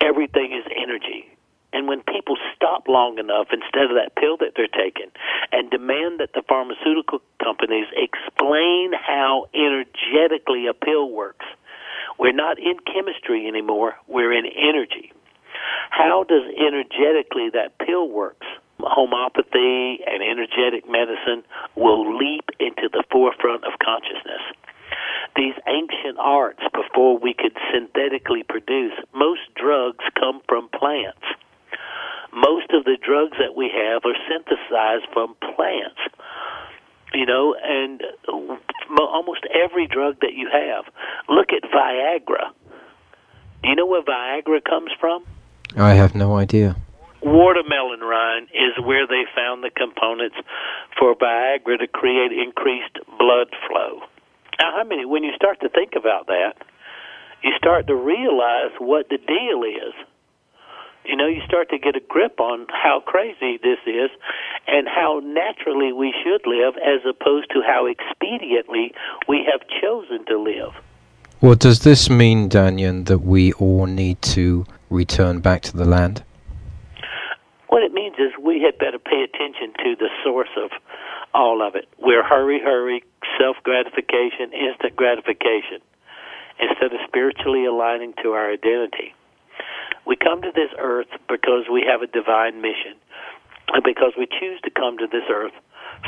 everything 0.00 0.52
is 0.52 0.64
energy. 0.76 1.26
And 1.72 1.88
when 1.88 2.02
people 2.02 2.36
stop 2.54 2.88
long 2.88 3.18
enough, 3.18 3.48
instead 3.52 3.90
of 3.90 3.96
that 3.96 4.14
pill 4.16 4.36
that 4.38 4.52
they're 4.56 4.68
taking, 4.68 5.10
and 5.52 5.70
demand 5.70 6.20
that 6.20 6.30
the 6.32 6.42
pharmaceutical 6.48 7.20
companies 7.42 7.86
explain 7.92 8.92
how 8.94 9.46
energetically 9.52 10.66
a 10.68 10.74
pill 10.74 11.10
works, 11.10 11.44
we're 12.18 12.32
not 12.32 12.58
in 12.58 12.78
chemistry 12.80 13.46
anymore, 13.46 13.94
we're 14.06 14.32
in 14.32 14.46
energy. 14.46 15.12
How 15.90 16.24
does 16.24 16.44
energetically 16.56 17.50
that 17.52 17.78
pill 17.78 18.08
works? 18.08 18.46
Homeopathy 18.80 20.00
and 20.06 20.22
energetic 20.22 20.88
medicine 20.88 21.42
will 21.74 22.16
leap 22.16 22.44
into 22.60 22.88
the 22.92 23.04
forefront 23.10 23.64
of 23.64 23.78
consciousness. 23.78 24.42
These 25.34 25.54
ancient 25.66 26.18
arts, 26.18 26.62
before 26.72 27.18
we 27.18 27.34
could 27.34 27.56
synthetically 27.72 28.42
produce, 28.42 28.92
most 29.14 29.42
drugs 29.54 30.04
come 30.18 30.40
from 30.48 30.68
plants. 30.68 31.24
Most 32.32 32.70
of 32.72 32.84
the 32.84 32.98
drugs 33.00 33.36
that 33.38 33.56
we 33.56 33.70
have 33.72 34.04
are 34.04 34.16
synthesized 34.28 35.06
from 35.12 35.34
plants 35.56 36.00
you 37.16 37.26
know, 37.26 37.54
and 37.62 38.02
almost 38.98 39.46
every 39.52 39.86
drug 39.86 40.20
that 40.20 40.34
you 40.34 40.48
have. 40.52 40.84
Look 41.28 41.48
at 41.50 41.68
Viagra. 41.70 42.52
Do 43.62 43.68
you 43.70 43.74
know 43.74 43.86
where 43.86 44.02
Viagra 44.02 44.62
comes 44.62 44.90
from? 45.00 45.24
I 45.76 45.94
have 45.94 46.14
no 46.14 46.36
idea. 46.36 46.76
Watermelon 47.26 48.06
rind 48.06 48.46
is 48.54 48.78
where 48.86 49.04
they 49.04 49.24
found 49.34 49.64
the 49.64 49.70
components 49.70 50.36
for 50.96 51.16
Viagra 51.16 51.76
to 51.80 51.88
create 51.88 52.30
increased 52.30 53.02
blood 53.18 53.50
flow. 53.66 54.06
Now, 54.60 54.76
I 54.78 54.84
mean, 54.84 55.08
when 55.08 55.24
you 55.24 55.32
start 55.34 55.58
to 55.62 55.68
think 55.68 55.94
about 55.96 56.28
that, 56.28 56.54
you 57.42 57.50
start 57.58 57.88
to 57.88 57.96
realize 57.96 58.70
what 58.78 59.08
the 59.08 59.18
deal 59.18 59.64
is. 59.64 59.92
You 61.04 61.16
know, 61.16 61.26
you 61.26 61.42
start 61.44 61.68
to 61.70 61.78
get 61.78 61.96
a 61.96 62.00
grip 62.00 62.38
on 62.38 62.68
how 62.70 63.02
crazy 63.04 63.58
this 63.60 63.78
is 63.86 64.10
and 64.68 64.86
how 64.86 65.20
naturally 65.24 65.92
we 65.92 66.14
should 66.22 66.46
live 66.46 66.74
as 66.76 67.00
opposed 67.10 67.50
to 67.50 67.60
how 67.60 67.90
expediently 67.90 68.94
we 69.26 69.44
have 69.50 69.62
chosen 69.82 70.24
to 70.26 70.38
live. 70.38 70.74
Well, 71.40 71.56
does 71.56 71.80
this 71.80 72.08
mean, 72.08 72.48
Dannion, 72.48 73.06
that 73.06 73.18
we 73.18 73.52
all 73.54 73.86
need 73.86 74.22
to 74.22 74.64
return 74.90 75.40
back 75.40 75.62
to 75.62 75.76
the 75.76 75.84
land? 75.84 76.22
What 77.68 77.82
it 77.82 77.92
means 77.92 78.16
is 78.18 78.30
we 78.40 78.62
had 78.62 78.78
better 78.78 78.98
pay 78.98 79.22
attention 79.26 79.74
to 79.84 79.96
the 79.96 80.08
source 80.24 80.54
of 80.56 80.70
all 81.34 81.66
of 81.66 81.74
it. 81.74 81.88
We're 81.98 82.22
hurry, 82.22 82.60
hurry, 82.60 83.02
self 83.38 83.56
gratification, 83.62 84.52
instant 84.52 84.94
gratification, 84.96 85.82
instead 86.60 86.92
of 86.92 87.00
spiritually 87.06 87.66
aligning 87.66 88.14
to 88.22 88.32
our 88.32 88.52
identity. 88.52 89.14
We 90.06 90.16
come 90.16 90.42
to 90.42 90.52
this 90.54 90.70
earth 90.78 91.10
because 91.28 91.66
we 91.70 91.84
have 91.90 92.02
a 92.02 92.06
divine 92.06 92.62
mission, 92.62 92.94
and 93.74 93.82
because 93.82 94.12
we 94.16 94.26
choose 94.26 94.60
to 94.62 94.70
come 94.70 94.98
to 94.98 95.08
this 95.10 95.26
earth 95.28 95.54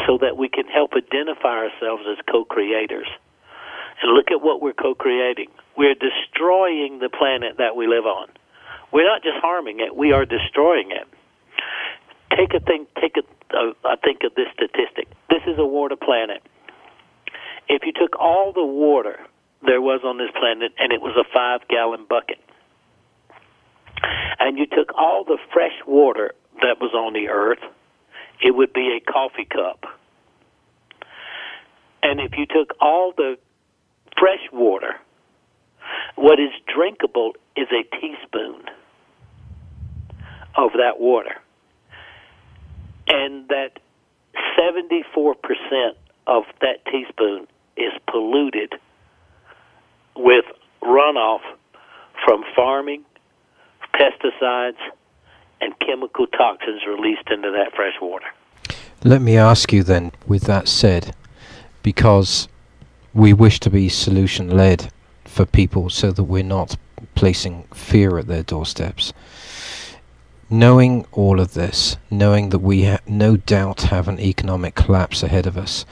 so 0.06 0.18
that 0.18 0.36
we 0.36 0.48
can 0.48 0.66
help 0.66 0.92
identify 0.94 1.66
ourselves 1.66 2.04
as 2.09 2.18
co 2.30 2.44
creators. 2.44 3.09
And 4.00 4.14
look 4.14 4.30
at 4.30 4.40
what 4.40 4.62
we're 4.62 4.78
co 4.78 4.94
creating. 4.94 5.48
We're 5.76 5.98
destroying 5.98 7.00
the 7.00 7.11
planet 7.11 7.59
that 7.59 7.74
we 7.74 7.88
live 7.88 8.06
on. 8.06 8.28
We're 8.92 9.06
not 9.06 9.22
just 9.22 9.38
harming 9.42 9.80
it, 9.80 9.96
we 9.96 10.12
are 10.12 10.24
destroying 10.24 10.92
it. 10.92 11.09
Take 12.36 12.54
a 12.54 12.61
thing, 12.61 12.86
take 13.00 13.16
a, 13.16 13.56
uh, 13.56 13.72
I 13.84 13.96
think 13.96 14.20
of 14.24 14.34
this 14.34 14.46
statistic. 14.52 15.09
This 15.30 15.42
is 15.46 15.59
a 15.59 15.64
water 15.66 15.96
planet. 15.96 16.42
If 17.68 17.82
you 17.84 17.92
took 17.92 18.18
all 18.18 18.52
the 18.52 18.64
water 18.64 19.18
there 19.66 19.80
was 19.80 20.00
on 20.04 20.18
this 20.18 20.30
planet 20.38 20.72
and 20.78 20.92
it 20.92 21.00
was 21.00 21.16
a 21.18 21.24
five 21.32 21.66
gallon 21.68 22.06
bucket, 22.09 22.38
and 24.38 24.56
you 24.56 24.66
took 24.66 24.96
all 24.96 25.24
the 25.24 25.38
fresh 25.52 25.74
water 25.86 26.32
that 26.62 26.80
was 26.80 26.92
on 26.94 27.12
the 27.12 27.28
earth, 27.28 27.62
it 28.40 28.54
would 28.54 28.72
be 28.72 28.96
a 28.96 29.12
coffee 29.12 29.44
cup. 29.44 29.84
And 32.02 32.20
if 32.20 32.32
you 32.38 32.46
took 32.46 32.76
all 32.80 33.12
the 33.16 33.36
fresh 34.18 34.46
water, 34.52 34.94
what 36.14 36.38
is 36.38 36.50
drinkable 36.72 37.32
is 37.56 37.66
a 37.72 37.82
teaspoon 37.96 38.62
of 40.56 40.72
that 40.72 41.00
water. 41.00 41.34
And 43.09 43.48
that 43.48 43.78
74% 44.59 45.34
of 46.26 46.44
that 46.61 46.84
teaspoon 46.90 47.46
is 47.76 47.92
polluted 48.11 48.74
with 50.16 50.44
runoff 50.82 51.40
from 52.24 52.44
farming 52.54 53.04
pesticides, 53.94 54.78
and 55.61 55.74
chemical 55.80 56.26
toxins 56.26 56.82
released 56.86 57.28
into 57.30 57.50
that 57.50 57.74
fresh 57.74 57.94
water. 58.00 58.26
Let 59.04 59.22
me 59.22 59.36
ask 59.36 59.72
you 59.72 59.82
then, 59.82 60.12
with 60.26 60.44
that 60.44 60.68
said, 60.68 61.14
because 61.82 62.48
we 63.14 63.32
wish 63.32 63.59
to 63.61 63.70
be 63.70 63.88
solution 63.88 64.50
led 64.50 64.92
for 65.24 65.46
people 65.46 65.90
so 65.90 66.12
that 66.12 66.24
we're 66.24 66.44
not 66.44 66.76
placing 67.14 67.64
fear 67.74 68.18
at 68.18 68.26
their 68.26 68.42
doorsteps. 68.42 69.12
Knowing 70.51 71.05
all 71.12 71.40
of 71.40 71.53
this, 71.53 71.99
knowing 72.11 72.49
that 72.49 72.61
we 72.61 72.84
ha- 72.84 72.99
no 73.07 73.36
doubt 73.36 73.82
have 73.82 74.09
an 74.09 74.18
economic 74.18 74.74
collapse 74.74 75.22
ahead 75.22 75.46
of 75.46 75.59
us, 75.59 75.84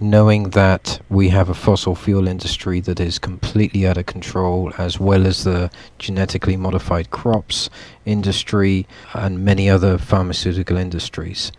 knowing 0.00 0.50
that 0.50 0.98
we 1.10 1.28
have 1.28 1.50
a 1.50 1.54
fossil 1.54 1.94
fuel 1.94 2.26
industry 2.26 2.80
that 2.80 2.98
is 2.98 3.18
completely 3.18 3.86
out 3.86 3.98
of 3.98 4.06
control, 4.06 4.72
as 4.78 4.98
well 4.98 5.26
as 5.26 5.44
the 5.44 5.70
genetically 5.98 6.56
modified 6.56 7.10
crops 7.10 7.68
industry 8.06 8.86
and 9.12 9.44
many 9.44 9.68
other 9.68 9.98
pharmaceutical 9.98 10.78
industries. 10.78 11.52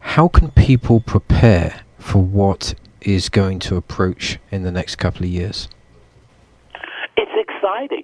How 0.00 0.26
can 0.26 0.50
people 0.50 0.98
prepare 0.98 1.82
for 2.00 2.20
what 2.22 2.74
is 3.02 3.28
going 3.28 3.60
to 3.60 3.76
approach 3.76 4.40
in 4.50 4.64
the 4.64 4.72
next 4.72 4.96
couple 4.96 5.22
of 5.22 5.30
years? 5.30 5.68
It's 7.16 7.30
exciting. 7.36 8.02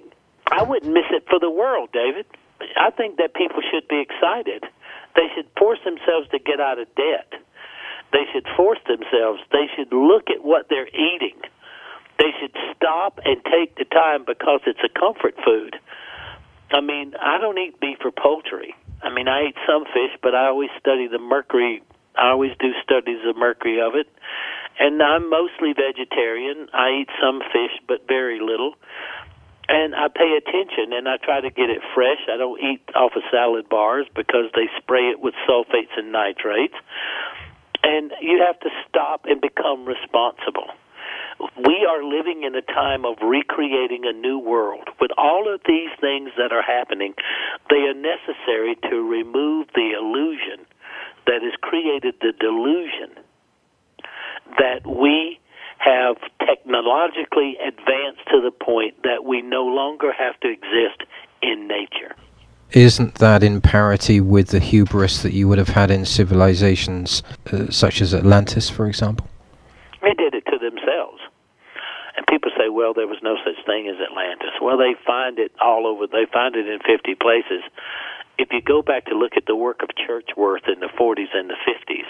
I 0.49 0.63
wouldn't 0.63 0.93
miss 0.93 1.05
it 1.11 1.25
for 1.29 1.39
the 1.39 1.49
world, 1.49 1.89
David. 1.91 2.25
I 2.77 2.89
think 2.91 3.17
that 3.17 3.33
people 3.33 3.61
should 3.71 3.87
be 3.87 4.01
excited. 4.01 4.63
They 5.15 5.27
should 5.35 5.47
force 5.57 5.79
themselves 5.85 6.29
to 6.31 6.39
get 6.39 6.59
out 6.59 6.79
of 6.79 6.87
debt 6.95 7.33
they 8.13 8.25
should 8.31 8.45
force 8.55 8.79
themselves. 8.87 9.41
They 9.51 9.65
should 9.75 9.91
look 9.91 10.29
at 10.29 10.45
what 10.45 10.69
they're 10.69 10.87
eating. 10.87 11.35
They 12.19 12.29
should 12.39 12.55
stop 12.75 13.19
and 13.25 13.43
take 13.43 13.75
the 13.75 13.85
time 13.85 14.23
because 14.23 14.61
it's 14.67 14.79
a 14.85 14.99
comfort 14.99 15.33
food. 15.43 15.75
I 16.71 16.79
mean, 16.79 17.13
I 17.19 17.39
don't 17.39 17.57
eat 17.57 17.79
beef 17.81 17.97
or 18.05 18.11
poultry. 18.11 18.75
I 19.01 19.09
mean, 19.11 19.27
I 19.27 19.49
eat 19.49 19.55
some 19.67 19.83
fish, 19.85 20.13
but 20.21 20.35
I 20.35 20.47
always 20.47 20.69
study 20.79 21.07
the 21.07 21.17
mercury. 21.17 21.81
I 22.15 22.29
always 22.29 22.51
do 22.59 22.71
studies 22.83 23.19
of 23.25 23.35
mercury 23.35 23.81
of 23.81 23.95
it. 23.95 24.07
And 24.79 25.01
I'm 25.01 25.29
mostly 25.29 25.73
vegetarian. 25.73 26.67
I 26.71 27.01
eat 27.01 27.09
some 27.21 27.41
fish, 27.51 27.73
but 27.87 28.07
very 28.07 28.39
little. 28.39 28.75
And 29.69 29.95
I 29.95 30.07
pay 30.09 30.37
attention 30.37 30.91
and 30.91 31.07
I 31.07 31.17
try 31.17 31.39
to 31.41 31.49
get 31.49 31.69
it 31.69 31.79
fresh. 31.95 32.19
I 32.31 32.37
don't 32.37 32.59
eat 32.59 32.81
off 32.95 33.13
of 33.15 33.23
salad 33.31 33.69
bars 33.69 34.05
because 34.15 34.51
they 34.55 34.67
spray 34.77 35.09
it 35.09 35.21
with 35.21 35.33
sulfates 35.47 35.95
and 35.97 36.11
nitrates 36.11 36.75
and 37.83 38.13
you 38.21 38.41
have 38.45 38.59
to 38.61 38.69
stop 38.87 39.25
and 39.25 39.41
become 39.41 39.85
responsible. 39.85 40.67
We 41.57 41.85
are 41.89 42.03
living 42.03 42.43
in 42.43 42.55
a 42.55 42.61
time 42.61 43.05
of 43.05 43.17
recreating 43.21 44.03
a 44.05 44.13
new 44.13 44.39
world. 44.39 44.87
With 45.01 45.11
all 45.17 45.53
of 45.53 45.61
these 45.67 45.89
things 45.99 46.29
that 46.37 46.53
are 46.53 46.61
happening, 46.61 47.13
they 47.69 47.83
are 47.83 47.93
necessary 47.93 48.77
to 48.89 49.01
remove 49.01 49.67
the 49.75 49.91
illusion 49.99 50.65
that 51.25 51.41
has 51.41 51.53
created 51.61 52.15
the 52.21 52.31
delusion 52.39 53.23
that 54.57 54.85
we 54.87 55.39
have 55.83 56.15
technologically 56.47 57.57
advanced 57.57 58.23
to 58.31 58.41
the 58.41 58.51
point 58.51 59.03
that 59.03 59.25
we 59.25 59.41
no 59.41 59.65
longer 59.65 60.13
have 60.13 60.39
to 60.39 60.49
exist 60.49 61.03
in 61.41 61.67
nature 61.67 62.15
isn't 62.73 63.15
that 63.15 63.43
in 63.43 63.61
parity 63.61 64.19
with 64.19 64.49
the 64.49 64.59
hubris 64.59 65.21
that 65.21 65.33
you 65.33 65.47
would 65.47 65.59
have 65.59 65.69
had 65.69 65.91
in 65.91 66.05
civilizations 66.05 67.21
uh, 67.51 67.69
such 67.69 68.01
as 68.01 68.13
Atlantis, 68.13 68.69
for 68.69 68.87
example? 68.87 69.27
They 70.01 70.13
did 70.13 70.33
it 70.33 70.45
to 70.47 70.57
themselves. 70.57 71.21
And 72.17 72.25
people 72.27 72.51
say, 72.57 72.69
well, 72.69 72.93
there 72.93 73.07
was 73.07 73.19
no 73.21 73.37
such 73.45 73.63
thing 73.65 73.87
as 73.87 73.95
Atlantis. 74.01 74.53
Well, 74.61 74.77
they 74.77 74.95
find 75.05 75.39
it 75.39 75.51
all 75.61 75.87
over. 75.87 76.07
They 76.07 76.25
find 76.31 76.55
it 76.55 76.67
in 76.67 76.79
50 76.79 77.15
places. 77.15 77.61
If 78.37 78.49
you 78.51 78.61
go 78.61 78.81
back 78.81 79.05
to 79.05 79.15
look 79.15 79.33
at 79.37 79.45
the 79.45 79.55
work 79.55 79.81
of 79.83 79.89
Churchward 79.95 80.67
in 80.67 80.79
the 80.79 80.89
40s 80.99 81.29
and 81.33 81.49
the 81.49 81.57
50s, 81.65 82.09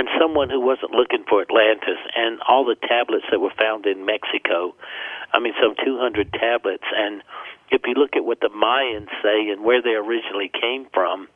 and 0.00 0.08
someone 0.18 0.48
who 0.48 0.64
wasn't 0.64 0.96
looking 0.96 1.28
for 1.28 1.42
Atlantis, 1.42 2.00
and 2.16 2.40
all 2.48 2.64
the 2.64 2.80
tablets 2.88 3.26
that 3.30 3.38
were 3.38 3.52
found 3.52 3.84
in 3.84 4.06
Mexico, 4.08 4.72
I 5.34 5.38
mean, 5.38 5.52
some 5.60 5.76
200 5.76 6.32
tablets, 6.32 6.88
and 6.96 7.20
if 7.68 7.82
you 7.84 7.92
look 7.92 8.16
at 8.16 8.24
what 8.24 8.40
the 8.40 8.48
Mayans 8.48 9.12
say 9.20 9.52
and 9.52 9.62
where 9.62 9.82
they 9.82 9.92
originally 10.00 10.48
came 10.48 10.88
from, 10.94 11.28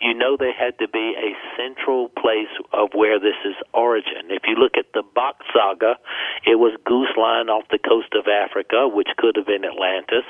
you 0.00 0.14
know 0.14 0.36
they 0.38 0.54
had 0.54 0.78
to 0.78 0.86
be 0.86 1.18
a 1.18 1.34
central 1.58 2.10
place 2.14 2.54
of 2.72 2.94
where 2.94 3.18
this 3.18 3.42
is 3.44 3.58
origin. 3.74 4.30
If 4.30 4.46
you 4.46 4.54
look 4.54 4.78
at 4.78 4.86
the 4.94 5.02
Bok 5.02 5.42
saga, 5.52 5.98
it 6.46 6.62
was 6.62 6.78
Goose 6.86 7.18
Line 7.18 7.50
off 7.50 7.66
the 7.74 7.82
coast 7.82 8.14
of 8.14 8.30
Africa, 8.30 8.86
which 8.86 9.10
could 9.18 9.34
have 9.34 9.46
been 9.46 9.64
Atlantis. 9.64 10.22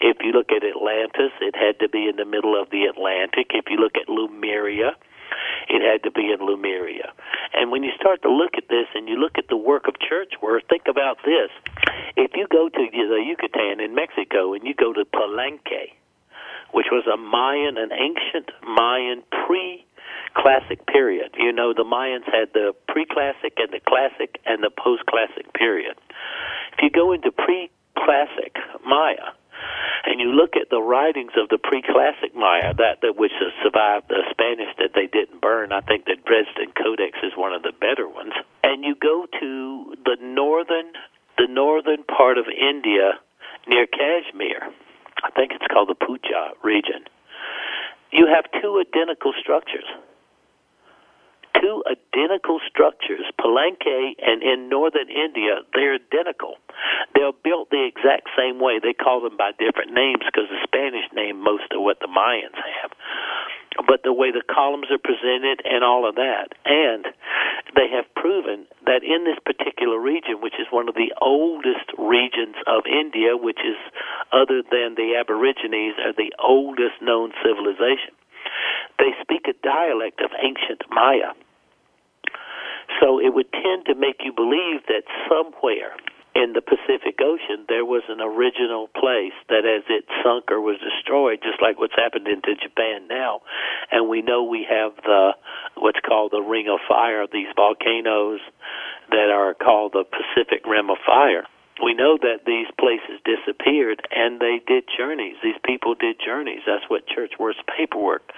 If 0.00 0.16
you 0.24 0.32
look 0.32 0.48
at 0.48 0.64
Atlantis, 0.64 1.36
it 1.44 1.54
had 1.54 1.78
to 1.80 1.90
be 1.92 2.08
in 2.08 2.16
the 2.16 2.24
middle 2.24 2.56
of 2.56 2.70
the 2.70 2.88
Atlantic. 2.88 3.52
If 3.52 3.68
you 3.68 3.76
look 3.76 4.00
at 4.00 4.08
Lemuria, 4.08 4.96
it 5.68 5.82
had 5.82 6.02
to 6.04 6.10
be 6.10 6.32
in 6.32 6.44
Lemuria. 6.44 7.12
And 7.54 7.70
when 7.70 7.82
you 7.82 7.92
start 7.98 8.22
to 8.22 8.30
look 8.30 8.52
at 8.56 8.68
this 8.68 8.86
and 8.94 9.08
you 9.08 9.16
look 9.16 9.38
at 9.38 9.48
the 9.48 9.56
work 9.56 9.86
of 9.88 9.94
Churchward, 9.98 10.60
think 10.68 10.84
about 10.88 11.18
this. 11.24 11.50
If 12.16 12.32
you 12.34 12.46
go 12.50 12.68
to 12.68 12.82
the 12.90 13.22
Yucatan 13.22 13.80
in 13.80 13.94
Mexico 13.94 14.54
and 14.54 14.66
you 14.66 14.74
go 14.74 14.92
to 14.92 15.04
Palenque, 15.04 15.94
which 16.72 16.86
was 16.90 17.06
a 17.06 17.16
Mayan, 17.16 17.78
an 17.78 17.90
ancient 17.92 18.50
Mayan 18.66 19.22
pre 19.46 19.86
classic 20.34 20.84
period. 20.86 21.34
You 21.38 21.52
know, 21.52 21.72
the 21.72 21.84
Mayans 21.84 22.26
had 22.26 22.52
the 22.52 22.74
pre 22.88 23.06
classic 23.06 23.54
and 23.56 23.72
the 23.72 23.80
classic 23.86 24.40
and 24.44 24.62
the 24.62 24.70
post 24.70 25.06
classic 25.06 25.52
period. 25.54 25.94
If 26.74 26.82
you 26.82 26.90
go 26.90 27.12
into 27.12 27.30
pre 27.30 27.70
classic 27.96 28.56
Maya, 28.84 29.32
and 30.06 30.20
you 30.20 30.32
look 30.32 30.56
at 30.56 30.68
the 30.70 30.82
writings 30.82 31.32
of 31.36 31.48
the 31.48 31.58
pre-classic 31.58 32.34
Maya, 32.34 32.74
that, 32.74 33.00
that 33.00 33.16
which 33.16 33.32
has 33.40 33.52
survived 33.62 34.08
the 34.08 34.22
Spanish 34.30 34.68
that 34.78 34.92
they 34.94 35.06
didn't 35.06 35.40
burn, 35.40 35.72
I 35.72 35.80
think 35.80 36.04
the 36.04 36.16
Dresden 36.16 36.72
Codex 36.76 37.18
is 37.22 37.32
one 37.36 37.52
of 37.54 37.62
the 37.62 37.72
better 37.72 38.08
ones. 38.08 38.32
And 38.62 38.84
you 38.84 38.94
go 38.94 39.26
to 39.40 39.94
the 40.04 40.16
northern, 40.20 40.92
the 41.38 41.48
northern 41.48 42.04
part 42.04 42.36
of 42.36 42.46
India 42.48 43.18
near 43.66 43.86
Kashmir. 43.86 44.68
I 45.22 45.30
think 45.30 45.52
it's 45.52 45.66
called 45.72 45.88
the 45.88 45.94
Puja 45.94 46.52
region. 46.62 47.08
You 48.12 48.26
have 48.28 48.44
two 48.60 48.82
identical 48.84 49.32
structures 49.40 49.88
two 51.64 51.80
identical 51.88 52.60
structures, 52.68 53.24
Palenque 53.40 54.20
and 54.20 54.44
in 54.44 54.68
northern 54.68 55.08
India, 55.08 55.64
they're 55.72 55.96
identical. 55.96 56.60
They're 57.16 57.32
built 57.32 57.70
the 57.72 57.88
exact 57.88 58.28
same 58.36 58.60
way. 58.60 58.84
They 58.84 58.92
call 58.92 59.24
them 59.24 59.40
by 59.40 59.56
different 59.56 59.96
names 59.96 60.20
because 60.28 60.52
the 60.52 60.60
Spanish 60.60 61.08
name 61.16 61.40
most 61.40 61.72
of 61.72 61.80
what 61.80 62.00
the 62.00 62.08
Mayans 62.12 62.60
have 62.60 62.92
but 63.88 64.06
the 64.06 64.12
way 64.12 64.30
the 64.30 64.46
columns 64.46 64.86
are 64.90 65.02
presented 65.02 65.58
and 65.66 65.82
all 65.82 66.08
of 66.08 66.14
that. 66.14 66.54
And 66.64 67.06
they 67.74 67.90
have 67.90 68.06
proven 68.14 68.66
that 68.86 69.02
in 69.02 69.26
this 69.26 69.38
particular 69.42 69.98
region, 69.98 70.38
which 70.38 70.54
is 70.62 70.70
one 70.70 70.88
of 70.88 70.94
the 70.94 71.10
oldest 71.20 71.90
regions 71.98 72.54
of 72.70 72.86
India, 72.86 73.34
which 73.34 73.58
is 73.66 73.74
other 74.30 74.62
than 74.62 74.94
the 74.94 75.18
Aborigines, 75.18 75.98
are 75.98 76.14
the 76.14 76.30
oldest 76.38 77.02
known 77.02 77.32
civilization. 77.42 78.14
They 78.98 79.10
speak 79.20 79.50
a 79.50 79.58
dialect 79.58 80.22
of 80.22 80.30
ancient 80.38 80.86
Maya. 80.90 81.34
So 83.00 83.20
it 83.20 83.34
would 83.34 83.50
tend 83.52 83.86
to 83.86 83.94
make 83.94 84.20
you 84.24 84.32
believe 84.32 84.86
that 84.88 85.04
somewhere 85.28 85.96
in 86.34 86.52
the 86.52 86.60
Pacific 86.60 87.20
Ocean, 87.22 87.64
there 87.68 87.84
was 87.84 88.02
an 88.08 88.20
original 88.20 88.88
place 88.88 89.34
that 89.48 89.62
as 89.62 89.86
it 89.88 90.04
sunk 90.22 90.50
or 90.50 90.60
was 90.60 90.76
destroyed, 90.82 91.38
just 91.42 91.62
like 91.62 91.78
what's 91.78 91.94
happened 91.94 92.26
into 92.26 92.58
Japan 92.60 93.06
now. 93.08 93.42
And 93.90 94.08
we 94.08 94.20
know 94.20 94.42
we 94.42 94.66
have 94.68 94.96
the 95.04 95.32
what's 95.76 96.00
called 96.06 96.32
the 96.32 96.42
Ring 96.42 96.66
of 96.68 96.80
Fire, 96.88 97.26
these 97.30 97.48
volcanoes 97.54 98.40
that 99.10 99.30
are 99.30 99.54
called 99.54 99.92
the 99.92 100.04
Pacific 100.04 100.66
Rim 100.66 100.90
of 100.90 100.98
Fire. 101.06 101.46
We 101.82 101.92
know 101.92 102.16
that 102.22 102.46
these 102.46 102.68
places 102.78 103.18
disappeared 103.24 104.06
and 104.14 104.38
they 104.38 104.62
did 104.64 104.84
journeys. 104.86 105.34
These 105.42 105.58
people 105.64 105.94
did 105.94 106.16
journeys. 106.24 106.62
That's 106.66 106.88
what 106.88 107.08
Churchward's 107.08 107.58
paperwork. 107.66 108.30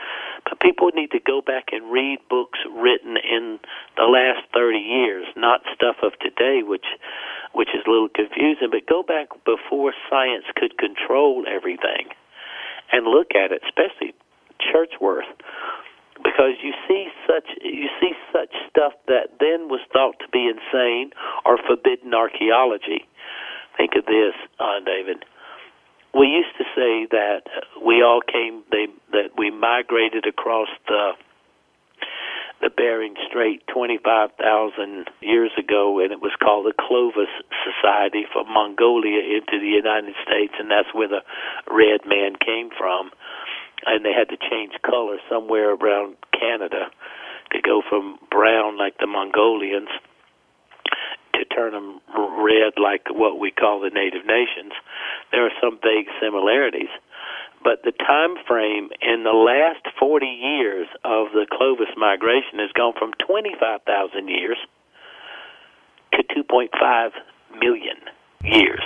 But 0.49 0.61
people 0.61 0.89
need 0.95 1.11
to 1.11 1.21
go 1.21 1.43
back 1.43 1.69
and 1.73 1.93
read 1.93 2.19
books 2.31 2.59
written 2.73 3.17
in 3.19 3.59
the 3.97 4.05
last 4.05 4.49
30 4.55 4.79
years, 4.79 5.27
not 5.37 5.61
stuff 5.75 5.97
of 6.03 6.13
today, 6.19 6.63
which 6.65 6.87
which 7.53 7.71
is 7.73 7.81
a 7.87 7.91
little 7.91 8.09
confusing, 8.13 8.69
but 8.71 8.87
go 8.87 9.03
back 9.03 9.29
before 9.45 9.95
science 10.11 10.45
could 10.57 10.77
control 10.77 11.45
everything 11.49 12.13
and 12.93 13.07
look 13.07 13.33
at 13.35 13.51
it, 13.51 13.63
especially 13.65 14.15
Churchward, 14.61 15.25
because 16.23 16.57
you 16.63 16.73
see 16.89 17.09
such 17.27 17.49
you 17.63 17.89
see 18.01 18.13
such 18.33 18.53
stuff 18.71 18.93
that 19.07 19.37
then 19.41 19.69
was 19.69 19.81
thought 19.93 20.19
to 20.21 20.29
be 20.33 20.49
insane 20.49 21.13
or 21.45 21.59
forbidden 21.59 22.15
archaeology. 22.15 23.07
Think 23.77 23.93
of 23.97 24.07
this, 24.07 24.35
uh, 24.59 24.81
David. 24.85 25.25
We 26.15 26.29
used 26.29 26.57
to 26.57 26.65
say 26.75 27.07
that 27.11 27.43
we 27.85 28.03
all 28.03 28.21
came 28.21 28.63
they 28.71 28.87
that 29.13 29.37
we 29.37 29.51
migrated 29.51 30.27
across 30.27 30.69
the 30.89 31.13
the 32.63 32.71
Bering 32.71 33.15
Strait 33.29 33.63
25,000 33.69 35.11
years 35.21 35.51
ago, 35.59 36.01
and 36.01 36.11
it 36.11 36.23
was 36.23 36.33
called 36.43 36.65
the 36.65 36.73
Clovis 36.73 37.29
Society 37.69 38.25
from 38.33 38.49
Mongolia 38.49 39.21
into 39.21 39.61
the 39.61 39.69
United 39.69 40.15
States, 40.25 40.55
and 40.59 40.71
that's 40.71 40.89
where 40.95 41.09
the 41.09 41.21
red 41.69 42.01
man 42.07 42.37
came 42.37 42.71
from. 42.77 43.11
And 43.87 44.05
they 44.05 44.13
had 44.13 44.29
to 44.29 44.37
change 44.37 44.73
color 44.83 45.19
somewhere 45.31 45.75
around 45.75 46.17
Canada 46.33 46.91
to 47.53 47.63
go 47.63 47.83
from 47.89 48.19
brown 48.31 48.77
like 48.77 48.99
the 48.99 49.07
Mongolians 49.07 49.89
to 51.35 51.45
turn 51.45 51.73
them 51.73 52.01
red 52.43 52.75
like 52.77 53.07
what 53.11 53.39
we 53.39 53.51
call 53.51 53.81
the 53.81 53.91
native 53.91 54.27
nations. 54.27 54.73
There 55.33 55.47
are 55.47 55.55
some 55.61 55.79
vague 55.83 56.09
similarities 56.21 56.91
but 57.67 57.83
the 57.83 57.91
time 57.91 58.37
frame 58.47 58.91
in 59.03 59.25
the 59.25 59.33
last 59.33 59.83
40 59.99 60.25
years 60.25 60.87
of 61.05 61.33
the 61.33 61.47
Clovis 61.51 61.91
migration 61.97 62.61
has 62.61 62.71
gone 62.73 62.93
from 62.97 63.11
25,000 63.27 64.29
years 64.29 64.57
to 66.13 66.23
2.5 66.23 67.11
million 67.59 67.97
years. 68.45 68.83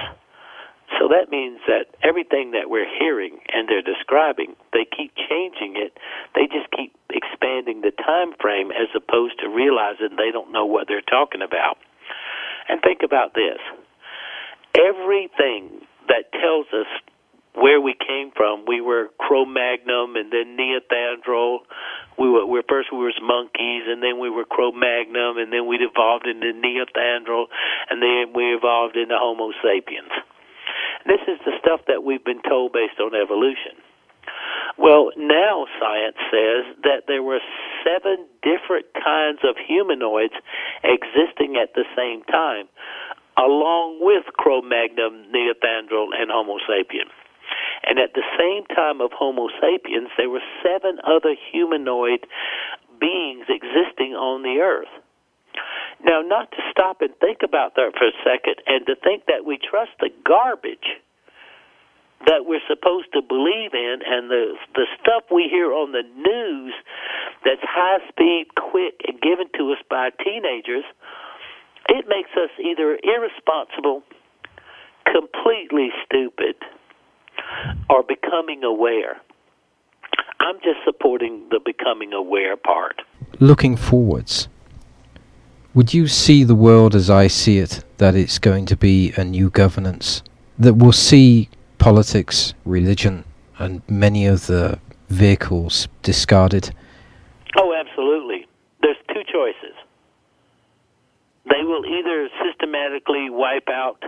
So 0.99 1.09
that 1.09 1.31
means 1.31 1.61
that 1.67 1.87
everything 2.03 2.51
that 2.53 2.69
we're 2.69 2.89
hearing 2.99 3.39
and 3.53 3.69
they're 3.69 3.83
describing, 3.83 4.57
they 4.73 4.85
keep 4.85 5.15
changing 5.15 5.77
it. 5.77 5.97
They 6.35 6.47
just 6.47 6.71
keep 6.77 6.95
expanding 7.11 7.81
the 7.81 7.93
time 7.93 8.35
frame 8.41 8.71
as 8.71 8.89
opposed 8.95 9.39
to 9.41 9.49
realizing 9.49 10.17
they 10.17 10.33
don't 10.33 10.53
know 10.53 10.67
what 10.67 10.89
they're 10.89 11.05
talking 11.05 11.43
about. 11.43 11.79
And 12.69 12.83
think 12.83 13.01
about 13.05 13.35
this. 13.35 13.59
Everything 14.75 15.87
that 16.09 16.33
tells 16.33 16.67
us 16.75 16.87
where 17.55 17.81
we 17.81 17.95
came 17.95 18.31
from. 18.37 18.65
We 18.67 18.81
were 18.81 19.11
Cro-Magnon 19.19 20.15
and 20.17 20.33
then 20.33 20.57
Neanderthal. 20.57 21.61
We 22.19 22.31
were, 22.31 22.47
we 22.47 22.59
were 22.59 22.69
first 22.69 22.93
we 22.93 22.99
were 22.99 23.13
monkeys 23.23 23.85
and 23.89 24.03
then 24.03 24.21
we 24.21 24.31
were 24.31 24.45
Cro-Magnon 24.45 25.39
and 25.39 25.53
then 25.53 25.67
we 25.67 25.77
evolved 25.77 26.27
into 26.27 26.53
Neanderthal 26.53 27.47
and 27.91 28.01
then 28.03 28.33
we 28.35 28.55
evolved 28.55 28.97
into 28.97 29.17
Homo 29.19 29.51
sapiens. 29.63 30.13
This 31.07 31.21
is 31.27 31.39
the 31.45 31.53
stuff 31.61 31.81
that 31.89 32.05
we've 32.05 32.25
been 32.25 32.43
told 32.43 32.73
based 32.73 33.01
on 33.01 33.15
evolution. 33.15 33.81
Well, 34.79 35.11
now 35.17 35.67
science 35.81 36.17
says 36.31 36.65
that 36.85 37.05
there 37.07 37.23
were 37.23 37.41
seven 37.85 38.27
different 38.43 38.87
kinds 38.95 39.41
of 39.45 39.57
humanoids 39.57 40.35
existing 40.85 41.57
at 41.57 41.75
the 41.75 41.85
same 41.97 42.23
time, 42.25 42.69
along 43.37 43.99
with 44.01 44.25
Cro-Magnon, 44.37 45.33
Neanderthal, 45.33 46.11
and 46.17 46.31
Homo 46.31 46.59
sapien. 46.69 47.09
And 47.83 47.99
at 47.99 48.15
the 48.15 48.23
same 48.39 48.65
time 48.77 49.01
of 49.01 49.11
Homo 49.13 49.49
sapiens, 49.61 50.09
there 50.17 50.31
were 50.31 50.45
seven 50.63 50.99
other 51.05 51.35
humanoid 51.51 52.27
beings 53.01 53.47
existing 53.49 54.13
on 54.15 54.43
the 54.43 54.61
earth. 54.61 54.93
Now, 56.05 56.23
not 56.23 56.51
to 56.53 56.59
stop 56.71 57.03
and 57.03 57.15
think 57.21 57.39
about 57.45 57.75
that 57.77 57.93
for 57.99 58.09
a 58.09 58.17
second 58.25 58.57
and 58.67 58.87
to 58.87 58.97
think 58.97 59.27
that 59.27 59.45
we 59.45 59.59
trust 59.59 59.93
the 60.01 60.11
garbage 60.25 61.01
that 62.27 62.45
we're 62.45 62.65
supposed 62.69 63.09
to 63.13 63.23
believe 63.23 63.73
in 63.73 63.99
and 64.05 64.31
the 64.31 64.55
the 64.75 64.87
stuff 65.01 65.25
we 65.31 65.49
hear 65.49 65.73
on 65.73 65.93
the 65.93 66.03
news 66.03 66.75
that's 67.45 67.63
high 67.63 67.99
speed, 68.09 68.47
quick, 68.57 69.01
and 69.09 69.21
given 69.21 69.47
to 69.57 69.73
us 69.73 69.79
by 69.89 70.11
teenagers, 70.23 70.85
it 71.89 72.05
makes 72.09 72.31
us 72.37 72.51
either 72.63 72.99
irresponsible, 73.03 74.03
completely 75.11 75.89
stupid, 76.05 76.57
or 77.89 78.03
becoming 78.03 78.65
aware. 78.65 79.21
I'm 80.41 80.57
just 80.57 80.81
supporting 80.85 81.47
the 81.51 81.61
becoming 81.65 82.13
aware 82.13 82.57
part. 82.57 83.03
Looking 83.39 83.77
forwards, 83.77 84.49
would 85.75 85.95
you 85.95 86.07
see 86.07 86.45
the 86.45 86.55
world 86.55 86.95
as 86.95 87.09
I 87.09 87.29
see 87.29 87.59
it, 87.59 87.85
that 87.99 88.15
it's 88.15 88.39
going 88.39 88.67
to 88.67 88.77
be 88.77 89.13
a 89.17 89.25
new 89.25 89.51
governance 89.51 90.23
that 90.59 90.75
will 90.75 90.93
see 90.93 91.49
politics, 91.79 92.55
religion, 92.65 93.25
and 93.59 93.83
many 93.89 94.27
of 94.27 94.47
the 94.47 94.79
vehicles 95.09 95.89
discarded? 96.03 96.75
Oh, 97.57 97.75
absolutely. 97.75 98.47
There's 98.83 98.97
two 99.09 99.23
choices. 99.31 99.77
They 101.45 101.63
will 101.65 101.85
either 101.87 102.29
systematically 102.45 103.29
wipe 103.31 103.69
out 103.69 104.03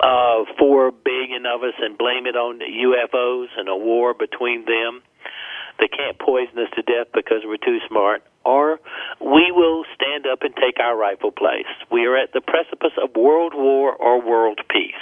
uh, 0.00 0.44
four 0.58 0.90
billion 0.90 1.46
of 1.46 1.62
us 1.62 1.74
and 1.80 1.96
blame 1.96 2.26
it 2.26 2.36
on 2.36 2.58
UFOs 2.58 3.46
and 3.56 3.68
a 3.68 3.76
war 3.76 4.14
between 4.14 4.64
them. 4.64 5.02
They 5.78 5.88
can't 5.88 6.18
poison 6.18 6.58
us 6.58 6.70
to 6.76 6.82
death 6.82 7.08
because 7.12 7.42
we're 7.44 7.56
too 7.56 7.78
smart. 7.88 8.22
Or 8.44 8.78
we 9.20 9.50
will 9.50 9.84
stand 9.94 10.26
up 10.26 10.42
and 10.42 10.54
take 10.54 10.78
our 10.78 10.96
rightful 10.96 11.32
place. 11.32 11.66
We 11.90 12.06
are 12.06 12.16
at 12.16 12.32
the 12.32 12.40
precipice 12.40 12.92
of 13.02 13.16
world 13.16 13.54
war 13.54 13.94
or 13.94 14.20
world 14.20 14.60
peace. 14.70 14.92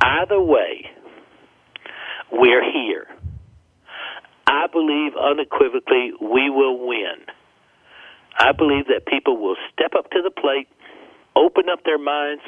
Either 0.00 0.40
way, 0.40 0.90
we're 2.30 2.64
here. 2.72 3.06
I 4.46 4.66
believe 4.72 5.12
unequivocally 5.16 6.12
we 6.20 6.50
will 6.50 6.86
win. 6.86 7.26
I 8.38 8.52
believe 8.52 8.86
that 8.86 9.06
people 9.06 9.36
will 9.36 9.56
step 9.72 9.92
up 9.96 10.10
to 10.10 10.22
the 10.22 10.30
plate, 10.30 10.68
open 11.34 11.68
up 11.68 11.84
their 11.84 11.98
minds, 11.98 12.42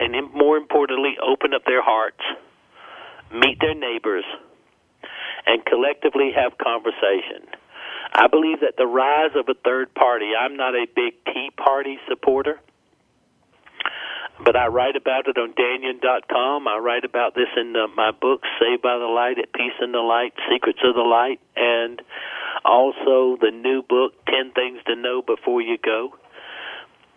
and 0.00 0.14
more 0.32 0.56
importantly, 0.56 1.14
open 1.22 1.54
up 1.54 1.64
their 1.64 1.82
hearts, 1.82 2.20
meet 3.32 3.58
their 3.60 3.74
neighbors, 3.74 4.24
and 5.46 5.64
collectively 5.64 6.30
have 6.34 6.58
conversation. 6.58 7.46
I 8.12 8.28
believe 8.28 8.60
that 8.60 8.76
the 8.76 8.86
rise 8.86 9.32
of 9.34 9.48
a 9.48 9.54
third 9.64 9.92
party, 9.94 10.32
I'm 10.38 10.56
not 10.56 10.74
a 10.74 10.86
big 10.94 11.14
Tea 11.26 11.50
Party 11.56 11.98
supporter, 12.08 12.60
but 14.44 14.56
I 14.56 14.68
write 14.68 14.96
about 14.96 15.26
it 15.26 15.36
on 15.36 15.52
Dannion.com. 15.54 16.68
I 16.68 16.78
write 16.78 17.04
about 17.04 17.34
this 17.34 17.48
in 17.56 17.74
uh, 17.76 17.88
my 17.96 18.12
book, 18.12 18.42
Saved 18.60 18.82
by 18.82 18.98
the 18.98 19.06
Light, 19.06 19.38
At 19.38 19.52
Peace 19.52 19.78
in 19.80 19.92
the 19.92 19.98
Light, 19.98 20.32
Secrets 20.50 20.80
of 20.84 20.94
the 20.94 21.02
Light, 21.02 21.40
and 21.56 22.00
also 22.64 23.36
the 23.40 23.50
new 23.50 23.82
book, 23.82 24.12
10 24.26 24.52
Things 24.52 24.78
to 24.86 24.96
Know 24.96 25.22
Before 25.22 25.60
You 25.60 25.78
Go 25.78 26.14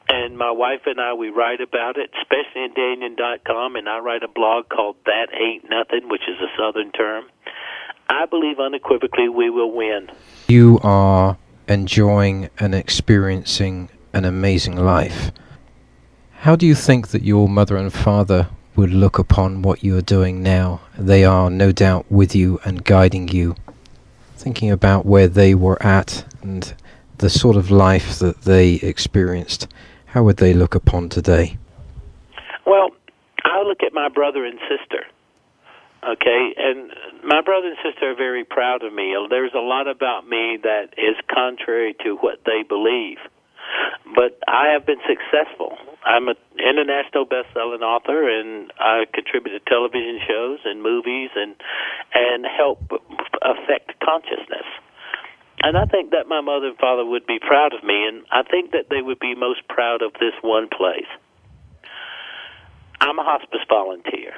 and 0.10 0.38
my 0.38 0.52
wife 0.52 0.82
and 0.86 1.00
I 1.02 1.14
we 1.14 1.30
write 1.30 1.62
about 1.62 1.98
it, 1.98 2.10
especially 2.22 2.64
in 2.64 2.74
Dannion.com, 2.74 3.76
and 3.76 3.90
I 3.90 4.00
write 4.00 4.24
a 4.24 4.28
blog 4.28 4.70
called 4.70 4.96
That 5.06 5.28
Ain't 5.34 5.70
Nothing, 5.70 6.10
which 6.10 6.24
is 6.28 6.40
a 6.40 6.48
Southern 6.58 6.92
term. 6.92 7.26
I 8.10 8.26
believe 8.26 8.60
unequivocally 8.60 9.30
we 9.30 9.50
will 9.50 9.72
win. 9.72 10.10
You 10.48 10.80
are 10.84 11.38
enjoying 11.68 12.50
and 12.60 12.74
experiencing 12.74 13.90
an 14.14 14.26
amazing 14.26 14.76
life. 14.78 15.32
How 16.40 16.56
do 16.56 16.66
you 16.66 16.76
think 16.76 17.10
that 17.10 17.24
your 17.24 17.50
mother 17.50 17.78
and 17.78 17.92
father 17.92 18.50
would 18.76 18.92
look 18.92 19.18
upon 19.18 19.64
what 19.64 19.84
you 19.84 19.98
are 19.98 20.02
doing 20.02 20.44
now, 20.44 20.80
they 20.98 21.26
are 21.26 21.50
no 21.50 21.72
doubt 21.72 22.06
with 22.12 22.36
you 22.36 22.60
and 22.64 22.84
guiding 22.84 23.28
you, 23.28 23.56
thinking 24.36 24.70
about 24.70 25.06
where 25.06 25.28
they 25.28 25.56
were 25.56 25.82
at 25.82 26.24
and 26.44 26.76
the 27.18 27.30
sort 27.30 27.56
of 27.56 27.72
life 27.72 28.20
that 28.20 28.44
they 28.44 28.76
experienced, 28.76 29.68
how 30.06 30.24
would 30.24 30.38
they 30.38 30.54
look 30.54 30.76
upon 30.76 31.10
today? 31.10 31.58
Well, 32.66 32.90
I 33.44 33.64
look 33.64 33.82
at 33.84 33.94
my 33.94 34.10
brother 34.10 34.46
and 34.46 34.60
sister. 34.70 35.06
Okay, 36.08 36.54
and 36.56 36.90
my 37.24 37.42
brother 37.42 37.68
and 37.68 37.78
sister 37.84 38.12
are 38.12 38.16
very 38.16 38.46
proud 38.46 38.82
of 38.84 38.94
me. 38.94 39.14
There's 39.30 39.52
a 39.54 39.60
lot 39.60 39.90
about 39.90 40.26
me 40.26 40.58
that 40.64 40.96
is 40.96 41.18
contrary 41.28 41.96
to 42.06 42.16
what 42.16 42.40
they 42.46 42.64
believe. 42.64 43.18
But 44.16 44.40
I 44.48 44.72
have 44.72 44.86
been 44.86 45.04
successful. 45.04 45.76
I'm 46.06 46.30
an 46.30 46.38
international 46.56 47.26
best-selling 47.26 47.84
author, 47.84 48.24
and 48.24 48.72
I 48.80 49.04
contribute 49.14 49.60
to 49.60 49.64
television 49.68 50.22
shows 50.26 50.60
and 50.64 50.82
movies, 50.82 51.30
and 51.36 51.56
and 52.14 52.46
help 52.46 52.88
affect 53.44 54.00
consciousness. 54.00 54.64
And 55.60 55.76
I 55.76 55.86
think 55.86 56.12
that 56.12 56.28
my 56.28 56.40
mother 56.40 56.68
and 56.68 56.78
father 56.78 57.04
would 57.04 57.28
be 57.28 57.40
proud 57.40 57.74
of 57.74 57.84
me, 57.84 58.08
and 58.08 58.24
I 58.32 58.44
think 58.44 58.72
that 58.72 58.88
they 58.90 59.02
would 59.02 59.20
be 59.20 59.36
most 59.36 59.68
proud 59.68 60.02
of 60.02 60.14
this 60.14 60.34
one 60.42 60.70
place. 60.70 61.10
I'm 63.02 63.20
a 63.20 63.24
hospice 63.24 63.66
volunteer. 63.68 64.34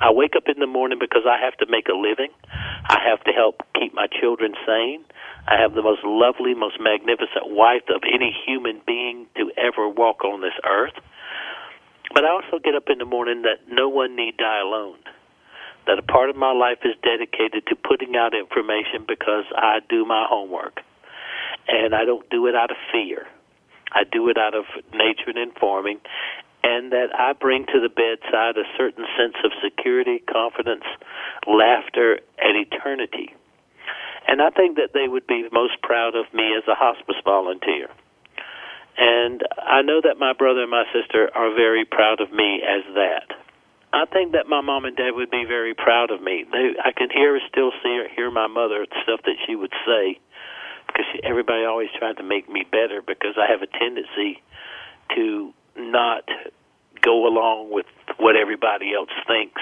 I 0.00 0.10
wake 0.10 0.34
up 0.34 0.44
in 0.48 0.58
the 0.58 0.66
morning 0.66 0.98
because 0.98 1.24
I 1.28 1.36
have 1.44 1.56
to 1.58 1.66
make 1.68 1.88
a 1.88 1.96
living. 1.96 2.30
I 2.50 2.98
have 3.04 3.22
to 3.24 3.32
help 3.32 3.60
keep 3.78 3.92
my 3.92 4.06
children 4.08 4.54
sane. 4.66 5.04
I 5.46 5.60
have 5.60 5.74
the 5.74 5.82
most 5.82 6.00
lovely, 6.04 6.54
most 6.54 6.80
magnificent 6.80 7.52
wife 7.52 7.84
of 7.94 8.02
any 8.02 8.34
human 8.46 8.80
being 8.86 9.26
to 9.36 9.52
ever 9.58 9.88
walk 9.88 10.24
on 10.24 10.40
this 10.40 10.56
earth. 10.64 10.94
But 12.14 12.24
I 12.24 12.30
also 12.30 12.58
get 12.62 12.74
up 12.74 12.88
in 12.88 12.98
the 12.98 13.04
morning 13.04 13.42
that 13.42 13.68
no 13.70 13.88
one 13.88 14.16
need 14.16 14.38
die 14.38 14.60
alone. 14.60 14.98
That 15.86 15.98
a 15.98 16.02
part 16.02 16.30
of 16.30 16.36
my 16.36 16.52
life 16.52 16.78
is 16.84 16.96
dedicated 17.02 17.66
to 17.68 17.76
putting 17.76 18.16
out 18.16 18.32
information 18.34 19.04
because 19.06 19.44
I 19.54 19.80
do 19.88 20.06
my 20.06 20.26
homework. 20.28 20.80
And 21.68 21.94
I 21.94 22.04
don't 22.04 22.28
do 22.30 22.46
it 22.46 22.54
out 22.54 22.70
of 22.70 22.76
fear. 22.90 23.26
I 23.92 24.04
do 24.04 24.28
it 24.30 24.38
out 24.38 24.54
of 24.54 24.64
nature 24.94 25.28
and 25.28 25.38
informing 25.38 26.00
and 26.62 26.92
that 26.92 27.08
I 27.16 27.32
bring 27.32 27.66
to 27.66 27.80
the 27.80 27.88
bedside 27.88 28.56
a 28.56 28.68
certain 28.76 29.06
sense 29.16 29.36
of 29.44 29.52
security, 29.64 30.22
confidence, 30.30 30.84
laughter, 31.46 32.20
and 32.38 32.56
eternity. 32.56 33.34
And 34.28 34.42
I 34.42 34.50
think 34.50 34.76
that 34.76 34.90
they 34.92 35.08
would 35.08 35.26
be 35.26 35.48
most 35.52 35.80
proud 35.82 36.14
of 36.14 36.26
me 36.34 36.54
as 36.56 36.64
a 36.68 36.74
hospice 36.74 37.16
volunteer. 37.24 37.88
And 38.98 39.42
I 39.56 39.82
know 39.82 40.00
that 40.04 40.18
my 40.18 40.34
brother 40.34 40.62
and 40.62 40.70
my 40.70 40.84
sister 40.92 41.30
are 41.34 41.54
very 41.54 41.84
proud 41.84 42.20
of 42.20 42.30
me 42.32 42.60
as 42.60 42.84
that. 42.94 43.32
I 43.92 44.04
think 44.06 44.32
that 44.32 44.46
my 44.46 44.60
mom 44.60 44.84
and 44.84 44.96
dad 44.96 45.12
would 45.14 45.30
be 45.30 45.44
very 45.48 45.74
proud 45.74 46.10
of 46.10 46.22
me. 46.22 46.44
They, 46.52 46.74
I 46.84 46.92
can 46.92 47.08
hear, 47.10 47.40
still 47.48 47.72
see, 47.82 47.98
or 47.98 48.08
hear 48.08 48.30
my 48.30 48.46
mother 48.46 48.86
stuff 49.02 49.20
that 49.24 49.34
she 49.46 49.56
would 49.56 49.72
say, 49.84 50.20
because 50.86 51.06
she, 51.12 51.20
everybody 51.24 51.64
always 51.64 51.88
tried 51.98 52.18
to 52.18 52.22
make 52.22 52.48
me 52.48 52.64
better 52.70 53.02
because 53.02 53.34
I 53.40 53.50
have 53.50 53.62
a 53.62 53.66
tendency 53.66 54.42
to 55.16 55.52
not 55.76 56.28
go 57.02 57.26
along 57.26 57.70
with 57.70 57.86
what 58.18 58.36
everybody 58.36 58.94
else 58.94 59.10
thinks 59.26 59.60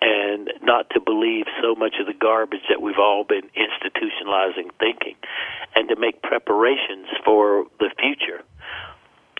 and 0.00 0.52
not 0.62 0.88
to 0.90 1.00
believe 1.00 1.46
so 1.62 1.74
much 1.74 1.94
of 2.00 2.06
the 2.06 2.14
garbage 2.14 2.60
that 2.68 2.82
we've 2.82 2.98
all 2.98 3.24
been 3.24 3.48
institutionalizing 3.56 4.70
thinking 4.78 5.16
and 5.74 5.88
to 5.88 5.96
make 5.96 6.22
preparations 6.22 7.06
for 7.24 7.66
the 7.80 7.90
future. 7.98 8.42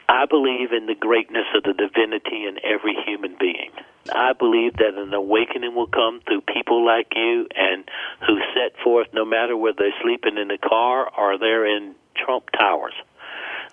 I 0.09 0.25
believe 0.27 0.73
in 0.73 0.87
the 0.87 0.95
greatness 0.95 1.47
of 1.55 1.65
the 1.65 1.73
divinity 1.73 2.47
in 2.47 2.59
every 2.65 2.97
human 3.07 3.37
being. 3.39 3.71
I 4.15 4.33
believe 4.33 4.75
that 4.75 4.95
an 4.95 5.13
awakening 5.13 5.75
will 5.75 5.89
come 5.89 6.21
through 6.27 6.43
people 6.43 6.87
like 6.87 7.09
you 7.17 7.49
and 7.57 7.85
who 8.27 8.39
set 8.55 8.81
forth 8.83 9.09
no 9.13 9.25
matter 9.25 9.57
whether 9.57 9.77
they're 9.79 10.03
sleeping 10.03 10.39
in 10.39 10.49
the 10.49 10.59
car 10.59 11.11
or 11.19 11.39
they're 11.39 11.67
in 11.67 11.97
Trump 12.15 12.45
Towers 12.57 12.95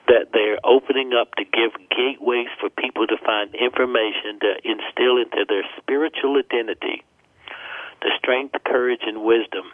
that 0.07 0.27
they're 0.33 0.59
opening 0.63 1.11
up 1.13 1.33
to 1.35 1.43
give 1.45 1.71
gateways 1.89 2.47
for 2.59 2.69
people 2.69 3.07
to 3.07 3.17
find 3.25 3.53
information 3.55 4.39
to 4.41 4.53
instill 4.63 5.17
into 5.17 5.45
their 5.47 5.63
spiritual 5.77 6.37
identity 6.37 7.03
the 8.03 8.11
strength, 8.17 8.55
courage, 8.65 8.99
and 9.03 9.23
wisdom 9.23 9.71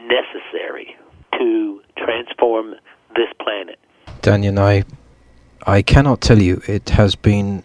necessary 0.00 0.96
to 1.38 1.82
transform 1.96 2.74
this 3.14 3.28
planet. 3.40 3.78
Dannion, 4.22 4.58
I, 4.58 4.84
I 5.66 5.82
cannot 5.82 6.20
tell 6.20 6.40
you, 6.40 6.62
it 6.66 6.88
has 6.90 7.14
been 7.14 7.62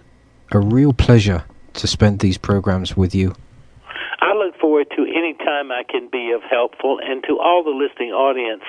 a 0.51 0.59
real 0.59 0.93
pleasure 0.93 1.45
to 1.75 1.87
spend 1.87 2.19
these 2.19 2.37
programs 2.37 2.95
with 2.97 3.15
you. 3.15 3.33
I 4.19 4.33
look 4.33 4.59
forward 4.59 4.87
to 4.95 5.03
any 5.03 5.33
time 5.35 5.71
I 5.71 5.83
can 5.89 6.09
be 6.11 6.31
of 6.31 6.41
helpful, 6.49 6.99
and 7.01 7.23
to 7.23 7.39
all 7.39 7.63
the 7.63 7.71
listening 7.71 8.11
audience 8.11 8.63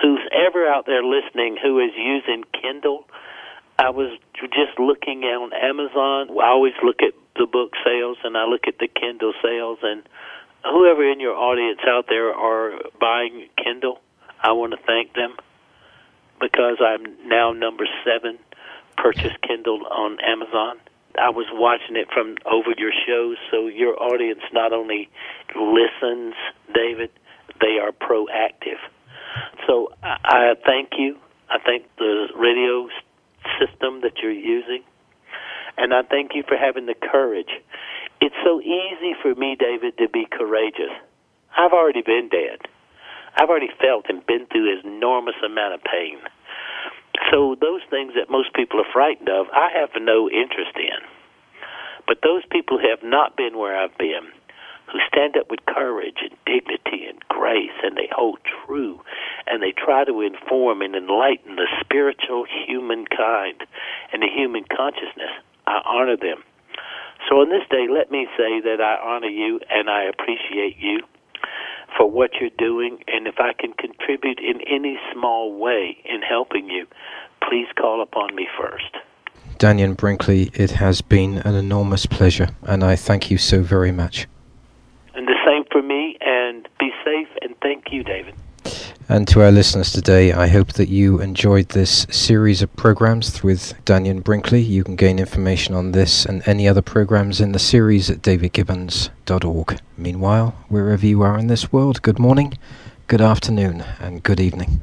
who's 0.00 0.20
ever 0.32 0.66
out 0.66 0.86
there 0.86 1.02
listening 1.02 1.56
who 1.60 1.78
is 1.80 1.92
using 1.96 2.44
Kindle, 2.52 3.04
I 3.78 3.90
was 3.90 4.18
just 4.40 4.78
looking 4.78 5.24
on 5.24 5.52
Amazon. 5.52 6.36
I 6.38 6.48
always 6.48 6.74
look 6.82 7.02
at 7.02 7.14
the 7.36 7.46
book 7.46 7.72
sales 7.84 8.18
and 8.24 8.36
I 8.36 8.44
look 8.44 8.66
at 8.66 8.78
the 8.78 8.88
Kindle 8.88 9.32
sales 9.42 9.78
and 9.82 10.02
whoever 10.64 11.08
in 11.10 11.20
your 11.20 11.34
audience 11.34 11.80
out 11.86 12.06
there 12.08 12.34
are 12.34 12.78
buying 13.00 13.48
Kindle, 13.62 14.00
I 14.42 14.52
want 14.52 14.72
to 14.72 14.78
thank 14.86 15.14
them 15.14 15.36
because 16.40 16.78
I'm 16.80 17.28
now 17.28 17.52
number 17.52 17.86
seven 18.04 18.38
purchase 18.96 19.32
Kindle 19.46 19.86
on 19.86 20.18
Amazon. 20.20 20.78
I 21.20 21.30
was 21.30 21.46
watching 21.52 21.96
it 21.96 22.08
from 22.12 22.36
over 22.46 22.74
your 22.76 22.92
shows, 23.06 23.36
so 23.50 23.66
your 23.66 24.00
audience 24.00 24.42
not 24.52 24.72
only 24.72 25.08
listens, 25.54 26.34
David, 26.72 27.10
they 27.60 27.78
are 27.82 27.92
proactive. 27.92 28.78
So 29.66 29.92
I, 30.02 30.16
I 30.24 30.54
thank 30.64 30.90
you. 30.98 31.16
I 31.50 31.58
thank 31.64 31.84
the 31.98 32.28
radio 32.36 32.88
system 33.58 34.00
that 34.02 34.18
you're 34.22 34.32
using. 34.32 34.82
And 35.76 35.94
I 35.94 36.02
thank 36.02 36.34
you 36.34 36.42
for 36.46 36.56
having 36.56 36.86
the 36.86 36.94
courage. 36.94 37.50
It's 38.20 38.34
so 38.44 38.60
easy 38.60 39.14
for 39.22 39.34
me, 39.34 39.56
David, 39.58 39.96
to 39.98 40.08
be 40.08 40.26
courageous. 40.30 40.90
I've 41.56 41.72
already 41.72 42.02
been 42.02 42.28
dead. 42.28 42.66
I've 43.36 43.48
already 43.48 43.70
felt 43.80 44.06
and 44.08 44.26
been 44.26 44.46
through 44.46 44.80
an 44.80 44.86
enormous 44.86 45.36
amount 45.44 45.74
of 45.74 45.80
pain. 45.84 46.18
So 47.30 47.56
those 47.60 47.82
things 47.90 48.14
that 48.14 48.30
most 48.30 48.52
people 48.54 48.80
are 48.80 48.92
frightened 48.92 49.28
of, 49.28 49.46
I 49.52 49.70
have 49.74 49.90
no 50.00 50.28
interest 50.28 50.74
in. 50.76 50.98
But 52.06 52.18
those 52.22 52.42
people 52.50 52.78
have 52.78 53.02
not 53.02 53.36
been 53.36 53.56
where 53.58 53.78
I've 53.78 53.96
been, 53.98 54.32
who 54.90 54.98
stand 55.06 55.36
up 55.36 55.50
with 55.50 55.60
courage 55.66 56.18
and 56.20 56.36
dignity 56.46 57.06
and 57.06 57.20
grace 57.28 57.76
and 57.82 57.96
they 57.96 58.08
hold 58.12 58.38
true 58.44 59.00
and 59.46 59.62
they 59.62 59.72
try 59.72 60.04
to 60.04 60.20
inform 60.20 60.82
and 60.82 60.94
enlighten 60.94 61.56
the 61.56 61.68
spiritual 61.80 62.44
humankind 62.66 63.64
and 64.12 64.22
the 64.22 64.28
human 64.28 64.64
consciousness. 64.64 65.32
I 65.66 65.80
honor 65.84 66.16
them. 66.16 66.42
So 67.28 67.36
on 67.40 67.50
this 67.50 67.66
day, 67.70 67.86
let 67.90 68.10
me 68.10 68.26
say 68.36 68.60
that 68.60 68.80
I 68.80 68.96
honor 69.02 69.28
you 69.28 69.60
and 69.70 69.90
I 69.90 70.04
appreciate 70.04 70.76
you 70.78 71.00
for 71.96 72.10
what 72.10 72.30
you're 72.40 72.50
doing. 72.56 73.02
And 73.06 73.26
if 73.26 73.38
I 73.38 73.52
can 73.52 73.72
contribute 73.72 74.38
in 74.38 74.60
any 74.62 74.98
small 75.12 75.58
way 75.58 75.98
in 76.04 76.22
helping 76.22 76.68
you, 76.70 76.86
please 77.46 77.66
call 77.76 78.02
upon 78.02 78.34
me 78.34 78.48
first. 78.58 78.96
Dannion 79.58 79.96
Brinkley, 79.96 80.50
it 80.54 80.72
has 80.72 81.00
been 81.00 81.38
an 81.38 81.56
enormous 81.56 82.06
pleasure, 82.06 82.48
and 82.62 82.84
I 82.84 82.94
thank 82.94 83.28
you 83.28 83.38
so 83.38 83.60
very 83.60 83.90
much. 83.90 84.28
And 85.14 85.26
the 85.26 85.34
same 85.44 85.64
for 85.72 85.82
me, 85.82 86.16
and 86.20 86.68
be 86.78 86.92
safe, 87.04 87.28
and 87.42 87.57
thank 87.68 87.92
you, 87.92 88.02
David. 88.02 88.34
And 89.10 89.28
to 89.28 89.42
our 89.42 89.50
listeners 89.50 89.92
today, 89.92 90.32
I 90.32 90.48
hope 90.48 90.74
that 90.74 90.88
you 90.88 91.20
enjoyed 91.20 91.70
this 91.70 92.06
series 92.10 92.62
of 92.62 92.74
programs 92.76 93.42
with 93.42 93.74
Dannion 93.84 94.22
Brinkley. 94.22 94.60
You 94.60 94.84
can 94.84 94.96
gain 94.96 95.18
information 95.18 95.74
on 95.74 95.92
this 95.92 96.24
and 96.26 96.46
any 96.46 96.66
other 96.66 96.82
programs 96.82 97.40
in 97.40 97.52
the 97.52 97.58
series 97.58 98.10
at 98.10 98.22
davidgibbons.org. 98.22 99.80
Meanwhile, 99.96 100.54
wherever 100.68 101.06
you 101.06 101.22
are 101.22 101.38
in 101.38 101.46
this 101.46 101.72
world, 101.72 102.00
good 102.02 102.18
morning, 102.18 102.54
good 103.06 103.20
afternoon, 103.20 103.84
and 104.00 104.22
good 104.22 104.40
evening. 104.40 104.82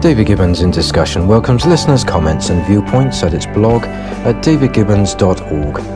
David 0.00 0.26
Gibbons 0.28 0.60
in 0.60 0.70
Discussion 0.70 1.26
welcomes 1.26 1.66
listeners' 1.66 2.04
comments 2.04 2.50
and 2.50 2.64
viewpoints 2.66 3.24
at 3.24 3.34
its 3.34 3.46
blog 3.46 3.82
at 3.84 4.42
davidgibbons.org. 4.42 5.95